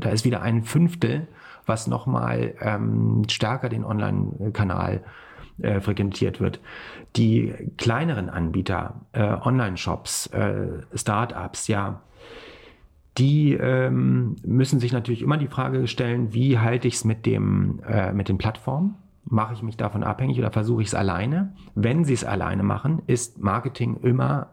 da 0.00 0.10
ist 0.10 0.24
wieder 0.24 0.42
ein 0.42 0.64
Fünftel, 0.64 1.28
was 1.64 1.86
nochmal 1.86 2.54
ähm, 2.60 3.22
stärker 3.28 3.68
den 3.68 3.84
Online-Kanal 3.84 5.02
frequentiert 5.80 6.40
wird. 6.40 6.60
Die 7.16 7.54
kleineren 7.78 8.28
Anbieter, 8.28 9.00
Online-Shops, 9.14 10.30
Start-ups, 10.94 11.68
ja, 11.68 12.02
die 13.18 13.54
ähm, 13.54 14.36
müssen 14.44 14.80
sich 14.80 14.92
natürlich 14.92 15.22
immer 15.22 15.36
die 15.36 15.48
Frage 15.48 15.86
stellen, 15.88 16.32
wie 16.32 16.58
halte 16.58 16.88
ich 16.88 16.94
es 16.94 17.04
mit, 17.04 17.26
äh, 17.26 17.38
mit 18.12 18.28
den 18.28 18.38
Plattformen? 18.38 18.94
Mache 19.24 19.54
ich 19.54 19.62
mich 19.62 19.76
davon 19.76 20.02
abhängig 20.02 20.38
oder 20.38 20.50
versuche 20.50 20.82
ich 20.82 20.88
es 20.88 20.94
alleine? 20.94 21.52
Wenn 21.74 22.04
sie 22.04 22.14
es 22.14 22.24
alleine 22.24 22.62
machen, 22.62 23.02
ist 23.06 23.38
Marketing 23.42 23.96
immer 24.02 24.48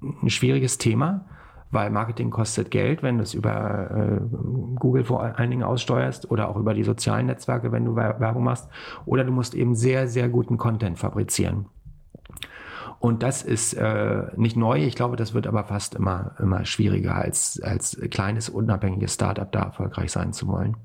ein 0.00 0.30
schwieriges 0.30 0.78
Thema, 0.78 1.24
weil 1.70 1.90
Marketing 1.90 2.30
kostet 2.30 2.70
Geld, 2.70 3.02
wenn 3.02 3.16
du 3.16 3.22
es 3.22 3.34
über 3.34 3.90
äh, 3.90 4.20
Google 4.76 5.04
vor 5.04 5.22
allen 5.22 5.50
Dingen 5.50 5.62
aussteuerst 5.62 6.30
oder 6.30 6.48
auch 6.48 6.56
über 6.56 6.74
die 6.74 6.84
sozialen 6.84 7.26
Netzwerke, 7.26 7.72
wenn 7.72 7.84
du 7.84 7.96
Werbung 7.96 8.44
machst. 8.44 8.68
Oder 9.06 9.24
du 9.24 9.32
musst 9.32 9.54
eben 9.54 9.74
sehr, 9.74 10.06
sehr 10.06 10.28
guten 10.28 10.58
Content 10.58 10.98
fabrizieren. 10.98 11.66
Und 13.02 13.24
das 13.24 13.42
ist 13.42 13.74
äh, 13.74 14.26
nicht 14.36 14.56
neu. 14.56 14.78
Ich 14.78 14.94
glaube, 14.94 15.16
das 15.16 15.34
wird 15.34 15.48
aber 15.48 15.64
fast 15.64 15.96
immer, 15.96 16.36
immer 16.38 16.64
schwieriger, 16.64 17.16
als, 17.16 17.60
als 17.60 18.00
kleines, 18.12 18.48
unabhängiges 18.48 19.14
Startup 19.14 19.50
da 19.50 19.62
erfolgreich 19.64 20.12
sein 20.12 20.32
zu 20.32 20.46
wollen. 20.46 20.76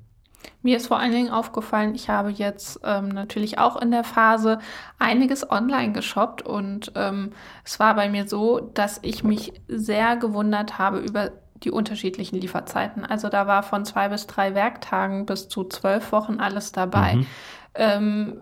Mir 0.62 0.78
ist 0.78 0.88
vor 0.88 0.98
allen 0.98 1.12
Dingen 1.12 1.30
aufgefallen, 1.30 1.94
ich 1.94 2.10
habe 2.10 2.30
jetzt 2.30 2.80
ähm, 2.82 3.06
natürlich 3.10 3.58
auch 3.58 3.80
in 3.80 3.92
der 3.92 4.02
Phase 4.02 4.58
einiges 4.98 5.48
online 5.48 5.92
geshoppt 5.92 6.42
und 6.42 6.90
ähm, 6.96 7.30
es 7.64 7.78
war 7.78 7.94
bei 7.94 8.08
mir 8.08 8.26
so, 8.26 8.58
dass 8.58 8.98
ich 9.02 9.22
mich 9.22 9.52
sehr 9.68 10.16
gewundert 10.16 10.76
habe 10.76 10.98
über 10.98 11.30
die 11.62 11.70
unterschiedlichen 11.70 12.40
Lieferzeiten. 12.40 13.04
Also 13.04 13.28
da 13.28 13.46
war 13.46 13.62
von 13.62 13.84
zwei 13.84 14.08
bis 14.08 14.26
drei 14.26 14.56
Werktagen 14.56 15.24
bis 15.24 15.48
zu 15.48 15.62
zwölf 15.62 16.10
Wochen 16.10 16.40
alles 16.40 16.72
dabei. 16.72 17.14
Mhm. 17.14 17.26
Ähm, 17.74 18.40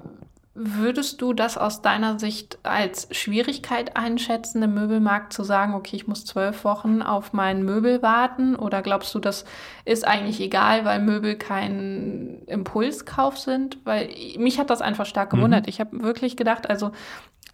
Würdest 0.58 1.20
du 1.20 1.34
das 1.34 1.58
aus 1.58 1.82
deiner 1.82 2.18
Sicht 2.18 2.58
als 2.62 3.08
Schwierigkeit 3.10 3.94
einschätzen, 3.94 4.62
im 4.62 4.72
Möbelmarkt 4.72 5.34
zu 5.34 5.44
sagen, 5.44 5.74
okay, 5.74 5.96
ich 5.96 6.06
muss 6.06 6.24
zwölf 6.24 6.64
Wochen 6.64 7.02
auf 7.02 7.34
mein 7.34 7.62
Möbel 7.62 8.00
warten? 8.00 8.56
Oder 8.56 8.80
glaubst 8.80 9.14
du, 9.14 9.18
das 9.18 9.44
ist 9.84 10.06
eigentlich 10.06 10.40
egal, 10.40 10.86
weil 10.86 11.00
Möbel 11.00 11.36
kein 11.36 12.42
Impulskauf 12.46 13.36
sind? 13.36 13.78
Weil 13.84 14.08
mich 14.38 14.58
hat 14.58 14.70
das 14.70 14.80
einfach 14.80 15.04
stark 15.04 15.28
gewundert. 15.28 15.66
Mhm. 15.66 15.68
Ich 15.68 15.78
habe 15.78 16.02
wirklich 16.02 16.38
gedacht, 16.38 16.70
also 16.70 16.90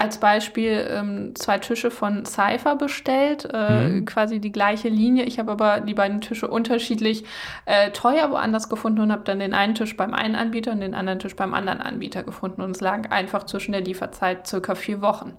als 0.02 0.18
Beispiel 0.18 0.84
ähm, 0.90 1.34
zwei 1.36 1.58
Tische 1.58 1.92
von 1.92 2.24
Cypher 2.24 2.74
bestellt, 2.74 3.48
äh, 3.52 3.88
mhm. 3.88 4.04
quasi 4.04 4.40
die 4.40 4.50
gleiche 4.50 4.88
Linie. 4.88 5.24
Ich 5.24 5.38
habe 5.38 5.52
aber 5.52 5.80
die 5.80 5.94
beiden 5.94 6.20
Tische 6.20 6.48
unterschiedlich 6.48 7.24
äh, 7.66 7.92
teuer 7.92 8.30
woanders 8.32 8.68
gefunden 8.68 9.00
und 9.00 9.12
habe 9.12 9.22
dann 9.24 9.38
den 9.38 9.54
einen 9.54 9.76
Tisch 9.76 9.96
beim 9.96 10.12
einen 10.12 10.34
Anbieter 10.34 10.72
und 10.72 10.80
den 10.80 10.94
anderen 10.94 11.20
Tisch 11.20 11.36
beim 11.36 11.54
anderen 11.54 11.80
Anbieter 11.80 12.24
gefunden. 12.24 12.62
Und 12.62 12.72
es 12.72 12.80
lag 12.80 13.12
einfach 13.12 13.44
zwischen 13.44 13.70
der 13.70 13.80
Lieferzeit 13.80 14.44
circa 14.44 14.74
vier 14.74 15.02
Wochen. 15.02 15.34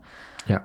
Ja. 0.47 0.61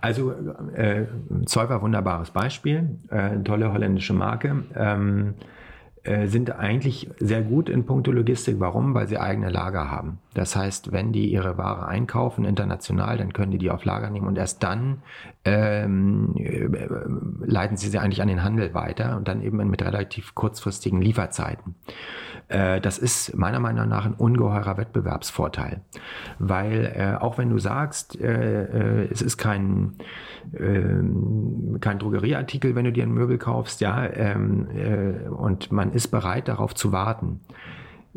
Also 0.00 0.32
äh, 0.74 1.06
Cypher, 1.48 1.82
wunderbares 1.82 2.30
Beispiel, 2.30 3.00
äh, 3.10 3.38
tolle 3.42 3.72
holländische 3.72 4.12
Marke. 4.12 4.64
Ähm, 4.76 5.34
äh, 6.04 6.28
sind 6.28 6.52
eigentlich 6.52 7.10
sehr 7.18 7.42
gut 7.42 7.68
in 7.68 7.86
puncto 7.86 8.12
Logistik. 8.12 8.60
Warum? 8.60 8.94
Weil 8.94 9.08
sie 9.08 9.18
eigene 9.18 9.50
Lager 9.50 9.90
haben. 9.90 10.20
Das 10.36 10.54
heißt, 10.54 10.92
wenn 10.92 11.12
die 11.12 11.32
ihre 11.32 11.56
Ware 11.56 11.88
einkaufen 11.88 12.44
international, 12.44 13.16
dann 13.16 13.32
können 13.32 13.52
die 13.52 13.58
die 13.58 13.70
auf 13.70 13.86
Lager 13.86 14.10
nehmen 14.10 14.26
und 14.26 14.36
erst 14.36 14.62
dann 14.62 14.98
ähm, 15.46 16.34
äh, 16.36 16.68
leiten 17.42 17.78
sie 17.78 17.88
sie 17.88 17.98
eigentlich 17.98 18.20
an 18.20 18.28
den 18.28 18.44
Handel 18.44 18.74
weiter 18.74 19.16
und 19.16 19.28
dann 19.28 19.40
eben 19.40 19.56
mit 19.70 19.82
relativ 19.82 20.34
kurzfristigen 20.34 21.00
Lieferzeiten. 21.00 21.74
Äh, 22.48 22.82
das 22.82 22.98
ist 22.98 23.34
meiner 23.34 23.60
Meinung 23.60 23.88
nach 23.88 24.04
ein 24.04 24.12
ungeheurer 24.12 24.76
Wettbewerbsvorteil, 24.76 25.80
weil 26.38 26.92
äh, 26.94 27.16
auch 27.18 27.38
wenn 27.38 27.48
du 27.48 27.58
sagst, 27.58 28.20
äh, 28.20 29.04
äh, 29.04 29.08
es 29.10 29.22
ist 29.22 29.38
kein 29.38 29.94
ähm, 30.54 31.78
kein 31.80 31.98
Drogerieartikel, 31.98 32.74
wenn 32.74 32.84
du 32.84 32.92
dir 32.92 33.04
ein 33.04 33.12
Möbel 33.12 33.38
kaufst, 33.38 33.80
ja, 33.80 34.04
ähm, 34.04 34.68
und 35.30 35.72
man 35.72 35.92
ist 35.92 36.08
bereit 36.08 36.46
darauf 36.48 36.74
zu 36.74 36.92
warten. 36.92 37.40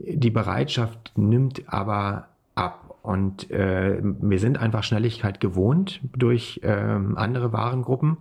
Die 0.06 0.32
Bereitschaft 0.32 1.14
nimmt 1.16 1.64
aber 1.68 2.30
ab. 2.56 2.96
Und 3.02 3.50
äh, 3.50 4.00
wir 4.02 4.40
sind 4.40 4.58
einfach 4.58 4.84
Schnelligkeit 4.84 5.40
gewohnt 5.40 6.02
durch 6.16 6.60
äh, 6.64 6.70
andere 6.70 7.54
Warengruppen. 7.54 8.18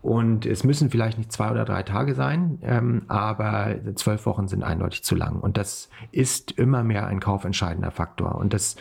Und 0.00 0.46
es 0.46 0.64
müssen 0.64 0.90
vielleicht 0.90 1.18
nicht 1.18 1.32
zwei 1.32 1.50
oder 1.50 1.64
drei 1.64 1.82
Tage 1.82 2.14
sein, 2.14 2.58
ähm, 2.62 3.02
aber 3.08 3.74
zwölf 3.96 4.26
Wochen 4.26 4.46
sind 4.46 4.62
eindeutig 4.62 5.02
zu 5.02 5.16
lang. 5.16 5.40
Und 5.40 5.56
das 5.56 5.90
ist 6.12 6.52
immer 6.52 6.84
mehr 6.84 7.06
ein 7.08 7.20
kaufentscheidender 7.20 7.90
Faktor. 7.90 8.36
Und 8.36 8.54
das 8.54 8.76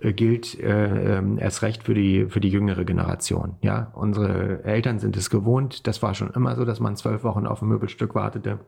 äh, 0.00 0.12
gilt 0.12 0.58
äh, 0.58 1.18
äh, 1.18 1.38
erst 1.38 1.62
recht 1.62 1.82
für 1.82 1.94
die, 1.94 2.26
für 2.26 2.40
die 2.40 2.48
jüngere 2.48 2.84
Generation. 2.84 3.56
Ja, 3.60 3.92
unsere 3.94 4.64
Eltern 4.64 4.98
sind 4.98 5.16
es 5.16 5.28
gewohnt. 5.28 5.86
Das 5.86 6.02
war 6.02 6.14
schon 6.14 6.30
immer 6.30 6.56
so, 6.56 6.64
dass 6.64 6.80
man 6.80 6.96
zwölf 6.96 7.22
Wochen 7.22 7.46
auf 7.46 7.60
ein 7.60 7.68
Möbelstück 7.68 8.14
wartete. 8.14 8.58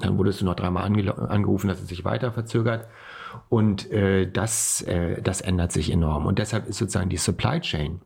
Dann 0.00 0.18
wurdest 0.18 0.40
du 0.40 0.44
noch 0.44 0.56
dreimal 0.56 0.84
ange 0.84 1.16
angerufen, 1.16 1.68
dass 1.68 1.80
es 1.80 1.88
sich 1.88 2.04
weiter 2.04 2.32
verzögert. 2.32 2.88
Und 3.48 3.90
äh, 3.90 4.30
das, 4.30 4.82
äh, 4.82 5.20
das 5.22 5.40
ändert 5.40 5.72
sich 5.72 5.90
enorm. 5.90 6.26
Und 6.26 6.38
deshalb 6.38 6.68
ist 6.68 6.78
sozusagen 6.78 7.10
die 7.10 7.16
Supply 7.16 7.60
Chain 7.60 8.00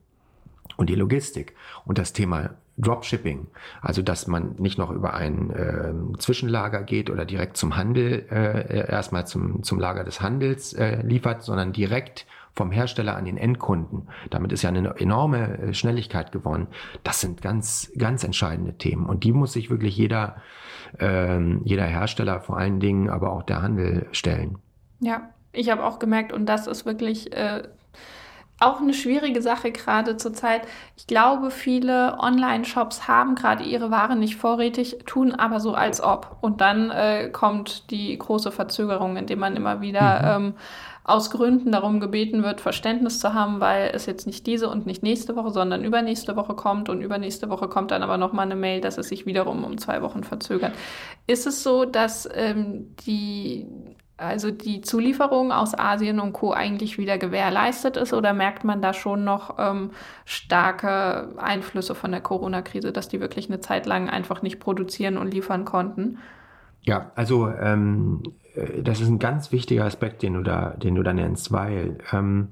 und 0.77 0.89
die 0.89 0.95
Logistik 0.95 1.55
und 1.85 1.99
das 1.99 2.13
Thema 2.13 2.51
Dropshipping, 2.79 3.49
also 3.83 4.03
dass 4.03 4.29
man 4.29 4.55
nicht 4.59 4.79
noch 4.79 4.91
über 4.91 5.15
ein 5.15 5.51
äh, 5.51 6.19
Zwischenlager 6.19 6.83
geht 6.85 7.11
oder 7.11 7.25
direkt 7.25 7.57
zum 7.57 7.77
Handel, 7.77 8.25
äh, 8.31 8.89
erstmal 8.89 9.27
zum, 9.27 9.65
zum 9.65 9.81
Lager 9.81 10.05
des 10.05 10.21
Handels 10.21 10.75
äh, 10.75 11.03
liefert, 11.03 11.43
sondern 11.43 11.73
direkt 11.73 12.27
vom 12.59 12.73
Hersteller 12.73 13.17
an 13.17 13.25
den 13.25 13.39
Endkunden. 13.39 14.09
Damit 14.31 14.53
ist 14.53 14.63
ja 14.63 14.69
eine 14.69 14.97
enorme 14.99 15.59
äh, 15.59 15.75
Schnelligkeit 15.75 16.33
gewonnen. 16.33 16.67
Das 17.05 17.21
sind 17.21 17.41
ganz, 17.41 17.91
ganz 17.97 18.25
entscheidende 18.25 18.77
Themen 18.77 19.07
und 19.07 19.25
die 19.25 19.33
muss 19.33 19.55
sich 19.55 19.71
wirklich 19.71 19.97
jeder, 19.97 20.37
äh, 20.99 21.41
jeder 21.65 21.85
Hersteller 21.85 22.41
vor 22.41 22.59
allen 22.59 22.81
Dingen, 22.81 23.09
aber 23.09 23.33
auch 23.33 23.45
der 23.45 23.63
Handel 23.63 24.07
stellen. 24.13 24.59
Ja, 25.01 25.31
ich 25.53 25.71
habe 25.71 25.85
auch 25.85 26.01
gemerkt 26.01 26.33
und 26.33 26.47
das 26.47 26.67
ist 26.67 26.85
wirklich 26.85 27.33
äh, 27.33 27.63
auch 28.61 28.81
eine 28.81 28.93
schwierige 28.93 29.41
Sache 29.41 29.71
gerade 29.71 30.17
zur 30.17 30.33
Zeit. 30.33 30.63
Ich 30.97 31.07
glaube, 31.07 31.53
viele 31.53 32.19
Online-Shops 32.19 33.07
haben 33.07 33.37
gerade 33.37 33.63
ihre 33.63 33.93
Ware 33.93 34.17
nicht 34.17 34.35
vorrätig, 34.35 34.99
tun 35.07 35.33
aber 35.33 35.61
so 35.61 35.75
als 35.75 36.03
ob. 36.03 36.39
Und 36.41 36.61
dann 36.61 36.91
äh, 36.91 37.31
kommt 37.33 37.91
die 37.93 38.19
große 38.19 38.51
Verzögerung, 38.51 39.17
indem 39.17 39.39
man 39.39 39.55
immer 39.55 39.81
wieder 39.81 40.39
mhm. 40.39 40.47
ähm, 40.47 40.55
aus 41.09 41.31
Gründen 41.31 41.73
darum 41.73 42.01
gebeten 42.01 42.43
wird, 42.43 42.61
Verständnis 42.61 43.21
zu 43.21 43.35
haben, 43.35 43.61
weil 43.61 43.91
es 43.95 44.07
jetzt 44.07 44.27
nicht 44.27 44.47
diese 44.47 44.69
und 44.69 44.87
nicht 44.87 45.03
nächste 45.03 45.37
Woche, 45.37 45.51
sondern 45.51 45.85
übernächste 45.85 46.37
Woche 46.37 46.55
kommt 46.55 46.89
und 46.89 47.01
übernächste 47.01 47.49
Woche 47.49 47.69
kommt 47.69 47.91
dann 47.91 48.03
aber 48.03 48.19
nochmal 48.19 48.47
eine 48.47 48.57
Mail, 48.57 48.81
dass 48.81 48.99
es 48.99 49.09
sich 49.09 49.27
wiederum 49.27 49.65
um 49.65 49.79
zwei 49.79 50.03
Wochen 50.03 50.25
verzögert. 50.25 50.73
Ist 51.27 51.47
es 51.47 51.63
so, 51.63 51.85
dass 51.85 52.29
ähm, 52.35 52.95
die 53.07 53.67
also 54.19 54.51
die 54.51 54.81
Zulieferung 54.81 55.53
aus 55.53 55.79
Asien 55.79 56.19
und 56.19 56.33
Co. 56.33 56.53
eigentlich 56.53 56.99
wieder 56.99 57.19
gewährleistet 57.19 57.97
ist 57.97 58.13
oder 58.13 58.33
merkt 58.33 58.65
man 58.65 58.83
da 58.83 58.93
schon 58.93 59.23
noch 59.23 59.59
ähm, 59.59 59.93
starke 60.25 61.29
Einflüsse 61.37 61.95
von 61.95 62.11
der 62.11 62.21
Corona-Krise, 62.21 62.91
dass 62.91 63.09
die 63.09 63.21
wirklich 63.21 63.49
eine 63.49 63.61
Zeit 63.61 63.87
lang 63.87 64.11
einfach 64.11 64.43
nicht 64.43 64.59
produzieren 64.59 65.19
und 65.19 65.33
liefern 65.33 65.65
konnten? 65.65 66.19
Ja, 66.83 67.13
also 67.15 67.49
ähm, 67.49 68.23
äh, 68.43 68.48
das 68.83 69.01
ist 69.01 69.09
ein 69.09 69.19
ganz 69.19 69.53
wichtiger 69.53 69.85
Aspekt, 69.85 70.23
den 70.23 70.35
du 70.35 70.43
da, 70.43 70.71
den 70.71 70.95
du 70.95 71.03
da 71.03 71.13
nennst, 71.13 71.53
weil 71.53 71.99
ähm, 72.13 72.49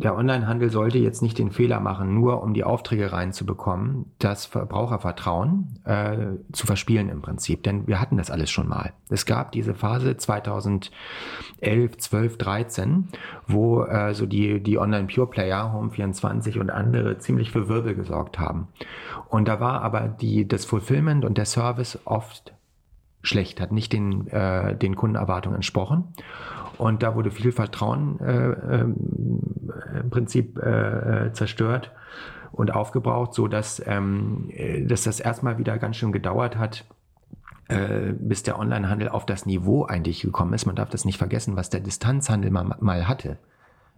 der 0.00 0.16
Onlinehandel 0.16 0.70
sollte 0.70 0.96
jetzt 0.96 1.20
nicht 1.20 1.38
den 1.38 1.50
Fehler 1.50 1.78
machen, 1.78 2.14
nur 2.14 2.42
um 2.42 2.54
die 2.54 2.64
Aufträge 2.64 3.12
reinzubekommen, 3.12 4.06
das 4.18 4.46
Verbrauchervertrauen 4.46 5.78
äh, 5.84 6.16
zu 6.52 6.66
verspielen 6.66 7.10
im 7.10 7.20
Prinzip. 7.20 7.62
Denn 7.64 7.86
wir 7.86 8.00
hatten 8.00 8.16
das 8.16 8.30
alles 8.30 8.50
schon 8.50 8.66
mal. 8.66 8.94
Es 9.10 9.26
gab 9.26 9.52
diese 9.52 9.74
Phase 9.74 10.16
2011, 10.16 10.90
12, 11.98 12.38
13, 12.38 13.08
wo 13.46 13.82
äh, 13.82 14.14
so 14.14 14.24
die, 14.24 14.62
die 14.62 14.78
Online-Pure-Player, 14.78 15.74
Home24 15.74 16.58
und 16.58 16.70
andere 16.70 17.18
ziemlich 17.18 17.50
für 17.50 17.68
Wirbel 17.68 17.94
gesorgt 17.94 18.38
haben. 18.38 18.68
Und 19.28 19.48
da 19.48 19.60
war 19.60 19.82
aber 19.82 20.08
die, 20.08 20.48
das 20.48 20.64
Fulfillment 20.64 21.26
und 21.26 21.36
der 21.36 21.44
Service 21.44 21.98
oft 22.06 22.54
schlecht, 23.22 23.60
hat 23.60 23.72
nicht 23.72 23.92
den, 23.92 24.26
äh, 24.28 24.74
den 24.76 24.96
Kundenerwartungen 24.96 25.56
entsprochen. 25.56 26.04
Und 26.78 27.02
da 27.02 27.14
wurde 27.14 27.30
viel 27.30 27.52
Vertrauen 27.52 28.18
äh, 28.20 28.50
äh, 28.50 28.80
im 30.00 30.10
Prinzip 30.10 30.58
äh, 30.58 31.26
äh, 31.26 31.32
zerstört 31.32 31.92
und 32.52 32.72
aufgebraucht, 32.74 33.34
so 33.34 33.48
dass, 33.48 33.82
ähm, 33.86 34.48
äh, 34.50 34.84
dass 34.86 35.04
das 35.04 35.20
erstmal 35.20 35.58
wieder 35.58 35.76
ganz 35.78 35.96
schön 35.96 36.12
gedauert 36.12 36.56
hat, 36.56 36.86
äh, 37.68 38.12
bis 38.18 38.42
der 38.42 38.58
Onlinehandel 38.58 39.10
auf 39.10 39.26
das 39.26 39.46
Niveau 39.46 39.84
eigentlich 39.84 40.22
gekommen 40.22 40.54
ist. 40.54 40.66
Man 40.66 40.74
darf 40.74 40.88
das 40.88 41.04
nicht 41.04 41.18
vergessen, 41.18 41.54
was 41.56 41.70
der 41.70 41.80
Distanzhandel 41.80 42.50
mal, 42.50 42.76
mal 42.80 43.06
hatte. 43.06 43.38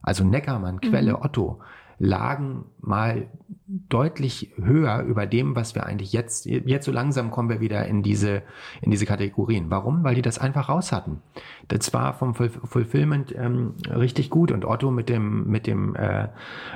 also 0.03 0.25
Neckermann, 0.25 0.81
Quelle, 0.81 1.13
mhm. 1.13 1.23
Otto, 1.23 1.61
lagen 2.03 2.65
mal 2.81 3.29
deutlich 3.69 4.53
höher 4.61 5.03
über 5.03 5.25
dem, 5.25 5.55
was 5.55 5.77
wir 5.77 5.87
eigentlich 5.87 6.13
jetzt, 6.13 6.47
jetzt 6.47 6.85
so 6.85 6.91
langsam 6.91 7.31
kommen 7.31 7.49
wir 7.49 7.61
wieder 7.61 7.87
in 7.87 8.03
diese, 8.03 8.43
in 8.81 8.91
diese 8.91 9.07
Kategorien. 9.07 9.71
Warum? 9.71 10.03
Weil 10.03 10.17
die 10.17 10.23
das 10.23 10.41
einfach 10.41 10.69
raus 10.69 10.91
hatten. 10.91 11.23
Das 11.69 11.95
war 11.95 12.13
vom 12.15 12.35
Fulfillment 12.35 13.33
ähm, 13.39 13.75
richtig 13.89 14.31
gut 14.31 14.51
und 14.51 14.65
Otto 14.65 14.91
mit 14.91 15.09
dem, 15.09 15.47
mit 15.47 15.69
dem 15.69 15.95
äh, 15.95 16.27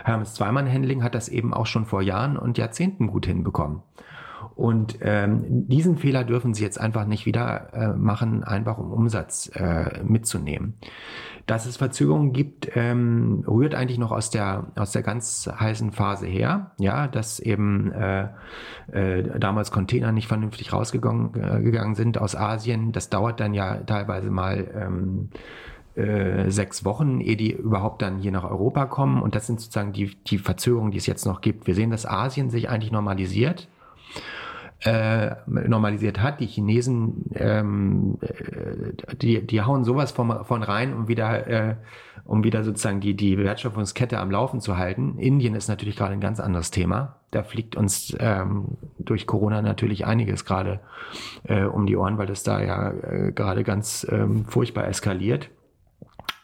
Hermes 0.05 0.35
Zweimann 0.35 0.73
Handling 0.73 1.03
hat 1.03 1.17
das 1.17 1.29
eben 1.29 1.53
auch 1.53 1.67
schon 1.67 1.87
vor 1.87 2.03
Jahren 2.03 2.37
und 2.37 2.57
Jahrzehnten 2.57 3.09
gut 3.09 3.27
hinbekommen. 3.27 3.83
Und 4.57 4.99
ähm, 5.03 5.45
diesen 5.69 5.99
Fehler 5.99 6.25
dürfen 6.25 6.55
Sie 6.55 6.65
jetzt 6.65 6.81
einfach 6.81 7.07
nicht 7.07 7.27
wieder 7.27 7.75
äh, 7.75 7.89
machen, 7.89 8.43
einfach 8.43 8.79
um 8.79 8.91
Umsatz 8.91 9.51
äh, 9.55 10.03
mitzunehmen. 10.03 10.75
Dass 11.45 11.67
es 11.67 11.77
Verzögerungen 11.77 12.33
gibt, 12.33 12.71
ähm, 12.75 13.45
rührt 13.47 13.75
eigentlich 13.75 13.99
noch 13.99 14.13
aus 14.13 14.31
der 14.31 14.73
aus 14.75 14.93
der 14.93 15.03
ganz 15.03 15.49
heißen 15.61 15.93
Phase 15.93 16.27
her, 16.27 16.73
ja, 16.79 17.07
dass 17.07 17.39
eben 17.39 17.93
äh, 17.93 18.29
äh, 18.91 19.39
damals 19.39 19.71
Container 19.71 20.11
nicht 20.11 20.27
vernünftig 20.27 20.73
rausgegangen 20.73 21.35
äh, 21.35 21.63
gegangen 21.63 21.95
sind 21.95 22.17
aus 22.17 22.35
Asien. 22.35 22.93
Das 22.93 23.11
dauert 23.11 23.41
dann 23.41 23.53
ja 23.53 23.77
teilweise 23.83 24.31
mal 24.31 24.67
ähm, 24.75 25.29
äh, 25.97 26.51
sechs 26.51 26.85
Wochen, 26.87 27.21
ehe 27.21 27.37
die 27.37 27.53
überhaupt 27.53 28.01
dann 28.01 28.19
hier 28.19 28.33
nach 28.33 28.45
Europa 28.45 28.87
kommen. 28.87 29.21
Und 29.21 29.35
das 29.35 29.47
sind 29.47 29.61
sozusagen 29.61 29.93
die, 29.93 30.17
die 30.27 30.39
Verzögerungen, 30.39 30.93
die 30.93 30.99
es 30.99 31.07
jetzt 31.07 31.27
noch 31.27 31.43
gibt. 31.43 31.67
Wir 31.67 31.75
sehen, 31.75 31.91
dass 31.91 32.07
Asien 32.07 32.49
sich 32.49 32.71
eigentlich 32.71 32.91
normalisiert 32.91 33.69
äh, 34.81 35.35
normalisiert 35.47 36.21
hat. 36.21 36.41
Die 36.41 36.47
Chinesen, 36.47 37.31
ähm, 37.35 38.19
äh, 38.21 39.17
die, 39.17 39.47
die 39.47 39.63
hauen 39.63 39.85
sowas 39.85 40.13
von, 40.13 40.45
von 40.45 40.63
rein, 40.63 40.95
um 40.95 41.09
wieder, 41.09 41.47
äh, 41.47 41.77
um 42.25 42.45
wieder 42.45 42.63
sozusagen 42.63 43.01
die, 43.01 43.15
die 43.15 43.39
Wertschöpfungskette 43.39 44.19
am 44.19 44.31
Laufen 44.31 44.61
zu 44.61 44.77
halten. 44.77 45.19
Indien 45.19 45.55
ist 45.55 45.69
natürlich 45.69 45.97
gerade 45.97 46.13
ein 46.13 46.21
ganz 46.21 46.41
anderes 46.41 46.71
Thema. 46.71 47.17
Da 47.31 47.43
fliegt 47.43 47.75
uns 47.77 48.17
ähm, 48.21 48.77
durch 48.99 49.27
Corona 49.27 49.63
natürlich 49.63 50.07
einiges 50.07 50.45
gerade 50.45 50.81
äh, 51.45 51.65
um 51.65 51.87
die 51.87 51.97
Ohren, 51.97 52.19
weil 52.19 52.27
das 52.27 52.43
da 52.43 52.61
ja 52.61 52.91
äh, 52.91 53.33
gerade 53.33 53.65
ganz 53.65 54.07
ähm, 54.11 54.45
furchtbar 54.45 54.87
eskaliert. 54.89 55.49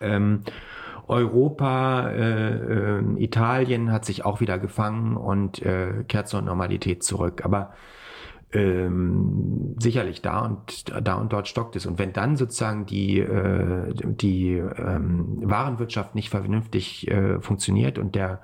Ähm, 0.00 0.42
Europa, 1.08 2.08
äh, 2.10 2.54
äh, 2.54 3.02
Italien 3.18 3.92
hat 3.92 4.04
sich 4.04 4.24
auch 4.24 4.40
wieder 4.40 4.58
gefangen 4.58 5.16
und 5.16 5.60
äh, 5.62 6.04
kehrt 6.08 6.28
zur 6.28 6.42
Normalität 6.42 7.02
zurück. 7.02 7.44
Aber 7.44 7.72
ähm, 8.52 9.76
sicherlich 9.78 10.22
da 10.22 10.40
und 10.40 10.92
da 11.06 11.14
und 11.14 11.32
dort 11.32 11.48
stockt 11.48 11.76
es. 11.76 11.86
Und 11.86 11.98
wenn 11.98 12.12
dann 12.12 12.36
sozusagen 12.36 12.86
die, 12.86 13.18
äh, 13.18 13.94
die 13.94 14.52
ähm, 14.54 15.38
Warenwirtschaft 15.42 16.14
nicht 16.14 16.30
vernünftig 16.30 17.08
äh, 17.08 17.40
funktioniert 17.40 17.98
und 17.98 18.14
der 18.14 18.40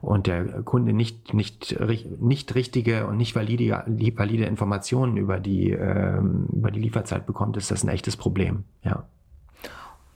und 0.00 0.26
der 0.26 0.62
Kunde 0.62 0.92
nicht 0.92 1.34
nicht 1.34 1.78
nicht 2.20 2.54
richtige 2.54 3.06
und 3.06 3.16
nicht 3.16 3.34
valide 3.34 3.84
valide 3.86 4.44
Informationen 4.44 5.16
über 5.16 5.38
die 5.38 5.70
ähm, 5.70 6.46
über 6.52 6.70
die 6.70 6.80
Lieferzeit 6.80 7.26
bekommt, 7.26 7.56
ist 7.56 7.70
das 7.70 7.84
ein 7.84 7.88
echtes 7.88 8.16
Problem. 8.16 8.64
Ja. 8.82 9.04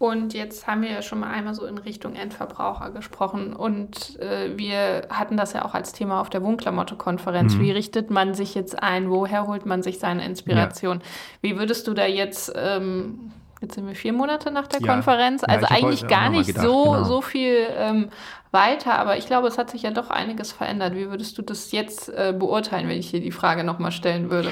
Und 0.01 0.33
jetzt 0.33 0.67
haben 0.67 0.81
wir 0.81 0.91
ja 0.91 1.03
schon 1.03 1.21
mal 1.21 1.31
einmal 1.31 1.53
so 1.53 1.67
in 1.67 1.77
Richtung 1.77 2.15
Endverbraucher 2.15 2.91
gesprochen. 2.91 3.53
Und 3.53 4.19
äh, 4.19 4.57
wir 4.57 5.03
hatten 5.11 5.37
das 5.37 5.53
ja 5.53 5.63
auch 5.67 5.75
als 5.75 5.93
Thema 5.93 6.23
auf 6.23 6.31
der 6.31 6.43
Wohnklamotte-Konferenz. 6.43 7.57
Mhm. 7.57 7.61
Wie 7.61 7.71
richtet 7.71 8.11
man 8.11 8.33
sich 8.33 8.55
jetzt 8.55 8.83
ein? 8.83 9.11
Woher 9.11 9.47
holt 9.47 9.67
man 9.67 9.83
sich 9.83 9.99
seine 9.99 10.25
Inspiration? 10.25 11.01
Ja. 11.01 11.05
Wie 11.43 11.59
würdest 11.59 11.87
du 11.87 11.93
da 11.93 12.07
jetzt, 12.07 12.51
ähm, 12.57 13.31
jetzt 13.61 13.75
sind 13.75 13.87
wir 13.87 13.95
vier 13.95 14.15
Monate 14.15 14.51
nach 14.51 14.69
der 14.69 14.81
ja. 14.81 14.91
Konferenz, 14.91 15.45
also 15.45 15.67
ja, 15.67 15.71
eigentlich 15.71 16.09
gar 16.09 16.31
nicht 16.31 16.47
gedacht, 16.47 16.65
so, 16.65 16.83
genau. 16.85 17.05
so 17.05 17.21
viel 17.21 17.67
ähm, 17.77 18.09
weiter, 18.53 18.99
aber 18.99 19.19
ich 19.19 19.27
glaube, 19.27 19.49
es 19.49 19.59
hat 19.59 19.69
sich 19.69 19.83
ja 19.83 19.91
doch 19.91 20.09
einiges 20.09 20.51
verändert. 20.51 20.95
Wie 20.95 21.11
würdest 21.11 21.37
du 21.37 21.43
das 21.43 21.73
jetzt 21.73 22.09
äh, 22.09 22.35
beurteilen, 22.35 22.89
wenn 22.89 22.99
ich 22.99 23.11
hier 23.11 23.21
die 23.21 23.33
Frage 23.33 23.65
nochmal 23.65 23.93
stellen 23.93 24.31
würde? 24.31 24.51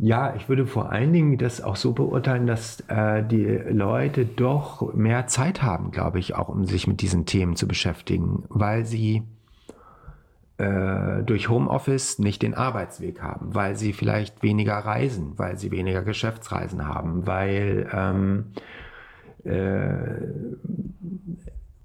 Ja, 0.00 0.36
ich 0.36 0.48
würde 0.48 0.66
vor 0.66 0.92
allen 0.92 1.12
Dingen 1.12 1.38
das 1.38 1.60
auch 1.60 1.74
so 1.74 1.92
beurteilen, 1.92 2.46
dass 2.46 2.80
äh, 2.88 3.24
die 3.24 3.44
Leute 3.44 4.24
doch 4.24 4.94
mehr 4.94 5.26
Zeit 5.26 5.62
haben, 5.62 5.90
glaube 5.90 6.20
ich, 6.20 6.36
auch 6.36 6.48
um 6.48 6.64
sich 6.66 6.86
mit 6.86 7.00
diesen 7.00 7.26
Themen 7.26 7.56
zu 7.56 7.66
beschäftigen, 7.66 8.44
weil 8.48 8.84
sie 8.84 9.24
äh, 10.58 11.24
durch 11.24 11.48
Homeoffice 11.48 12.20
nicht 12.20 12.42
den 12.42 12.54
Arbeitsweg 12.54 13.20
haben, 13.22 13.56
weil 13.56 13.74
sie 13.74 13.92
vielleicht 13.92 14.40
weniger 14.42 14.74
reisen, 14.74 15.32
weil 15.36 15.58
sie 15.58 15.72
weniger 15.72 16.02
Geschäftsreisen 16.02 16.86
haben, 16.86 17.26
weil 17.26 17.88
ähm, 17.92 18.46
äh, 19.42 19.98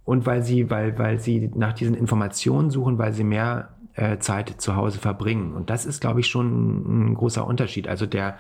und 0.06 0.26
weil 0.26 0.44
sie, 0.44 0.70
weil, 0.70 0.98
weil 1.00 1.20
sie 1.20 1.50
nach 1.56 1.74
diesen 1.74 1.96
Informationen 1.96 2.70
suchen, 2.70 2.98
weil 2.98 3.14
sie 3.14 3.24
mehr 3.24 3.70
äh, 3.96 4.18
Zeit 4.18 4.50
zu 4.62 4.76
Hause 4.76 5.00
verbringen. 5.00 5.54
Und 5.54 5.70
das 5.70 5.86
ist, 5.86 6.02
glaube 6.02 6.20
ich, 6.20 6.28
schon 6.28 7.10
ein 7.12 7.14
großer 7.14 7.46
Unterschied. 7.46 7.88
Also 7.88 8.06
der, 8.06 8.38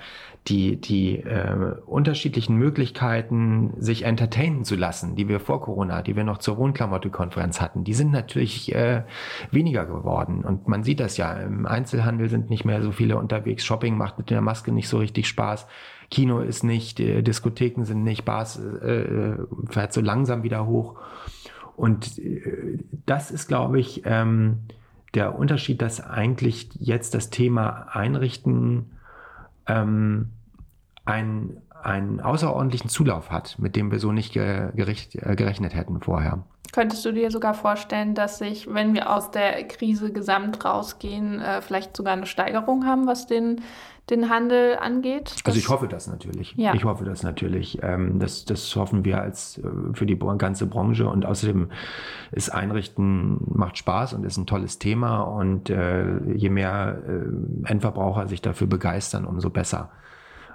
die, 0.47 0.79
die 0.79 1.19
äh, 1.19 1.75
unterschiedlichen 1.85 2.57
Möglichkeiten, 2.57 3.73
sich 3.77 4.03
entertainen 4.03 4.65
zu 4.65 4.75
lassen, 4.75 5.15
die 5.15 5.27
wir 5.27 5.39
vor 5.39 5.61
Corona, 5.61 6.01
die 6.01 6.15
wir 6.15 6.23
noch 6.23 6.39
zur 6.39 6.57
Wohnklamotte-Konferenz 6.57 7.61
hatten, 7.61 7.83
die 7.83 7.93
sind 7.93 8.11
natürlich 8.11 8.73
äh, 8.73 9.03
weniger 9.51 9.85
geworden. 9.85 10.43
Und 10.43 10.67
man 10.67 10.83
sieht 10.83 10.99
das 10.99 11.17
ja, 11.17 11.33
im 11.33 11.65
Einzelhandel 11.65 12.29
sind 12.29 12.49
nicht 12.49 12.65
mehr 12.65 12.81
so 12.81 12.91
viele 12.91 13.17
unterwegs, 13.17 13.63
Shopping 13.63 13.95
macht 13.95 14.17
mit 14.17 14.29
der 14.29 14.41
Maske 14.41 14.71
nicht 14.71 14.89
so 14.89 14.97
richtig 14.97 15.27
Spaß. 15.27 15.67
Kino 16.09 16.39
ist 16.39 16.63
nicht, 16.63 16.99
äh, 16.99 17.21
Diskotheken 17.21 17.83
sind 17.85 18.03
nicht, 18.03 18.25
Bars 18.25 18.59
äh, 18.59 19.37
fährt 19.69 19.93
so 19.93 20.01
langsam 20.01 20.43
wieder 20.43 20.65
hoch. 20.65 20.95
Und 21.75 22.17
äh, 22.19 22.79
das 23.05 23.31
ist, 23.31 23.47
glaube 23.47 23.79
ich, 23.79 24.03
ähm, 24.05 24.59
der 25.13 25.37
Unterschied, 25.37 25.81
dass 25.81 26.01
eigentlich 26.01 26.69
jetzt 26.73 27.13
das 27.13 27.29
Thema 27.29 27.87
Einrichten 27.91 28.91
ähm, 29.67 30.29
ein, 31.05 31.61
einen 31.81 32.19
außerordentlichen 32.19 32.89
Zulauf 32.89 33.29
hat, 33.29 33.57
mit 33.59 33.75
dem 33.75 33.91
wir 33.91 33.99
so 33.99 34.11
nicht 34.11 34.33
gericht, 34.33 35.15
äh, 35.15 35.35
gerechnet 35.35 35.75
hätten 35.75 36.01
vorher. 36.01 36.43
Könntest 36.71 37.05
du 37.05 37.11
dir 37.11 37.29
sogar 37.29 37.53
vorstellen, 37.53 38.15
dass 38.15 38.39
sich, 38.39 38.73
wenn 38.73 38.95
wir 38.95 39.13
aus 39.13 39.29
der 39.29 39.63
Krise 39.67 40.11
gesamt 40.11 40.65
rausgehen, 40.65 41.39
äh, 41.39 41.61
vielleicht 41.61 41.95
sogar 41.95 42.13
eine 42.13 42.25
Steigerung 42.25 42.85
haben, 42.85 43.05
was 43.05 43.27
den 43.27 43.61
den 44.09 44.29
Handel 44.29 44.77
angeht? 44.77 45.35
Also 45.45 45.57
ich 45.57 45.69
hoffe 45.69 45.87
das 45.87 46.07
natürlich. 46.07 46.53
Ja. 46.57 46.73
Ich 46.73 46.83
hoffe 46.83 47.05
das 47.05 47.23
natürlich. 47.23 47.79
Ähm, 47.81 48.19
das, 48.19 48.45
das 48.45 48.75
hoffen 48.75 49.05
wir 49.05 49.21
als 49.21 49.59
äh, 49.59 49.63
für 49.93 50.05
die 50.05 50.19
ganze 50.37 50.65
Branche 50.65 51.07
und 51.07 51.25
außerdem 51.25 51.69
ist 52.31 52.49
Einrichten 52.49 53.37
macht 53.47 53.77
Spaß 53.77 54.13
und 54.13 54.25
ist 54.25 54.37
ein 54.37 54.45
tolles 54.45 54.77
Thema 54.79 55.21
und 55.21 55.69
äh, 55.69 56.19
je 56.33 56.49
mehr 56.49 56.99
äh, 57.07 57.69
Endverbraucher 57.69 58.27
sich 58.27 58.41
dafür 58.41 58.67
begeistern, 58.67 59.25
umso 59.25 59.49
besser. 59.49 59.89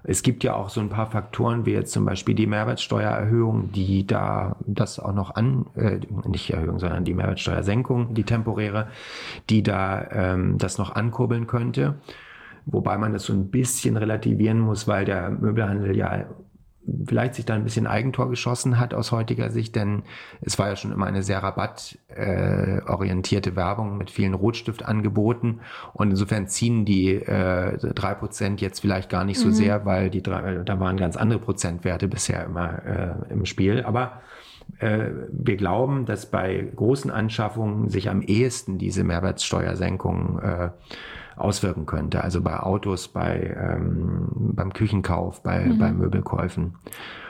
Es 0.04 0.22
gibt 0.22 0.44
ja 0.44 0.54
auch 0.54 0.68
so 0.68 0.80
ein 0.80 0.90
paar 0.90 1.06
Faktoren, 1.06 1.66
wie 1.66 1.72
jetzt 1.72 1.92
zum 1.92 2.04
Beispiel 2.04 2.34
die 2.34 2.46
Mehrwertsteuererhöhung, 2.46 3.72
die 3.72 4.06
da 4.06 4.56
das 4.60 5.00
auch 5.00 5.12
noch 5.12 5.34
an, 5.34 5.66
äh, 5.74 6.00
nicht 6.26 6.50
Erhöhung, 6.50 6.78
sondern 6.78 7.04
die 7.04 7.14
Mehrwertsteuersenkung, 7.14 8.14
die 8.14 8.24
temporäre, 8.24 8.88
die 9.50 9.62
da 9.62 10.06
ähm, 10.10 10.58
das 10.58 10.78
noch 10.78 10.94
ankurbeln 10.94 11.46
könnte. 11.46 11.96
Wobei 12.70 12.98
man 12.98 13.14
das 13.14 13.24
so 13.24 13.32
ein 13.32 13.50
bisschen 13.50 13.96
relativieren 13.96 14.60
muss, 14.60 14.86
weil 14.86 15.06
der 15.06 15.30
Möbelhandel 15.30 15.96
ja 15.96 16.26
vielleicht 17.06 17.34
sich 17.34 17.44
da 17.44 17.54
ein 17.54 17.64
bisschen 17.64 17.86
Eigentor 17.86 18.30
geschossen 18.30 18.80
hat 18.80 18.94
aus 18.94 19.12
heutiger 19.12 19.50
Sicht, 19.50 19.76
denn 19.76 20.02
es 20.40 20.58
war 20.58 20.68
ja 20.68 20.76
schon 20.76 20.92
immer 20.92 21.04
eine 21.06 21.22
sehr 21.22 21.42
rabattorientierte 21.42 23.50
äh, 23.50 23.56
Werbung 23.56 23.98
mit 23.98 24.10
vielen 24.10 24.32
Rotstiftangeboten 24.34 25.60
und 25.92 26.10
insofern 26.10 26.48
ziehen 26.48 26.84
die 26.84 27.14
äh, 27.14 27.78
drei 27.78 28.12
äh, 28.12 28.14
Prozent 28.14 28.60
jetzt 28.60 28.80
vielleicht 28.80 29.10
gar 29.10 29.24
nicht 29.24 29.38
so 29.38 29.48
mhm. 29.48 29.52
sehr, 29.52 29.84
weil 29.84 30.10
die 30.10 30.22
drei, 30.22 30.62
da 30.64 30.80
waren 30.80 30.96
ganz 30.96 31.16
andere 31.16 31.40
Prozentwerte 31.40 32.08
bisher 32.08 32.44
immer 32.44 32.84
äh, 32.84 33.14
im 33.32 33.44
Spiel, 33.44 33.82
aber 33.82 34.22
äh, 34.78 35.10
wir 35.30 35.56
glauben, 35.56 36.06
dass 36.06 36.30
bei 36.30 36.70
großen 36.74 37.10
Anschaffungen 37.10 37.88
sich 37.88 38.10
am 38.10 38.22
ehesten 38.22 38.78
diese 38.78 39.04
Mehrwertsteuersenkung 39.04 40.38
äh, 40.40 40.70
auswirken 41.40 41.86
könnte. 41.86 42.22
Also 42.22 42.40
bei 42.40 42.58
Autos, 42.58 43.08
bei, 43.08 43.56
ähm, 43.58 44.28
beim 44.30 44.72
Küchenkauf, 44.72 45.42
bei, 45.42 45.66
mhm. 45.66 45.78
bei 45.78 45.92
Möbelkäufen. 45.92 46.74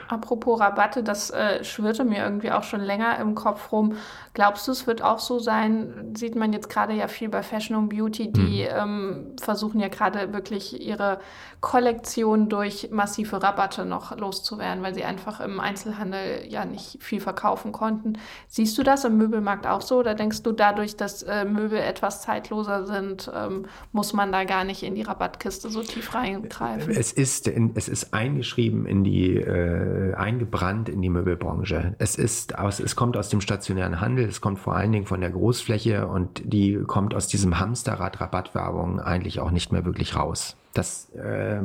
Apropos 0.09 0.59
Rabatte, 0.59 1.03
das 1.03 1.29
äh, 1.29 1.63
schwirrte 1.63 2.03
mir 2.03 2.23
irgendwie 2.23 2.51
auch 2.51 2.63
schon 2.63 2.81
länger 2.81 3.19
im 3.19 3.35
Kopf 3.35 3.71
rum. 3.71 3.95
Glaubst 4.33 4.67
du, 4.67 4.71
es 4.71 4.87
wird 4.87 5.03
auch 5.03 5.19
so 5.19 5.37
sein, 5.37 6.15
sieht 6.17 6.35
man 6.35 6.51
jetzt 6.51 6.67
gerade 6.67 6.93
ja 6.93 7.07
viel 7.07 7.29
bei 7.29 7.43
Fashion 7.43 7.77
und 7.77 7.89
Beauty, 7.89 8.31
die 8.31 8.63
mhm. 8.63 8.75
ähm, 8.75 9.35
versuchen 9.39 9.79
ja 9.79 9.87
gerade 9.87 10.33
wirklich 10.33 10.81
ihre 10.81 11.19
Kollektion 11.61 12.49
durch 12.49 12.89
massive 12.89 13.43
Rabatte 13.43 13.85
noch 13.85 14.17
loszuwerden, 14.17 14.81
weil 14.81 14.95
sie 14.95 15.03
einfach 15.03 15.41
im 15.41 15.59
Einzelhandel 15.59 16.43
ja 16.47 16.65
nicht 16.65 17.03
viel 17.03 17.19
verkaufen 17.19 17.71
konnten. 17.71 18.13
Siehst 18.47 18.75
du 18.79 18.83
das 18.83 19.03
im 19.03 19.15
Möbelmarkt 19.15 19.67
auch 19.67 19.81
so 19.81 19.99
oder 19.99 20.15
denkst 20.15 20.41
du 20.41 20.53
dadurch, 20.53 20.95
dass 20.95 21.21
äh, 21.21 21.45
Möbel 21.45 21.77
etwas 21.77 22.23
zeitloser 22.23 22.87
sind, 22.87 23.31
ähm, 23.35 23.65
muss 23.91 24.13
man 24.13 24.31
da 24.31 24.43
gar 24.43 24.63
nicht 24.63 24.81
in 24.81 24.95
die 24.95 25.03
Rabattkiste 25.03 25.69
so 25.69 25.83
tief 25.83 26.15
reingreifen? 26.15 26.91
Es 26.91 27.11
ist, 27.11 27.47
in, 27.47 27.73
es 27.75 27.87
ist 27.87 28.11
eingeschrieben 28.11 28.87
in 28.87 29.03
die 29.03 29.35
äh, 29.35 29.98
äh, 29.99 30.13
eingebrannt 30.13 30.87
in 30.87 31.01
die 31.01 31.09
Möbelbranche. 31.09 31.95
Es 31.97 32.15
ist 32.15 32.57
aus, 32.57 32.79
es 32.79 32.95
kommt 32.95 33.17
aus 33.17 33.27
dem 33.29 33.41
stationären 33.41 33.99
Handel, 33.99 34.25
es 34.25 34.39
kommt 34.39 34.59
vor 34.59 34.75
allen 34.75 34.91
Dingen 34.91 35.05
von 35.05 35.19
der 35.19 35.29
Großfläche 35.29 36.07
und 36.07 36.41
die 36.45 36.79
kommt 36.87 37.13
aus 37.13 37.27
diesem 37.27 37.59
Hamsterrad-Rabattwerbung 37.59 38.99
eigentlich 38.99 39.39
auch 39.39 39.51
nicht 39.51 39.71
mehr 39.71 39.83
wirklich 39.83 40.15
raus. 40.15 40.55
Das, 40.73 41.09
äh, 41.15 41.59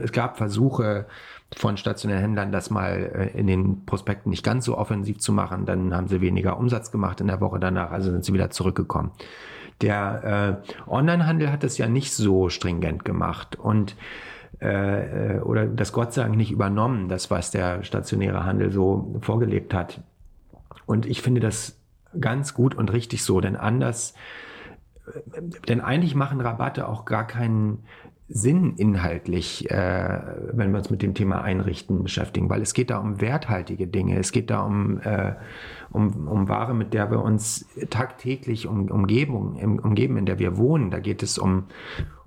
es 0.00 0.12
gab 0.12 0.36
Versuche 0.36 1.06
von 1.56 1.76
stationären 1.76 2.22
Händlern, 2.22 2.52
das 2.52 2.70
mal 2.70 3.10
äh, 3.14 3.38
in 3.38 3.46
den 3.46 3.84
Prospekten 3.84 4.30
nicht 4.30 4.44
ganz 4.44 4.64
so 4.64 4.78
offensiv 4.78 5.18
zu 5.18 5.32
machen. 5.32 5.66
Dann 5.66 5.94
haben 5.94 6.06
sie 6.06 6.20
weniger 6.20 6.58
Umsatz 6.58 6.92
gemacht 6.92 7.20
in 7.20 7.26
der 7.26 7.40
Woche 7.40 7.58
danach, 7.58 7.90
also 7.90 8.12
sind 8.12 8.24
sie 8.24 8.32
wieder 8.32 8.50
zurückgekommen. 8.50 9.10
Der 9.80 10.62
äh, 10.86 10.90
Onlinehandel 10.90 11.50
hat 11.50 11.64
es 11.64 11.78
ja 11.78 11.88
nicht 11.88 12.12
so 12.12 12.48
stringent 12.48 13.04
gemacht 13.04 13.56
und 13.56 13.96
äh, 14.62 15.40
oder 15.40 15.66
das 15.66 15.92
Gott 15.92 16.16
Dank 16.16 16.36
nicht 16.36 16.52
übernommen, 16.52 17.08
das 17.08 17.30
was 17.30 17.50
der 17.50 17.82
stationäre 17.82 18.44
Handel 18.44 18.70
so 18.70 19.16
vorgelebt 19.20 19.74
hat. 19.74 20.00
Und 20.86 21.06
ich 21.06 21.22
finde 21.22 21.40
das 21.40 21.80
ganz 22.20 22.54
gut 22.54 22.74
und 22.74 22.92
richtig 22.92 23.24
so, 23.24 23.40
denn 23.40 23.56
anders, 23.56 24.14
äh, 25.06 25.42
denn 25.68 25.80
eigentlich 25.80 26.14
machen 26.14 26.40
Rabatte 26.40 26.88
auch 26.88 27.04
gar 27.04 27.26
keinen 27.26 27.84
Sinn 28.34 28.74
inhaltlich, 28.76 29.70
äh, 29.70 30.20
wenn 30.52 30.70
wir 30.70 30.78
uns 30.78 30.90
mit 30.90 31.02
dem 31.02 31.14
Thema 31.14 31.42
Einrichten 31.42 32.02
beschäftigen, 32.02 32.48
weil 32.48 32.62
es 32.62 32.72
geht 32.72 32.88
da 32.90 32.98
um 32.98 33.20
werthaltige 33.20 33.86
Dinge, 33.86 34.18
es 34.18 34.32
geht 34.32 34.48
da 34.48 34.62
um, 34.62 35.00
äh, 35.00 35.34
um, 35.90 36.28
um 36.28 36.48
Ware, 36.48 36.72
mit 36.72 36.94
der 36.94 37.10
wir 37.10 37.22
uns 37.22 37.66
tagtäglich 37.90 38.66
um, 38.66 38.90
Umgebung, 38.90 39.56
im, 39.56 39.78
umgeben, 39.78 40.16
in 40.16 40.24
der 40.24 40.38
wir 40.38 40.56
wohnen. 40.56 40.90
Da 40.90 40.98
geht 40.98 41.22
es 41.22 41.36
um, 41.36 41.64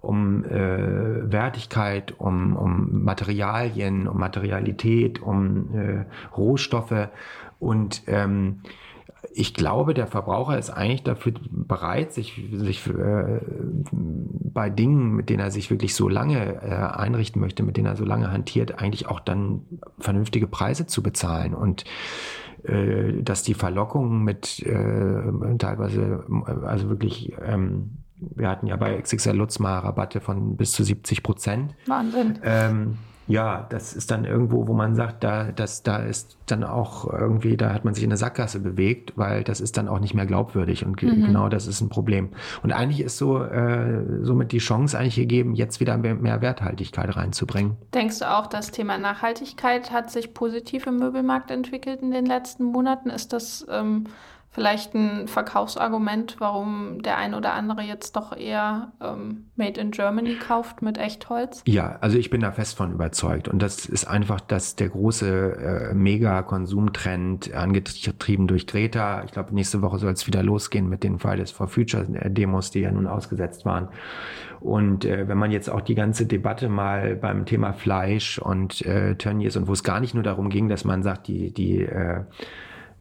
um 0.05 0.45
äh, 0.45 1.31
Wertigkeit, 1.31 2.13
um, 2.17 2.55
um 2.55 3.03
Materialien, 3.03 4.07
um 4.07 4.17
Materialität, 4.19 5.21
um 5.21 5.73
äh, 5.75 6.05
Rohstoffe 6.35 7.09
und 7.59 8.03
ähm, 8.07 8.61
ich 9.33 9.53
glaube, 9.53 9.93
der 9.93 10.07
Verbraucher 10.07 10.57
ist 10.57 10.69
eigentlich 10.69 11.03
dafür 11.03 11.33
bereit, 11.51 12.13
sich, 12.13 12.41
sich 12.53 12.87
äh, 12.87 13.41
bei 13.91 14.69
Dingen, 14.69 15.13
mit 15.13 15.29
denen 15.29 15.41
er 15.41 15.51
sich 15.51 15.69
wirklich 15.69 15.93
so 15.93 16.07
lange 16.07 16.61
äh, 16.61 16.69
einrichten 16.69 17.41
möchte, 17.41 17.63
mit 17.63 17.75
denen 17.75 17.87
er 17.87 17.95
so 17.97 18.05
lange 18.05 18.31
hantiert, 18.31 18.79
eigentlich 18.79 19.07
auch 19.07 19.19
dann 19.19 19.61
vernünftige 19.99 20.47
Preise 20.47 20.87
zu 20.87 21.03
bezahlen. 21.03 21.53
Und 21.53 21.83
äh, 22.63 23.21
dass 23.21 23.43
die 23.43 23.55
Verlockung 23.55 24.23
mit 24.23 24.61
äh, 24.65 25.57
teilweise, 25.57 26.23
also 26.63 26.89
wirklich 26.89 27.33
ähm, 27.45 27.97
wir 28.17 28.49
hatten 28.49 28.67
ja 28.67 28.75
bei 28.75 28.99
XXL 28.99 29.35
Lutz 29.35 29.59
mal 29.59 29.79
Rabatte 29.79 30.21
von 30.21 30.55
bis 30.55 30.71
zu 30.71 30.83
70 30.83 31.23
Prozent. 31.23 31.75
Wahnsinn. 31.85 32.39
Ähm, 32.43 32.97
ja, 33.27 33.65
das 33.69 33.93
ist 33.93 34.11
dann 34.11 34.23
irgendwo, 34.23 34.67
wo 34.67 34.73
man 34.73 34.95
sagt, 34.95 35.23
da, 35.23 35.51
das, 35.51 35.81
da 35.81 35.97
ist 35.97 36.37
dann 36.45 36.63
auch 36.63 37.11
irgendwie, 37.11 37.57
da 37.57 37.73
hat 37.73 37.83
man 37.83 37.95
sich 37.95 38.03
in 38.03 38.11
der 38.11 38.17
Sackgasse 38.17 38.59
bewegt, 38.59 39.13
weil 39.15 39.43
das 39.43 39.61
ist 39.61 39.77
dann 39.77 39.87
auch 39.87 39.99
nicht 39.99 40.13
mehr 40.13 40.27
glaubwürdig 40.27 40.85
und 40.85 41.01
mhm. 41.01 41.25
genau 41.25 41.49
das 41.49 41.65
ist 41.65 41.81
ein 41.81 41.89
Problem. 41.89 42.29
Und 42.61 42.71
eigentlich 42.71 43.01
ist 43.01 43.17
so 43.17 43.41
äh, 43.41 44.03
somit 44.21 44.51
die 44.51 44.59
Chance 44.59 44.97
eigentlich 44.97 45.15
gegeben, 45.15 45.55
jetzt 45.55 45.79
wieder 45.79 45.97
mehr, 45.97 46.41
Werthaltigkeit 46.41 47.15
reinzubringen. 47.15 47.77
Denkst 47.95 48.19
du 48.19 48.31
auch, 48.31 48.45
das 48.45 48.69
Thema 48.69 48.99
Nachhaltigkeit 48.99 49.91
hat 49.91 50.11
sich 50.11 50.35
positiv 50.35 50.85
im 50.85 50.97
Möbelmarkt 50.97 51.49
entwickelt 51.49 52.01
in 52.03 52.11
den 52.11 52.27
letzten 52.27 52.65
Monaten? 52.65 53.09
Ist 53.09 53.33
das 53.33 53.65
ähm, 53.71 54.05
vielleicht 54.55 54.95
ein 54.95 55.27
Verkaufsargument, 55.27 56.37
warum 56.39 57.01
der 57.03 57.17
ein 57.17 57.33
oder 57.33 57.53
andere 57.53 57.81
jetzt 57.81 58.15
doch 58.15 58.35
eher 58.35 58.93
ähm, 59.01 59.47
Made 59.57 59.79
in 59.79 59.91
Germany 59.91 60.35
kauft 60.35 60.81
mit 60.81 60.97
Echtholz? 60.97 61.61
Ja, 61.67 61.97
also 61.99 62.17
ich 62.17 62.29
bin 62.29 62.39
da 62.39 62.53
fest 62.53 62.77
von 62.77 62.93
überzeugt. 62.93 63.49
Und 63.49 63.61
das 63.61 63.85
ist 63.85 64.05
einfach, 64.05 64.39
dass 64.39 64.77
der 64.77 64.89
große 64.89 65.89
äh, 65.91 65.93
Mega-Konsumtrend, 65.93 67.53
angetrieben 67.53 68.47
durch 68.47 68.65
Greta, 68.65 69.25
ich 69.25 69.31
glaube, 69.31 69.53
nächste 69.53 69.81
Woche 69.81 69.99
soll 69.99 70.13
es 70.13 70.25
wieder 70.25 70.41
losgehen 70.41 70.87
mit 70.87 71.03
den 71.03 71.19
Fridays 71.19 71.51
for 71.51 71.67
Future 71.67 72.05
äh, 72.13 72.31
die 72.31 72.79
ja 72.79 72.91
nun 72.91 73.07
ausgesetzt 73.07 73.65
waren. 73.65 73.89
Und 74.61 75.03
äh, 75.03 75.27
wenn 75.27 75.37
man 75.37 75.51
jetzt 75.51 75.69
auch 75.69 75.81
die 75.81 75.95
ganze 75.95 76.25
Debatte 76.25 76.69
mal 76.69 77.15
beim 77.17 77.45
Thema 77.45 77.73
Fleisch 77.73 78.39
und 78.39 78.85
äh, 78.85 79.15
Tönnies 79.15 79.57
und 79.57 79.67
wo 79.67 79.73
es 79.73 79.83
gar 79.83 79.99
nicht 79.99 80.13
nur 80.13 80.23
darum 80.23 80.49
ging, 80.49 80.69
dass 80.69 80.85
man 80.85 81.03
sagt, 81.03 81.27
die, 81.27 81.53
die 81.53 81.81
äh, 81.81 82.21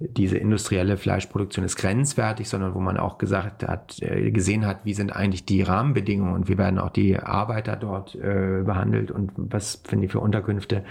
diese 0.09 0.37
industrielle 0.39 0.97
Fleischproduktion 0.97 1.65
ist 1.65 1.77
grenzwertig, 1.77 2.49
sondern 2.49 2.75
wo 2.75 2.81
man 2.81 2.97
auch 2.97 3.19
gesagt 3.19 3.67
hat, 3.67 4.01
äh, 4.03 4.31
gesehen 4.31 4.67
hat, 4.67 4.85
wie 4.85 4.95
sind 4.95 5.15
eigentlich 5.15 5.45
die 5.45 5.63
Rahmenbedingungen 5.63 6.35
und 6.35 6.49
wie 6.49 6.59
werden 6.59 6.79
auch 6.79 6.91
die 6.91 7.19
Arbeiter 7.19 7.77
dort 7.77 8.15
äh, 8.15 8.63
behandelt 8.65 9.11
und 9.11 9.33
was 9.37 9.83
finden 9.85 10.03
die 10.03 10.09
für 10.09 10.21
Unterkünfte. 10.21 10.85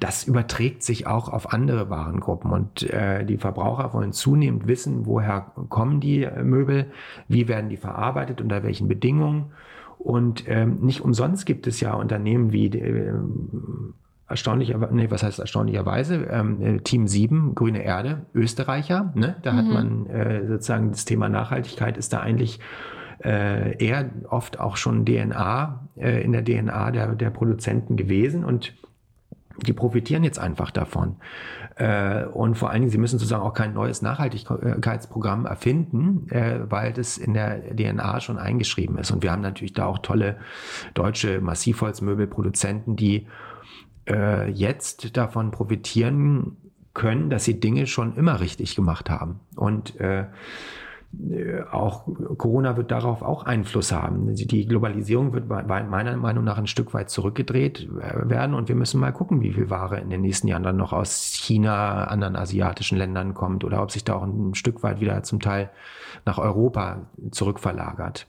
Das 0.00 0.24
überträgt 0.24 0.82
sich 0.82 1.06
auch 1.06 1.28
auf 1.28 1.52
andere 1.52 1.90
Warengruppen 1.90 2.52
und 2.52 2.88
äh, 2.90 3.24
die 3.24 3.38
Verbraucher 3.38 3.92
wollen 3.94 4.12
zunehmend 4.12 4.66
wissen, 4.66 5.06
woher 5.06 5.52
kommen 5.68 6.00
die 6.00 6.28
Möbel, 6.42 6.86
wie 7.28 7.48
werden 7.48 7.70
die 7.70 7.76
verarbeitet, 7.76 8.40
unter 8.40 8.62
welchen 8.62 8.88
Bedingungen. 8.88 9.52
Und 9.98 10.44
ähm, 10.48 10.78
nicht 10.80 11.00
umsonst 11.00 11.46
gibt 11.46 11.66
es 11.66 11.80
ja 11.80 11.94
Unternehmen 11.94 12.52
wie 12.52 12.66
äh, 12.66 13.12
erstaunlicherweise, 14.32 14.94
nee, 14.94 15.10
was 15.10 15.22
heißt 15.22 15.38
erstaunlicherweise, 15.38 16.26
ähm, 16.30 16.60
äh, 16.60 16.78
Team 16.80 17.06
7, 17.06 17.54
Grüne 17.54 17.82
Erde, 17.82 18.26
Österreicher, 18.34 19.12
ne? 19.14 19.36
da 19.42 19.52
mhm. 19.52 19.56
hat 19.56 19.66
man 19.66 20.06
äh, 20.06 20.46
sozusagen 20.46 20.90
das 20.90 21.04
Thema 21.04 21.28
Nachhaltigkeit 21.28 21.96
ist 21.96 22.12
da 22.12 22.20
eigentlich 22.20 22.60
äh, 23.24 23.76
eher 23.84 24.10
oft 24.28 24.58
auch 24.58 24.76
schon 24.76 25.04
DNA, 25.06 25.88
äh, 25.96 26.22
in 26.22 26.32
der 26.32 26.44
DNA 26.44 26.90
der, 26.90 27.14
der 27.14 27.30
Produzenten 27.30 27.96
gewesen 27.96 28.44
und 28.44 28.74
die 29.66 29.72
profitieren 29.72 30.24
jetzt 30.24 30.38
einfach 30.38 30.70
davon. 30.70 31.16
Äh, 31.76 32.24
und 32.24 32.56
vor 32.56 32.70
allen 32.70 32.82
Dingen, 32.82 32.90
sie 32.90 32.98
müssen 32.98 33.18
sozusagen 33.18 33.42
auch 33.42 33.54
kein 33.54 33.74
neues 33.74 34.02
Nachhaltigkeitsprogramm 34.02 35.46
erfinden, 35.46 36.26
äh, 36.30 36.60
weil 36.68 36.92
das 36.92 37.18
in 37.18 37.34
der 37.34 37.74
DNA 37.74 38.20
schon 38.20 38.38
eingeschrieben 38.38 38.98
ist. 38.98 39.10
Und 39.10 39.22
wir 39.22 39.32
haben 39.32 39.42
natürlich 39.42 39.72
da 39.72 39.86
auch 39.86 39.98
tolle 39.98 40.36
deutsche 40.94 41.40
Massivholzmöbelproduzenten, 41.40 42.96
die 42.96 43.26
äh, 44.08 44.50
jetzt 44.50 45.16
davon 45.16 45.50
profitieren 45.50 46.56
können, 46.94 47.30
dass 47.30 47.44
sie 47.44 47.58
Dinge 47.58 47.86
schon 47.86 48.16
immer 48.16 48.40
richtig 48.40 48.76
gemacht 48.76 49.08
haben. 49.08 49.40
Und 49.56 49.98
äh, 50.00 50.26
auch 51.70 52.06
Corona 52.38 52.76
wird 52.78 52.90
darauf 52.90 53.20
auch 53.20 53.44
Einfluss 53.44 53.92
haben. 53.92 54.34
Die 54.34 54.66
Globalisierung 54.66 55.34
wird 55.34 55.46
meiner 55.46 56.16
Meinung 56.16 56.44
nach 56.44 56.56
ein 56.56 56.66
Stück 56.66 56.94
weit 56.94 57.10
zurückgedreht 57.10 57.86
äh, 58.00 58.28
werden 58.30 58.54
und 58.54 58.68
wir 58.68 58.76
müssen 58.76 58.98
mal 58.98 59.12
gucken, 59.12 59.42
wie 59.42 59.52
viel 59.52 59.68
Ware 59.68 60.00
in 60.00 60.08
den 60.08 60.22
nächsten 60.22 60.48
Jahren 60.48 60.62
dann 60.62 60.78
noch 60.78 60.94
aus 60.94 61.32
China, 61.34 62.04
anderen 62.04 62.34
asiatischen 62.34 62.96
Ländern 62.96 63.34
kommt 63.34 63.62
oder 63.62 63.82
ob 63.82 63.90
sich 63.90 64.04
da 64.04 64.14
auch 64.14 64.22
ein 64.22 64.54
Stück 64.54 64.82
weit 64.82 65.00
wieder 65.00 65.22
zum 65.22 65.40
Teil 65.40 65.70
nach 66.24 66.38
Europa 66.38 67.02
zurückverlagert. 67.30 68.26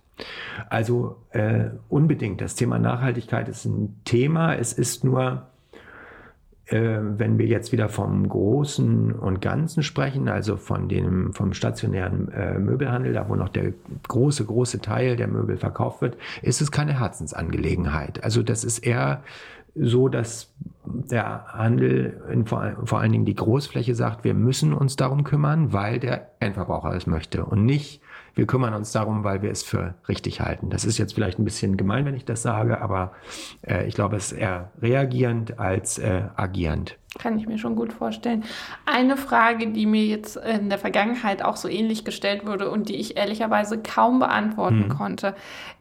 Also 0.70 1.16
äh, 1.32 1.70
unbedingt, 1.90 2.42
das 2.42 2.56
Thema 2.56 2.80
Nachhaltigkeit 2.80 3.48
ist 3.48 3.66
ein 3.66 4.02
Thema. 4.04 4.56
Es 4.56 4.74
ist 4.74 5.04
nur 5.06 5.22
äh, 5.32 5.53
wenn 6.74 7.38
wir 7.38 7.46
jetzt 7.46 7.72
wieder 7.72 7.90
vom 7.90 8.28
Großen 8.28 9.12
und 9.12 9.42
Ganzen 9.42 9.84
sprechen, 9.84 10.28
also 10.28 10.58
von 10.58 10.90
dem, 10.90 11.34
vom 11.34 11.54
stationären 11.54 12.32
äh, 12.32 12.58
Möbelhandel, 12.58 13.14
da 13.14 13.30
wo 13.30 13.36
noch 13.36 13.50
der 13.50 13.74
große, 14.08 14.46
große 14.46 14.82
Teil 14.82 15.16
der 15.16 15.28
Möbel 15.28 15.58
verkauft 15.58 16.02
wird, 16.02 16.18
ist 16.42 16.62
es 16.62 16.72
keine 16.72 17.00
Herzensangelegenheit. 17.00 18.24
Also 18.24 18.44
das 18.44 18.64
ist 18.64 18.80
eher 18.80 19.24
so, 19.76 20.08
dass 20.08 20.52
der 20.86 21.46
Handel, 21.48 22.22
in, 22.32 22.46
vor, 22.46 22.74
vor 22.86 23.00
allen 23.00 23.12
Dingen 23.12 23.26
die 23.26 23.36
Großfläche 23.36 23.96
sagt, 23.96 24.24
wir 24.24 24.34
müssen 24.34 24.74
uns 24.74 24.96
darum 24.96 25.24
kümmern, 25.24 25.74
weil 25.74 26.00
der 26.00 26.32
Endverbraucher 26.40 26.96
es 26.96 27.08
möchte 27.08 27.46
und 27.46 27.66
nicht, 27.66 28.02
wir 28.36 28.48
kümmern 28.48 28.74
uns 28.74 28.92
darum, 28.92 29.24
weil 29.24 29.42
wir 29.42 29.52
es 29.52 29.64
für 29.64 29.94
richtig 30.08 30.42
halten. 30.42 30.70
Das 30.70 30.86
ist 30.86 30.98
jetzt 30.98 31.14
vielleicht 31.14 31.40
ein 31.40 31.46
bisschen 31.46 31.78
gemein, 31.78 32.06
wenn 32.06 32.16
ich 32.16 32.26
das 32.26 32.42
sage, 32.42 32.82
aber 32.82 33.12
äh, 33.68 33.88
ich 33.88 33.94
glaube, 33.94 34.16
es 34.16 34.32
ist 34.32 34.40
eher 34.40 34.72
reagierend 34.82 35.60
als 35.60 36.00
äh, 36.00 36.24
agierend. 36.36 36.98
Kann 37.20 37.38
ich 37.38 37.48
mir 37.48 37.60
schon 37.60 37.76
gut 37.76 37.94
vorstellen. 37.94 38.44
Eine 38.86 39.18
Frage, 39.18 39.68
die 39.68 39.86
mir 39.86 40.06
jetzt 40.06 40.36
in 40.36 40.70
der 40.70 40.80
Vergangenheit 40.80 41.44
auch 41.44 41.58
so 41.58 41.68
ähnlich 41.68 42.06
gestellt 42.06 42.48
wurde 42.48 42.72
und 42.72 42.90
die 42.90 42.96
ich 42.96 43.18
ehrlicherweise 43.18 43.78
kaum 43.78 44.18
beantworten 44.18 44.84
hm. 44.84 44.90
konnte. 44.90 45.36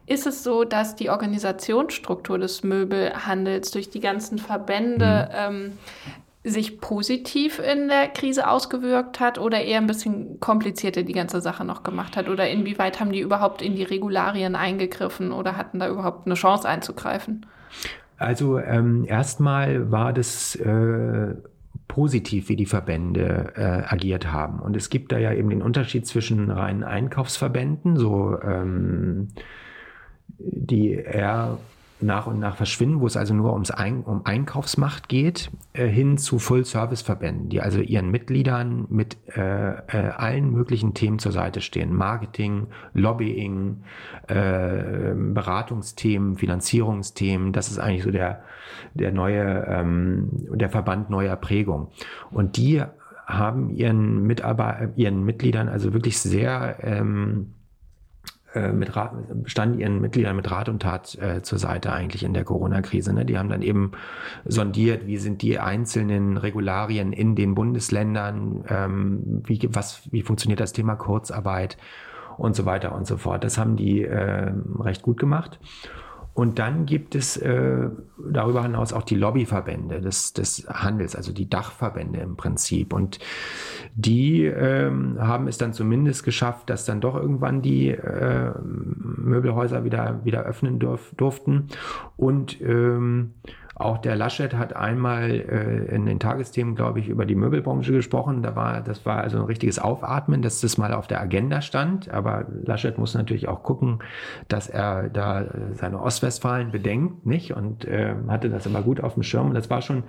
Ist 0.05 0.27
es 0.27 0.43
so, 0.43 0.63
dass 0.63 0.95
die 0.95 1.09
Organisationsstruktur 1.09 2.37
des 2.37 2.61
Möbelhandels 2.63 3.71
durch 3.71 3.89
die 3.89 3.99
ganzen 3.99 4.37
Verbände 4.37 5.29
hm. 5.31 5.55
ähm, 5.55 5.77
sich 6.43 6.81
positiv 6.81 7.59
in 7.59 7.87
der 7.87 8.09
Krise 8.09 8.49
ausgewirkt 8.49 9.19
hat 9.19 9.39
oder 9.39 9.61
eher 9.61 9.77
ein 9.77 9.87
bisschen 9.87 10.39
komplizierter 10.39 11.03
die 11.03 11.13
ganze 11.13 11.39
Sache 11.39 11.63
noch 11.63 11.83
gemacht 11.83 12.17
hat? 12.17 12.27
Oder 12.27 12.49
inwieweit 12.49 12.99
haben 12.99 13.11
die 13.11 13.21
überhaupt 13.21 13.61
in 13.61 13.75
die 13.75 13.83
Regularien 13.83 14.55
eingegriffen 14.55 15.31
oder 15.31 15.55
hatten 15.55 15.79
da 15.79 15.87
überhaupt 15.87 16.25
eine 16.25 16.35
Chance 16.35 16.67
einzugreifen? 16.67 17.45
Also 18.17 18.59
ähm, 18.59 19.05
erstmal 19.07 19.91
war 19.91 20.11
das 20.11 20.55
äh, 20.55 21.33
positiv, 21.87 22.49
wie 22.49 22.55
die 22.55 22.65
Verbände 22.65 23.53
äh, 23.55 23.93
agiert 23.93 24.31
haben. 24.31 24.59
Und 24.59 24.75
es 24.75 24.89
gibt 24.89 25.11
da 25.11 25.17
ja 25.17 25.31
eben 25.31 25.49
den 25.49 25.61
Unterschied 25.61 26.05
zwischen 26.07 26.51
reinen 26.51 26.83
Einkaufsverbänden, 26.83 27.97
so 27.97 28.37
ähm, 28.41 29.29
die 30.37 30.93
eher 30.93 31.57
nach 32.03 32.27
und 32.27 32.39
nach 32.39 32.55
verschwinden, 32.55 32.99
wo 32.99 33.07
es 33.07 33.17
also 33.17 33.33
nur 33.33 33.53
ums 33.53 33.71
Ein 33.71 34.03
um 34.03 34.25
Einkaufsmacht 34.25 35.09
geht, 35.09 35.51
äh, 35.73 35.87
hin 35.87 36.17
zu 36.17 36.39
Full-Service-Verbänden, 36.39 37.49
die 37.49 37.61
also 37.61 37.79
ihren 37.79 38.11
Mitgliedern 38.11 38.85
mit 38.89 39.17
äh, 39.35 39.41
äh, 39.41 40.09
allen 40.15 40.51
möglichen 40.51 40.93
Themen 40.93 41.19
zur 41.19 41.31
Seite 41.31 41.61
stehen. 41.61 41.95
Marketing, 41.95 42.67
Lobbying, 42.93 43.83
äh, 44.27 45.13
Beratungsthemen, 45.15 46.37
Finanzierungsthemen. 46.37 47.53
Das 47.53 47.69
ist 47.69 47.79
eigentlich 47.79 48.03
so 48.03 48.11
der, 48.11 48.43
der 48.93 49.11
neue, 49.11 49.65
ähm, 49.67 50.29
der 50.31 50.69
Verband 50.69 51.09
neuer 51.09 51.35
Prägung. 51.35 51.89
Und 52.31 52.57
die 52.57 52.83
haben 53.25 53.69
ihren, 53.69 54.23
Mitarbeiter, 54.23 54.89
ihren 54.95 55.23
Mitgliedern 55.23 55.69
also 55.69 55.93
wirklich 55.93 56.19
sehr 56.19 56.77
ähm, 56.81 57.47
äh, 57.47 57.62
mit 58.71 58.95
Rat, 58.95 59.13
standen 59.45 59.79
ihren 59.79 60.01
Mitgliedern 60.01 60.35
mit 60.35 60.49
Rat 60.49 60.69
und 60.69 60.81
Tat 60.81 61.15
äh, 61.15 61.41
zur 61.41 61.59
Seite 61.59 61.91
eigentlich 61.91 62.23
in 62.23 62.33
der 62.33 62.43
Corona-Krise. 62.43 63.13
Ne? 63.13 63.25
Die 63.25 63.37
haben 63.37 63.49
dann 63.49 63.61
eben 63.61 63.91
sondiert, 64.45 65.07
wie 65.07 65.17
sind 65.17 65.41
die 65.41 65.59
einzelnen 65.59 66.37
Regularien 66.37 67.13
in 67.13 67.35
den 67.35 67.55
Bundesländern, 67.55 68.63
ähm, 68.67 69.41
wie, 69.45 69.59
was, 69.71 70.11
wie 70.11 70.21
funktioniert 70.21 70.59
das 70.59 70.73
Thema 70.73 70.95
Kurzarbeit 70.95 71.77
und 72.37 72.55
so 72.55 72.65
weiter 72.65 72.93
und 72.93 73.07
so 73.07 73.17
fort. 73.17 73.43
Das 73.43 73.57
haben 73.57 73.75
die 73.75 74.03
äh, 74.03 74.51
recht 74.79 75.01
gut 75.01 75.19
gemacht. 75.19 75.59
Und 76.33 76.57
dann 76.57 76.85
gibt 76.85 77.13
es 77.13 77.37
äh, 77.37 77.89
darüber 78.17 78.63
hinaus 78.63 78.91
auch 78.91 79.03
die 79.03 79.15
Lobbyverbände 79.15 80.01
des, 80.01 80.33
des 80.33 80.67
Handels, 80.67 81.15
also 81.15 81.31
die 81.31 81.47
Dachverbände 81.47 82.19
im 82.19 82.35
Prinzip. 82.35 82.91
Und 82.91 83.19
die 83.93 84.45
ähm, 84.45 85.17
haben 85.19 85.47
es 85.47 85.59
dann 85.59 85.73
zumindest 85.73 86.23
geschafft, 86.23 86.69
dass 86.71 86.85
dann 86.85 87.01
doch 87.01 87.15
irgendwann 87.15 87.61
die 87.61 87.89
äh, 87.89 88.51
Möbelhäuser 88.63 89.83
wieder, 89.83 90.21
wieder 90.23 90.43
öffnen 90.43 90.79
durf, 90.79 91.13
durften. 91.15 91.67
Und 92.17 92.59
ähm, 92.61 93.33
auch 93.75 93.97
der 93.97 94.15
Laschet 94.15 94.53
hat 94.53 94.75
einmal 94.75 95.31
äh, 95.31 95.95
in 95.95 96.05
den 96.05 96.19
Tagesthemen, 96.19 96.75
glaube 96.75 96.99
ich, 96.99 97.09
über 97.09 97.25
die 97.25 97.33
Möbelbranche 97.33 97.91
gesprochen. 97.91 98.43
Da 98.43 98.55
war, 98.55 98.81
das 98.81 99.03
war 99.05 99.21
also 99.21 99.39
ein 99.39 99.45
richtiges 99.45 99.79
Aufatmen, 99.79 100.43
dass 100.43 100.61
das 100.61 100.77
mal 100.77 100.93
auf 100.93 101.07
der 101.07 101.19
Agenda 101.19 101.61
stand. 101.61 102.09
Aber 102.11 102.45
Laschet 102.63 102.99
muss 102.99 103.15
natürlich 103.15 103.47
auch 103.47 103.63
gucken, 103.63 103.99
dass 104.47 104.69
er 104.69 105.09
da 105.09 105.45
seine 105.73 106.01
Ostwestfalen 106.01 106.71
bedenkt, 106.71 107.25
nicht? 107.25 107.55
Und 107.55 107.85
äh, 107.85 108.13
hatte 108.27 108.49
das 108.49 108.67
immer 108.67 108.83
gut 108.83 109.01
auf 109.01 109.15
dem 109.15 109.23
Schirm. 109.23 109.47
Und 109.47 109.55
das 109.55 109.71
war 109.71 109.81
schon, 109.81 110.03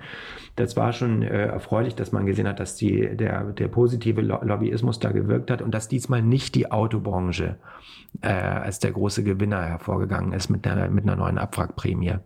das 0.55 0.77
war 0.77 0.93
schon 0.93 1.23
äh, 1.23 1.47
erfreulich, 1.47 1.95
dass 1.95 2.11
man 2.11 2.27
gesehen 2.27 2.47
hat, 2.47 2.59
dass 2.59 2.75
die, 2.75 3.17
der, 3.17 3.45
der 3.45 3.67
positive 3.67 4.21
Lobbyismus 4.21 4.99
da 4.99 5.11
gewirkt 5.11 5.49
hat 5.49 5.63
und 5.63 5.73
dass 5.73 5.87
diesmal 5.87 6.21
nicht 6.21 6.53
die 6.53 6.71
Autobranche 6.71 7.57
äh, 8.21 8.27
als 8.27 8.77
der 8.77 8.91
große 8.91 9.23
Gewinner 9.23 9.63
hervorgegangen 9.63 10.33
ist 10.33 10.49
mit 10.49 10.67
einer, 10.67 10.87
mit 10.89 11.05
einer 11.05 11.15
neuen 11.15 11.39
Abwrackprämie. 11.39 12.19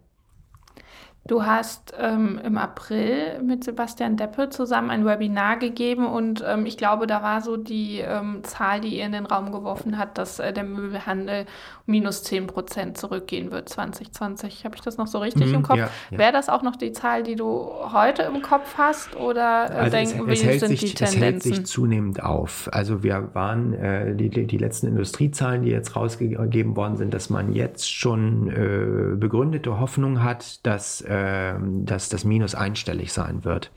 Du 1.27 1.45
hast 1.45 1.93
ähm, 1.99 2.39
im 2.43 2.58
April 2.58 3.39
mit 3.43 3.63
Sebastian 3.63 4.17
Deppe 4.17 4.49
zusammen 4.49 4.89
ein 4.89 5.05
Webinar 5.05 5.58
gegeben 5.58 6.08
und 6.08 6.43
ähm, 6.47 6.65
ich 6.65 6.75
glaube, 6.75 7.05
da 7.05 7.21
war 7.21 7.41
so 7.41 7.55
die 7.55 7.99
ähm, 7.99 8.43
Zahl, 8.43 8.82
die 8.82 8.97
ihr 8.97 9.05
in 9.05 9.12
den 9.12 9.27
Raum 9.27 9.51
geworfen 9.51 9.99
hat, 9.99 10.17
dass 10.17 10.39
äh, 10.39 10.53
der 10.53 10.63
Möbelhandel 10.63 11.45
minus 11.86 12.23
10 12.23 12.47
Prozent 12.47 12.97
zurückgehen 12.97 13.51
wird 13.51 13.69
2020. 13.69 14.65
Habe 14.65 14.75
ich 14.75 14.82
das 14.82 14.97
noch 14.97 15.08
so 15.08 15.19
richtig 15.19 15.47
mhm, 15.47 15.55
im 15.55 15.62
Kopf? 15.62 15.77
Ja, 15.77 15.89
ja. 16.10 16.17
Wäre 16.17 16.32
das 16.32 16.49
auch 16.49 16.63
noch 16.63 16.75
die 16.75 16.93
Zahl, 16.93 17.21
die 17.21 17.36
du 17.36 17.69
heute 17.91 18.23
im 18.23 18.41
Kopf 18.41 18.75
hast 18.77 19.15
oder 19.15 19.69
äh, 19.69 19.73
also 19.73 19.97
denken 19.97 20.27
wir, 20.27 20.36
sind 20.36 20.69
sich, 20.69 20.79
die 20.79 20.93
Tendenzen? 20.93 21.17
Es 21.17 21.21
hält 21.21 21.43
sich 21.43 21.65
zunehmend 21.65 22.23
auf. 22.23 22.69
Also 22.71 23.03
wir 23.03 23.29
waren, 23.34 23.73
äh, 23.73 24.15
die, 24.15 24.29
die 24.29 24.58
letzten 24.58 24.88
Industriezahlen, 24.88 25.63
die 25.63 25.69
jetzt 25.69 25.95
rausgegeben 25.95 26.75
worden 26.75 26.97
sind, 26.97 27.13
dass 27.13 27.29
man 27.29 27.53
jetzt 27.53 27.91
schon 27.91 28.47
äh, 28.47 29.15
begründete 29.15 29.79
Hoffnung 29.79 30.23
hat, 30.23 30.65
dass 30.65 31.01
äh, 31.10 31.39
ähm, 31.50 31.86
dass 31.86 32.10
das 32.10 32.24
Minus 32.24 32.56
einstellig 32.56 33.12
sein 33.12 33.43
wird. 33.43 33.72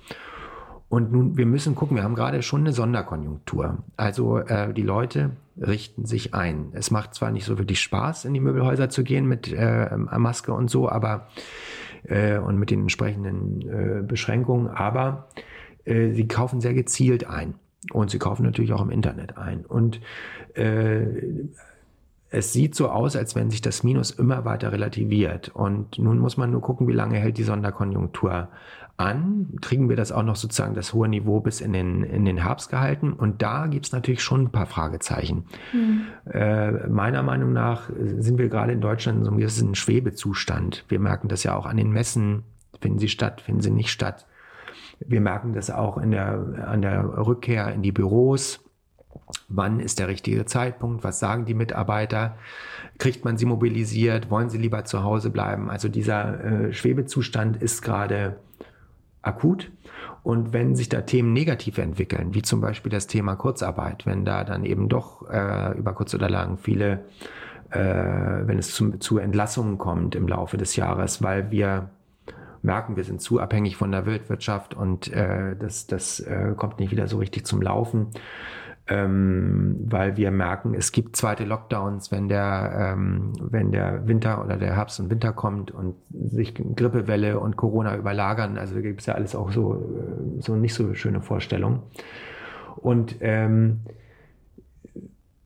Und 0.88 1.12
nun, 1.12 1.38
wir 1.38 1.47
müssen 1.47 1.75
gucken, 1.75 1.97
wir 1.97 2.05
haben 2.05 2.14
gerade 2.14 2.42
schon 2.42 2.61
eine 2.61 2.73
Sonderkonjunktur. 2.73 3.79
Also 3.97 4.38
äh, 4.38 4.75
die 4.75 4.83
Leute 4.83 5.31
richten 5.59 6.05
sich 6.05 6.35
ein. 6.35 6.68
Es 6.73 6.90
macht 6.90 7.14
zwar 7.14 7.31
nicht 7.31 7.47
so 7.47 7.59
wirklich 7.59 7.81
Spaß, 7.81 8.27
in 8.27 8.35
die 8.35 8.40
Möbelhäuser 8.40 8.90
zu 8.90 9.03
gehen 9.03 9.27
mit 9.27 9.51
äh, 9.51 9.97
Maske 9.97 10.53
und 10.53 10.68
so, 10.68 10.90
aber 10.90 11.29
äh, 12.05 12.37
und 12.37 12.59
mit 12.59 12.71
den 12.71 12.81
entsprechenden 12.81 13.62
äh, 13.62 14.03
Beschränkungen, 14.03 14.68
aber 14.68 15.29
äh, 15.85 16.11
sie 16.11 16.29
kaufen 16.29 16.61
sehr 16.61 16.75
gezielt 16.75 17.27
ein. 17.27 17.55
Und 17.92 18.11
sie 18.11 18.18
kaufen 18.18 18.45
natürlich 18.45 18.73
auch 18.73 18.83
im 18.83 18.90
Internet 18.90 19.38
ein. 19.38 19.64
Und 19.64 20.01
äh, 20.55 21.07
es 22.33 22.53
sieht 22.53 22.75
so 22.75 22.88
aus, 22.88 23.14
als 23.14 23.35
wenn 23.35 23.51
sich 23.51 23.61
das 23.61 23.83
Minus 23.83 24.11
immer 24.11 24.47
weiter 24.47 24.73
relativiert. 24.73 25.51
Und 25.51 25.99
nun 25.99 26.18
muss 26.18 26.38
man 26.38 26.51
nur 26.51 26.62
gucken, 26.62 26.88
wie 26.88 26.92
lange 26.92 27.18
hält 27.18 27.37
die 27.37 27.42
Sonderkonjunktur 27.42 28.49
an. 28.97 29.49
Kriegen 29.61 29.90
wir 29.90 29.97
das 29.97 30.12
auch 30.12 30.23
noch 30.23 30.37
sozusagen 30.37 30.75
das 30.75 30.95
hohe 30.95 31.09
Niveau 31.09 31.40
bis 31.40 31.61
in 31.61 31.75
den, 31.75 32.03
in 32.03 32.25
den 32.25 32.38
Herbst 32.38 32.71
gehalten? 32.71 33.12
Und 33.12 33.42
da 33.42 33.66
gibt 33.66 33.85
es 33.85 33.92
natürlich 33.92 34.23
schon 34.23 34.45
ein 34.45 34.51
paar 34.51 34.64
Fragezeichen. 34.64 35.45
Mhm. 35.75 36.07
Äh, 36.33 36.88
meiner 36.88 37.23
Meinung 37.23 37.53
nach 37.53 37.90
sind 37.99 38.38
wir 38.38 38.49
gerade 38.49 38.73
in 38.73 38.81
Deutschland 38.81 39.18
in 39.18 39.25
so 39.25 39.31
einem 39.31 39.38
gewissen 39.38 39.75
Schwebezustand. 39.75 40.87
Wir 40.88 41.01
merken 41.01 41.29
das 41.29 41.42
ja 41.42 41.55
auch 41.55 41.66
an 41.66 41.77
den 41.77 41.90
Messen. 41.90 42.45
Finden 42.81 42.99
sie 42.99 43.09
statt, 43.09 43.42
finden 43.42 43.61
sie 43.61 43.71
nicht 43.71 43.90
statt. 43.90 44.27
Wir 45.01 45.21
merken 45.21 45.53
das 45.53 45.71
auch 45.71 45.99
in 45.99 46.12
der, 46.12 46.66
an 46.66 46.81
der 46.81 47.05
Rückkehr 47.27 47.73
in 47.75 47.83
die 47.83 47.92
Büros 47.92 48.61
Wann 49.48 49.81
ist 49.81 49.98
der 49.98 50.09
richtige 50.09 50.44
Zeitpunkt? 50.46 51.05
Was 51.05 51.18
sagen 51.18 51.44
die 51.44 51.55
Mitarbeiter? 51.55 52.37
Kriegt 52.98 53.25
man 53.25 53.37
sie 53.37 53.46
mobilisiert? 53.46 54.31
Wollen 54.31 54.51
sie 54.51 54.59
lieber 54.59 54.85
zu 54.85 55.03
Hause 55.03 55.31
bleiben? 55.31 55.70
Also 55.70 55.88
dieser 55.88 56.44
äh, 56.44 56.72
Schwebezustand 56.72 57.62
ist 57.62 57.83
gerade 57.83 58.37
akut. 59.22 59.70
Und 60.22 60.53
wenn 60.53 60.77
sich 60.77 60.88
da 60.88 61.01
Themen 61.01 61.33
negativ 61.33 61.79
entwickeln, 61.79 62.35
wie 62.35 62.42
zum 62.42 62.61
Beispiel 62.61 62.90
das 62.90 63.07
Thema 63.07 63.35
Kurzarbeit, 63.35 64.07
wenn 64.07 64.25
da 64.25 64.44
dann 64.44 64.64
eben 64.64 64.88
doch 64.88 65.29
äh, 65.29 65.77
über 65.77 65.94
kurz 65.94 66.14
oder 66.14 66.31
lang 66.31 66.59
viele, 66.59 67.05
äh, 67.70 67.79
wenn 67.79 68.59
es 68.59 68.75
zu, 68.75 68.98
zu 68.98 69.18
Entlassungen 69.18 69.79
kommt 69.79 70.14
im 70.14 70.29
Laufe 70.29 70.57
des 70.57 70.77
Jahres, 70.77 71.22
weil 71.22 71.51
wir 71.51 71.90
merken, 72.62 72.96
wir 72.96 73.05
sind 73.05 73.20
zu 73.20 73.40
abhängig 73.40 73.77
von 73.77 73.90
der 73.90 74.07
Weltwirtschaft 74.07 74.75
und 74.75 75.12
äh, 75.12 75.57
das, 75.57 75.88
das 75.88 76.20
äh, 76.20 76.55
kommt 76.57 76.79
nicht 76.79 76.92
wieder 76.92 77.09
so 77.09 77.18
richtig 77.18 77.44
zum 77.44 77.61
Laufen 77.61 78.09
ähm, 78.88 79.77
weil 79.85 80.16
wir 80.16 80.31
merken, 80.31 80.75
es 80.75 80.90
gibt 80.90 81.16
zweite 81.16 81.45
Lockdowns, 81.45 82.11
wenn 82.11 82.29
der, 82.29 82.95
ähm, 82.95 83.33
wenn 83.40 83.71
der 83.71 84.07
Winter 84.09 84.45
oder 84.45 84.57
der 84.57 84.75
Herbst 84.75 84.99
und 84.99 85.09
Winter 85.09 85.33
kommt 85.33 85.71
und 85.71 85.95
sich 86.11 86.55
Grippewelle 86.55 87.38
und 87.38 87.57
Corona 87.57 87.97
überlagern. 87.97 88.59
Also 88.59 88.81
gibt 88.81 89.01
es 89.01 89.07
ja 89.07 89.14
alles 89.14 89.37
auch 89.37 89.53
so, 89.53 89.75
äh, 89.75 90.40
so 90.40 90.57
nicht 90.57 90.75
so 90.75 90.95
schöne 90.95 91.21
Vorstellungen. 91.21 91.83
Und 92.77 93.16
ähm, 93.21 93.81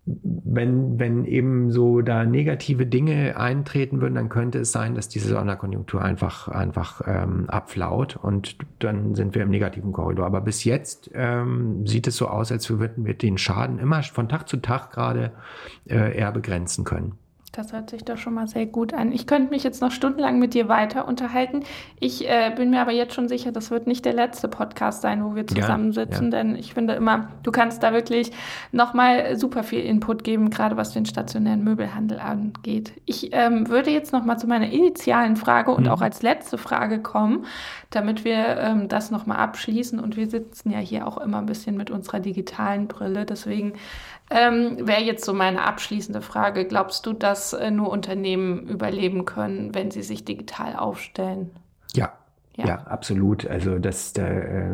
wenn, 0.06 1.00
wenn 1.00 1.24
eben 1.24 1.72
so 1.72 2.00
da 2.00 2.24
negative 2.24 2.86
Dinge 2.86 3.36
eintreten 3.36 4.00
würden, 4.00 4.14
dann 4.14 4.28
könnte 4.28 4.60
es 4.60 4.70
sein, 4.70 4.94
dass 4.94 5.08
diese 5.08 5.30
Sonderkonjunktur 5.30 6.00
einfach, 6.00 6.46
einfach 6.46 7.02
ähm, 7.06 7.50
abflaut 7.50 8.16
und 8.16 8.56
dann 8.78 9.16
sind 9.16 9.34
wir 9.34 9.42
im 9.42 9.50
negativen 9.50 9.92
Korridor. 9.92 10.26
Aber 10.26 10.40
bis 10.40 10.62
jetzt 10.62 11.10
ähm, 11.12 11.86
sieht 11.86 12.06
es 12.06 12.16
so 12.16 12.28
aus, 12.28 12.52
als 12.52 12.70
würden 12.70 13.04
wir 13.04 13.14
den 13.14 13.36
Schaden 13.36 13.80
immer 13.80 14.02
von 14.04 14.28
Tag 14.28 14.48
zu 14.48 14.58
Tag 14.58 14.92
gerade 14.92 15.32
äh, 15.88 16.16
eher 16.16 16.30
begrenzen 16.30 16.84
können. 16.84 17.18
Das 17.52 17.72
hört 17.72 17.88
sich 17.88 18.04
doch 18.04 18.18
schon 18.18 18.34
mal 18.34 18.46
sehr 18.48 18.66
gut 18.66 18.92
an. 18.92 19.12
Ich 19.12 19.26
könnte 19.26 19.50
mich 19.50 19.64
jetzt 19.64 19.80
noch 19.80 19.90
stundenlang 19.90 20.38
mit 20.38 20.52
dir 20.52 20.68
weiter 20.68 21.08
unterhalten. 21.08 21.60
Ich 22.00 22.28
äh, 22.28 22.52
bin 22.54 22.70
mir 22.70 22.82
aber 22.82 22.92
jetzt 22.92 23.14
schon 23.14 23.28
sicher, 23.28 23.50
das 23.50 23.70
wird 23.70 23.86
nicht 23.86 24.04
der 24.04 24.12
letzte 24.12 24.48
Podcast 24.48 25.00
sein, 25.00 25.24
wo 25.24 25.34
wir 25.34 25.46
zusammensitzen, 25.46 26.30
ja, 26.30 26.38
ja. 26.38 26.44
denn 26.44 26.56
ich 26.56 26.74
finde 26.74 26.94
immer, 26.94 27.28
du 27.44 27.50
kannst 27.52 27.82
da 27.82 27.92
wirklich 27.92 28.32
nochmal 28.72 29.38
super 29.38 29.62
viel 29.62 29.80
Input 29.80 30.22
geben, 30.22 30.50
gerade 30.50 30.76
was 30.76 30.92
den 30.92 31.06
stationären 31.06 31.64
Möbelhandel 31.64 32.18
angeht. 32.18 32.92
Ich 33.06 33.30
ähm, 33.32 33.68
würde 33.68 33.90
jetzt 33.90 34.12
nochmal 34.12 34.38
zu 34.38 34.46
meiner 34.46 34.70
initialen 34.70 35.36
Frage 35.36 35.70
und 35.70 35.84
mhm. 35.84 35.90
auch 35.90 36.02
als 36.02 36.22
letzte 36.22 36.58
Frage 36.58 37.00
kommen, 37.00 37.46
damit 37.90 38.24
wir 38.24 38.58
ähm, 38.58 38.88
das 38.88 39.10
nochmal 39.10 39.38
abschließen. 39.38 39.98
Und 39.98 40.16
wir 40.16 40.28
sitzen 40.28 40.70
ja 40.70 40.78
hier 40.78 41.06
auch 41.06 41.16
immer 41.18 41.38
ein 41.38 41.46
bisschen 41.46 41.76
mit 41.76 41.90
unserer 41.90 42.20
digitalen 42.20 42.86
Brille. 42.86 43.24
Deswegen 43.24 43.74
ähm, 44.30 44.86
Wäre 44.86 45.02
jetzt 45.02 45.24
so 45.24 45.32
meine 45.32 45.64
abschließende 45.64 46.20
Frage. 46.20 46.66
Glaubst 46.66 47.06
du, 47.06 47.12
dass 47.12 47.52
äh, 47.52 47.70
nur 47.70 47.90
Unternehmen 47.90 48.66
überleben 48.66 49.24
können, 49.24 49.74
wenn 49.74 49.90
sie 49.90 50.02
sich 50.02 50.24
digital 50.24 50.76
aufstellen? 50.76 51.50
Ja, 51.94 52.12
ja, 52.56 52.66
ja 52.66 52.74
absolut. 52.86 53.46
Also 53.46 53.78
das, 53.78 54.12
äh, 54.16 54.70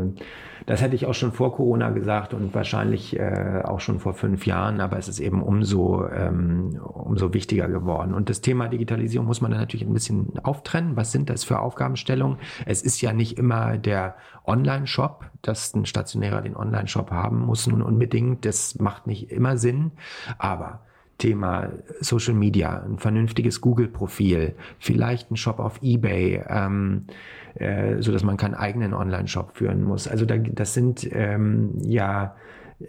das 0.66 0.80
hätte 0.80 0.94
ich 0.94 1.06
auch 1.06 1.14
schon 1.14 1.32
vor 1.32 1.54
Corona 1.54 1.90
gesagt 1.90 2.34
und 2.34 2.54
wahrscheinlich 2.54 3.18
äh, 3.18 3.62
auch 3.64 3.80
schon 3.80 3.98
vor 3.98 4.14
fünf 4.14 4.46
Jahren, 4.46 4.80
aber 4.80 4.98
es 4.98 5.08
ist 5.08 5.18
eben 5.18 5.42
umso, 5.42 6.06
ähm, 6.08 6.80
umso 6.82 7.34
wichtiger 7.34 7.68
geworden. 7.68 8.14
Und 8.14 8.30
das 8.30 8.40
Thema 8.40 8.68
Digitalisierung 8.68 9.26
muss 9.26 9.40
man 9.40 9.50
dann 9.50 9.60
natürlich 9.60 9.86
ein 9.86 9.92
bisschen 9.92 10.38
auftrennen. 10.42 10.96
Was 10.96 11.12
sind 11.12 11.28
das 11.30 11.44
für 11.44 11.58
Aufgabenstellungen? 11.58 12.38
Es 12.66 12.82
ist 12.82 13.00
ja 13.00 13.12
nicht 13.12 13.38
immer 13.38 13.78
der 13.78 14.16
Online-Shop, 14.46 15.24
dass 15.42 15.74
ein 15.74 15.86
Stationärer 15.86 16.42
den 16.42 16.56
Online-Shop 16.56 17.10
haben 17.10 17.40
muss 17.40 17.66
nun 17.66 17.82
unbedingt. 17.82 18.44
Das 18.44 18.78
macht 18.78 19.06
nicht 19.06 19.30
immer 19.30 19.56
Sinn, 19.56 19.92
aber 20.38 20.80
Thema 21.18 21.70
Social 22.00 22.34
Media, 22.34 22.82
ein 22.82 22.98
vernünftiges 22.98 23.60
Google-Profil, 23.60 24.56
vielleicht 24.80 25.30
ein 25.30 25.36
Shop 25.36 25.60
auf 25.60 25.80
eBay, 25.80 26.42
ähm, 26.48 27.06
äh, 27.54 28.00
so 28.00 28.12
dass 28.12 28.24
man 28.24 28.36
keinen 28.36 28.54
eigenen 28.54 28.94
Online-Shop 28.94 29.56
führen 29.56 29.82
muss. 29.82 30.08
Also 30.08 30.24
da, 30.24 30.36
das 30.38 30.74
sind 30.74 31.08
ähm, 31.12 31.78
ja 31.82 32.34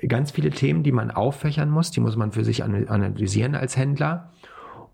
ganz 0.07 0.31
viele 0.31 0.49
Themen, 0.49 0.83
die 0.83 0.91
man 0.91 1.11
auffächern 1.11 1.69
muss, 1.69 1.91
die 1.91 1.99
muss 1.99 2.15
man 2.15 2.31
für 2.31 2.43
sich 2.43 2.63
analysieren 2.63 3.55
als 3.55 3.77
Händler 3.77 4.31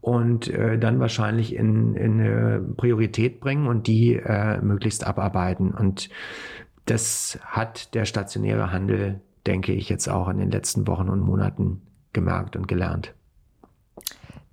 und 0.01 0.47
äh, 0.47 0.77
dann 0.77 0.99
wahrscheinlich 0.99 1.55
in, 1.55 1.95
in 1.95 2.19
eine 2.19 2.61
Priorität 2.77 3.39
bringen 3.39 3.67
und 3.67 3.87
die 3.87 4.15
äh, 4.15 4.61
möglichst 4.61 5.05
abarbeiten. 5.05 5.71
Und 5.71 6.09
das 6.85 7.39
hat 7.43 7.93
der 7.93 8.05
stationäre 8.05 8.71
Handel, 8.71 9.21
denke 9.45 9.73
ich, 9.73 9.89
jetzt 9.89 10.07
auch 10.09 10.29
in 10.29 10.37
den 10.37 10.51
letzten 10.51 10.87
Wochen 10.87 11.09
und 11.09 11.19
Monaten 11.19 11.81
gemerkt 12.13 12.55
und 12.55 12.67
gelernt. 12.67 13.13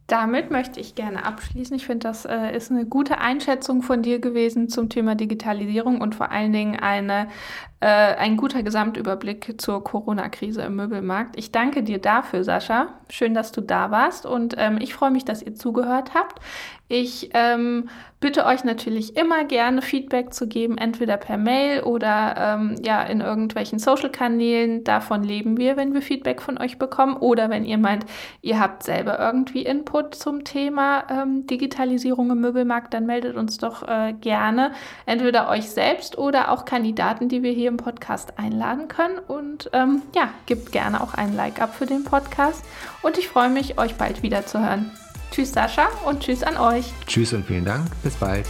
Damit 0.07 0.53
möchte 0.53 0.79
ich 0.79 0.95
gerne 0.95 1.25
abschließen. 1.25 1.75
Ich 1.75 1.87
finde, 1.87 2.07
das 2.07 2.25
äh, 2.27 2.57
ist 2.57 2.71
eine 2.71 2.87
gute 2.87 3.19
Einschätzung 3.19 3.83
von 3.83 4.03
dir 4.03 4.21
gewesen 4.21 4.69
zum 4.69 4.89
Thema 4.89 5.17
Digitalisierung 5.17 6.01
und 6.01 6.15
vor 6.15 6.31
allen 6.31 6.53
Dingen 6.53 6.79
eine, 6.79 7.27
äh, 7.81 7.87
ein 7.87 8.37
guter 8.37 8.63
Gesamtüberblick 8.63 9.61
zur 9.61 9.83
Corona-Krise 9.83 10.63
im 10.63 10.77
Möbelmarkt. 10.77 11.37
Ich 11.37 11.51
danke 11.51 11.83
dir 11.83 11.99
dafür, 11.99 12.45
Sascha. 12.45 13.01
Schön, 13.11 13.35
dass 13.35 13.51
du 13.51 13.61
da 13.61 13.91
warst 13.91 14.27
und 14.27 14.55
ähm, 14.59 14.79
ich 14.81 14.95
freue 14.95 15.11
mich, 15.11 15.25
dass 15.25 15.43
ihr 15.43 15.57
zugehört 15.57 16.15
habt. 16.15 16.41
Ich 16.89 17.31
ähm, 17.35 17.89
bitte 18.21 18.47
euch 18.47 18.63
natürlich 18.63 19.17
immer 19.17 19.45
gerne 19.45 19.83
Feedback 19.83 20.33
zu 20.33 20.47
geben, 20.47 20.79
entweder 20.79 21.17
per 21.17 21.37
Mail 21.37 21.83
oder 21.83 22.35
ähm, 22.39 22.77
ja 22.85 23.03
in 23.03 23.21
irgendwelchen 23.21 23.81
Social-Kanälen. 23.81 24.85
Davon 24.85 25.25
leben 25.25 25.57
wir, 25.57 25.77
wenn 25.77 25.95
wir 25.95 26.03
Feedback 26.03 26.41
von 26.41 26.59
euch 26.59 26.79
bekommen. 26.79 27.17
Oder 27.17 27.51
wenn 27.51 27.65
ihr 27.65 27.79
meint, 27.79 28.07
ihr 28.41 28.61
habt 28.61 28.85
selber 28.85 29.19
irgendwie 29.19 29.63
Input 29.63 30.15
zum 30.15 30.45
Thema 30.45 31.05
ähm, 31.11 31.47
Digitalisierung 31.49 32.31
im 32.31 32.41
Möbelmarkt, 32.41 32.95
dann 32.95 33.05
meldet 33.05 33.37
uns 33.37 33.59
doch 33.59 33.87
äh, 33.87 34.13
gerne 34.13 34.71
entweder 35.07 35.49
euch 35.49 35.69
selbst 35.69 36.19
oder 36.19 36.53
auch 36.53 36.65
Kandidaten, 36.65 37.29
die 37.29 37.43
wir 37.43 37.53
hier 37.53 37.69
im 37.69 37.79
Podcast 37.79 38.39
einladen 38.39 38.87
können. 38.87 39.19
Und 39.19 39.71
ähm, 39.73 40.03
ja, 40.15 40.31
gebt 40.47 40.71
gerne 40.71 41.03
auch 41.03 41.15
ein 41.15 41.35
Like 41.35 41.61
ab 41.61 41.75
für 41.75 41.87
den 41.87 42.05
Podcast. 42.05 42.65
Und 43.03 43.19
ich 43.19 43.29
freue 43.29 43.49
mich, 43.49 43.77
euch 43.77 43.97
bald 43.97 44.23
wieder 44.23 44.47
zu 44.47 44.61
hören. 44.61 44.93
Tschüss 45.31 45.53
Sascha 45.53 45.89
und 46.07 46.21
tschüss 46.21 46.43
an 46.43 46.57
euch. 46.57 46.93
Tschüss 47.07 47.33
und 47.33 47.47
vielen 47.47 47.65
Dank. 47.65 47.87
Bis 48.03 48.15
bald. 48.15 48.47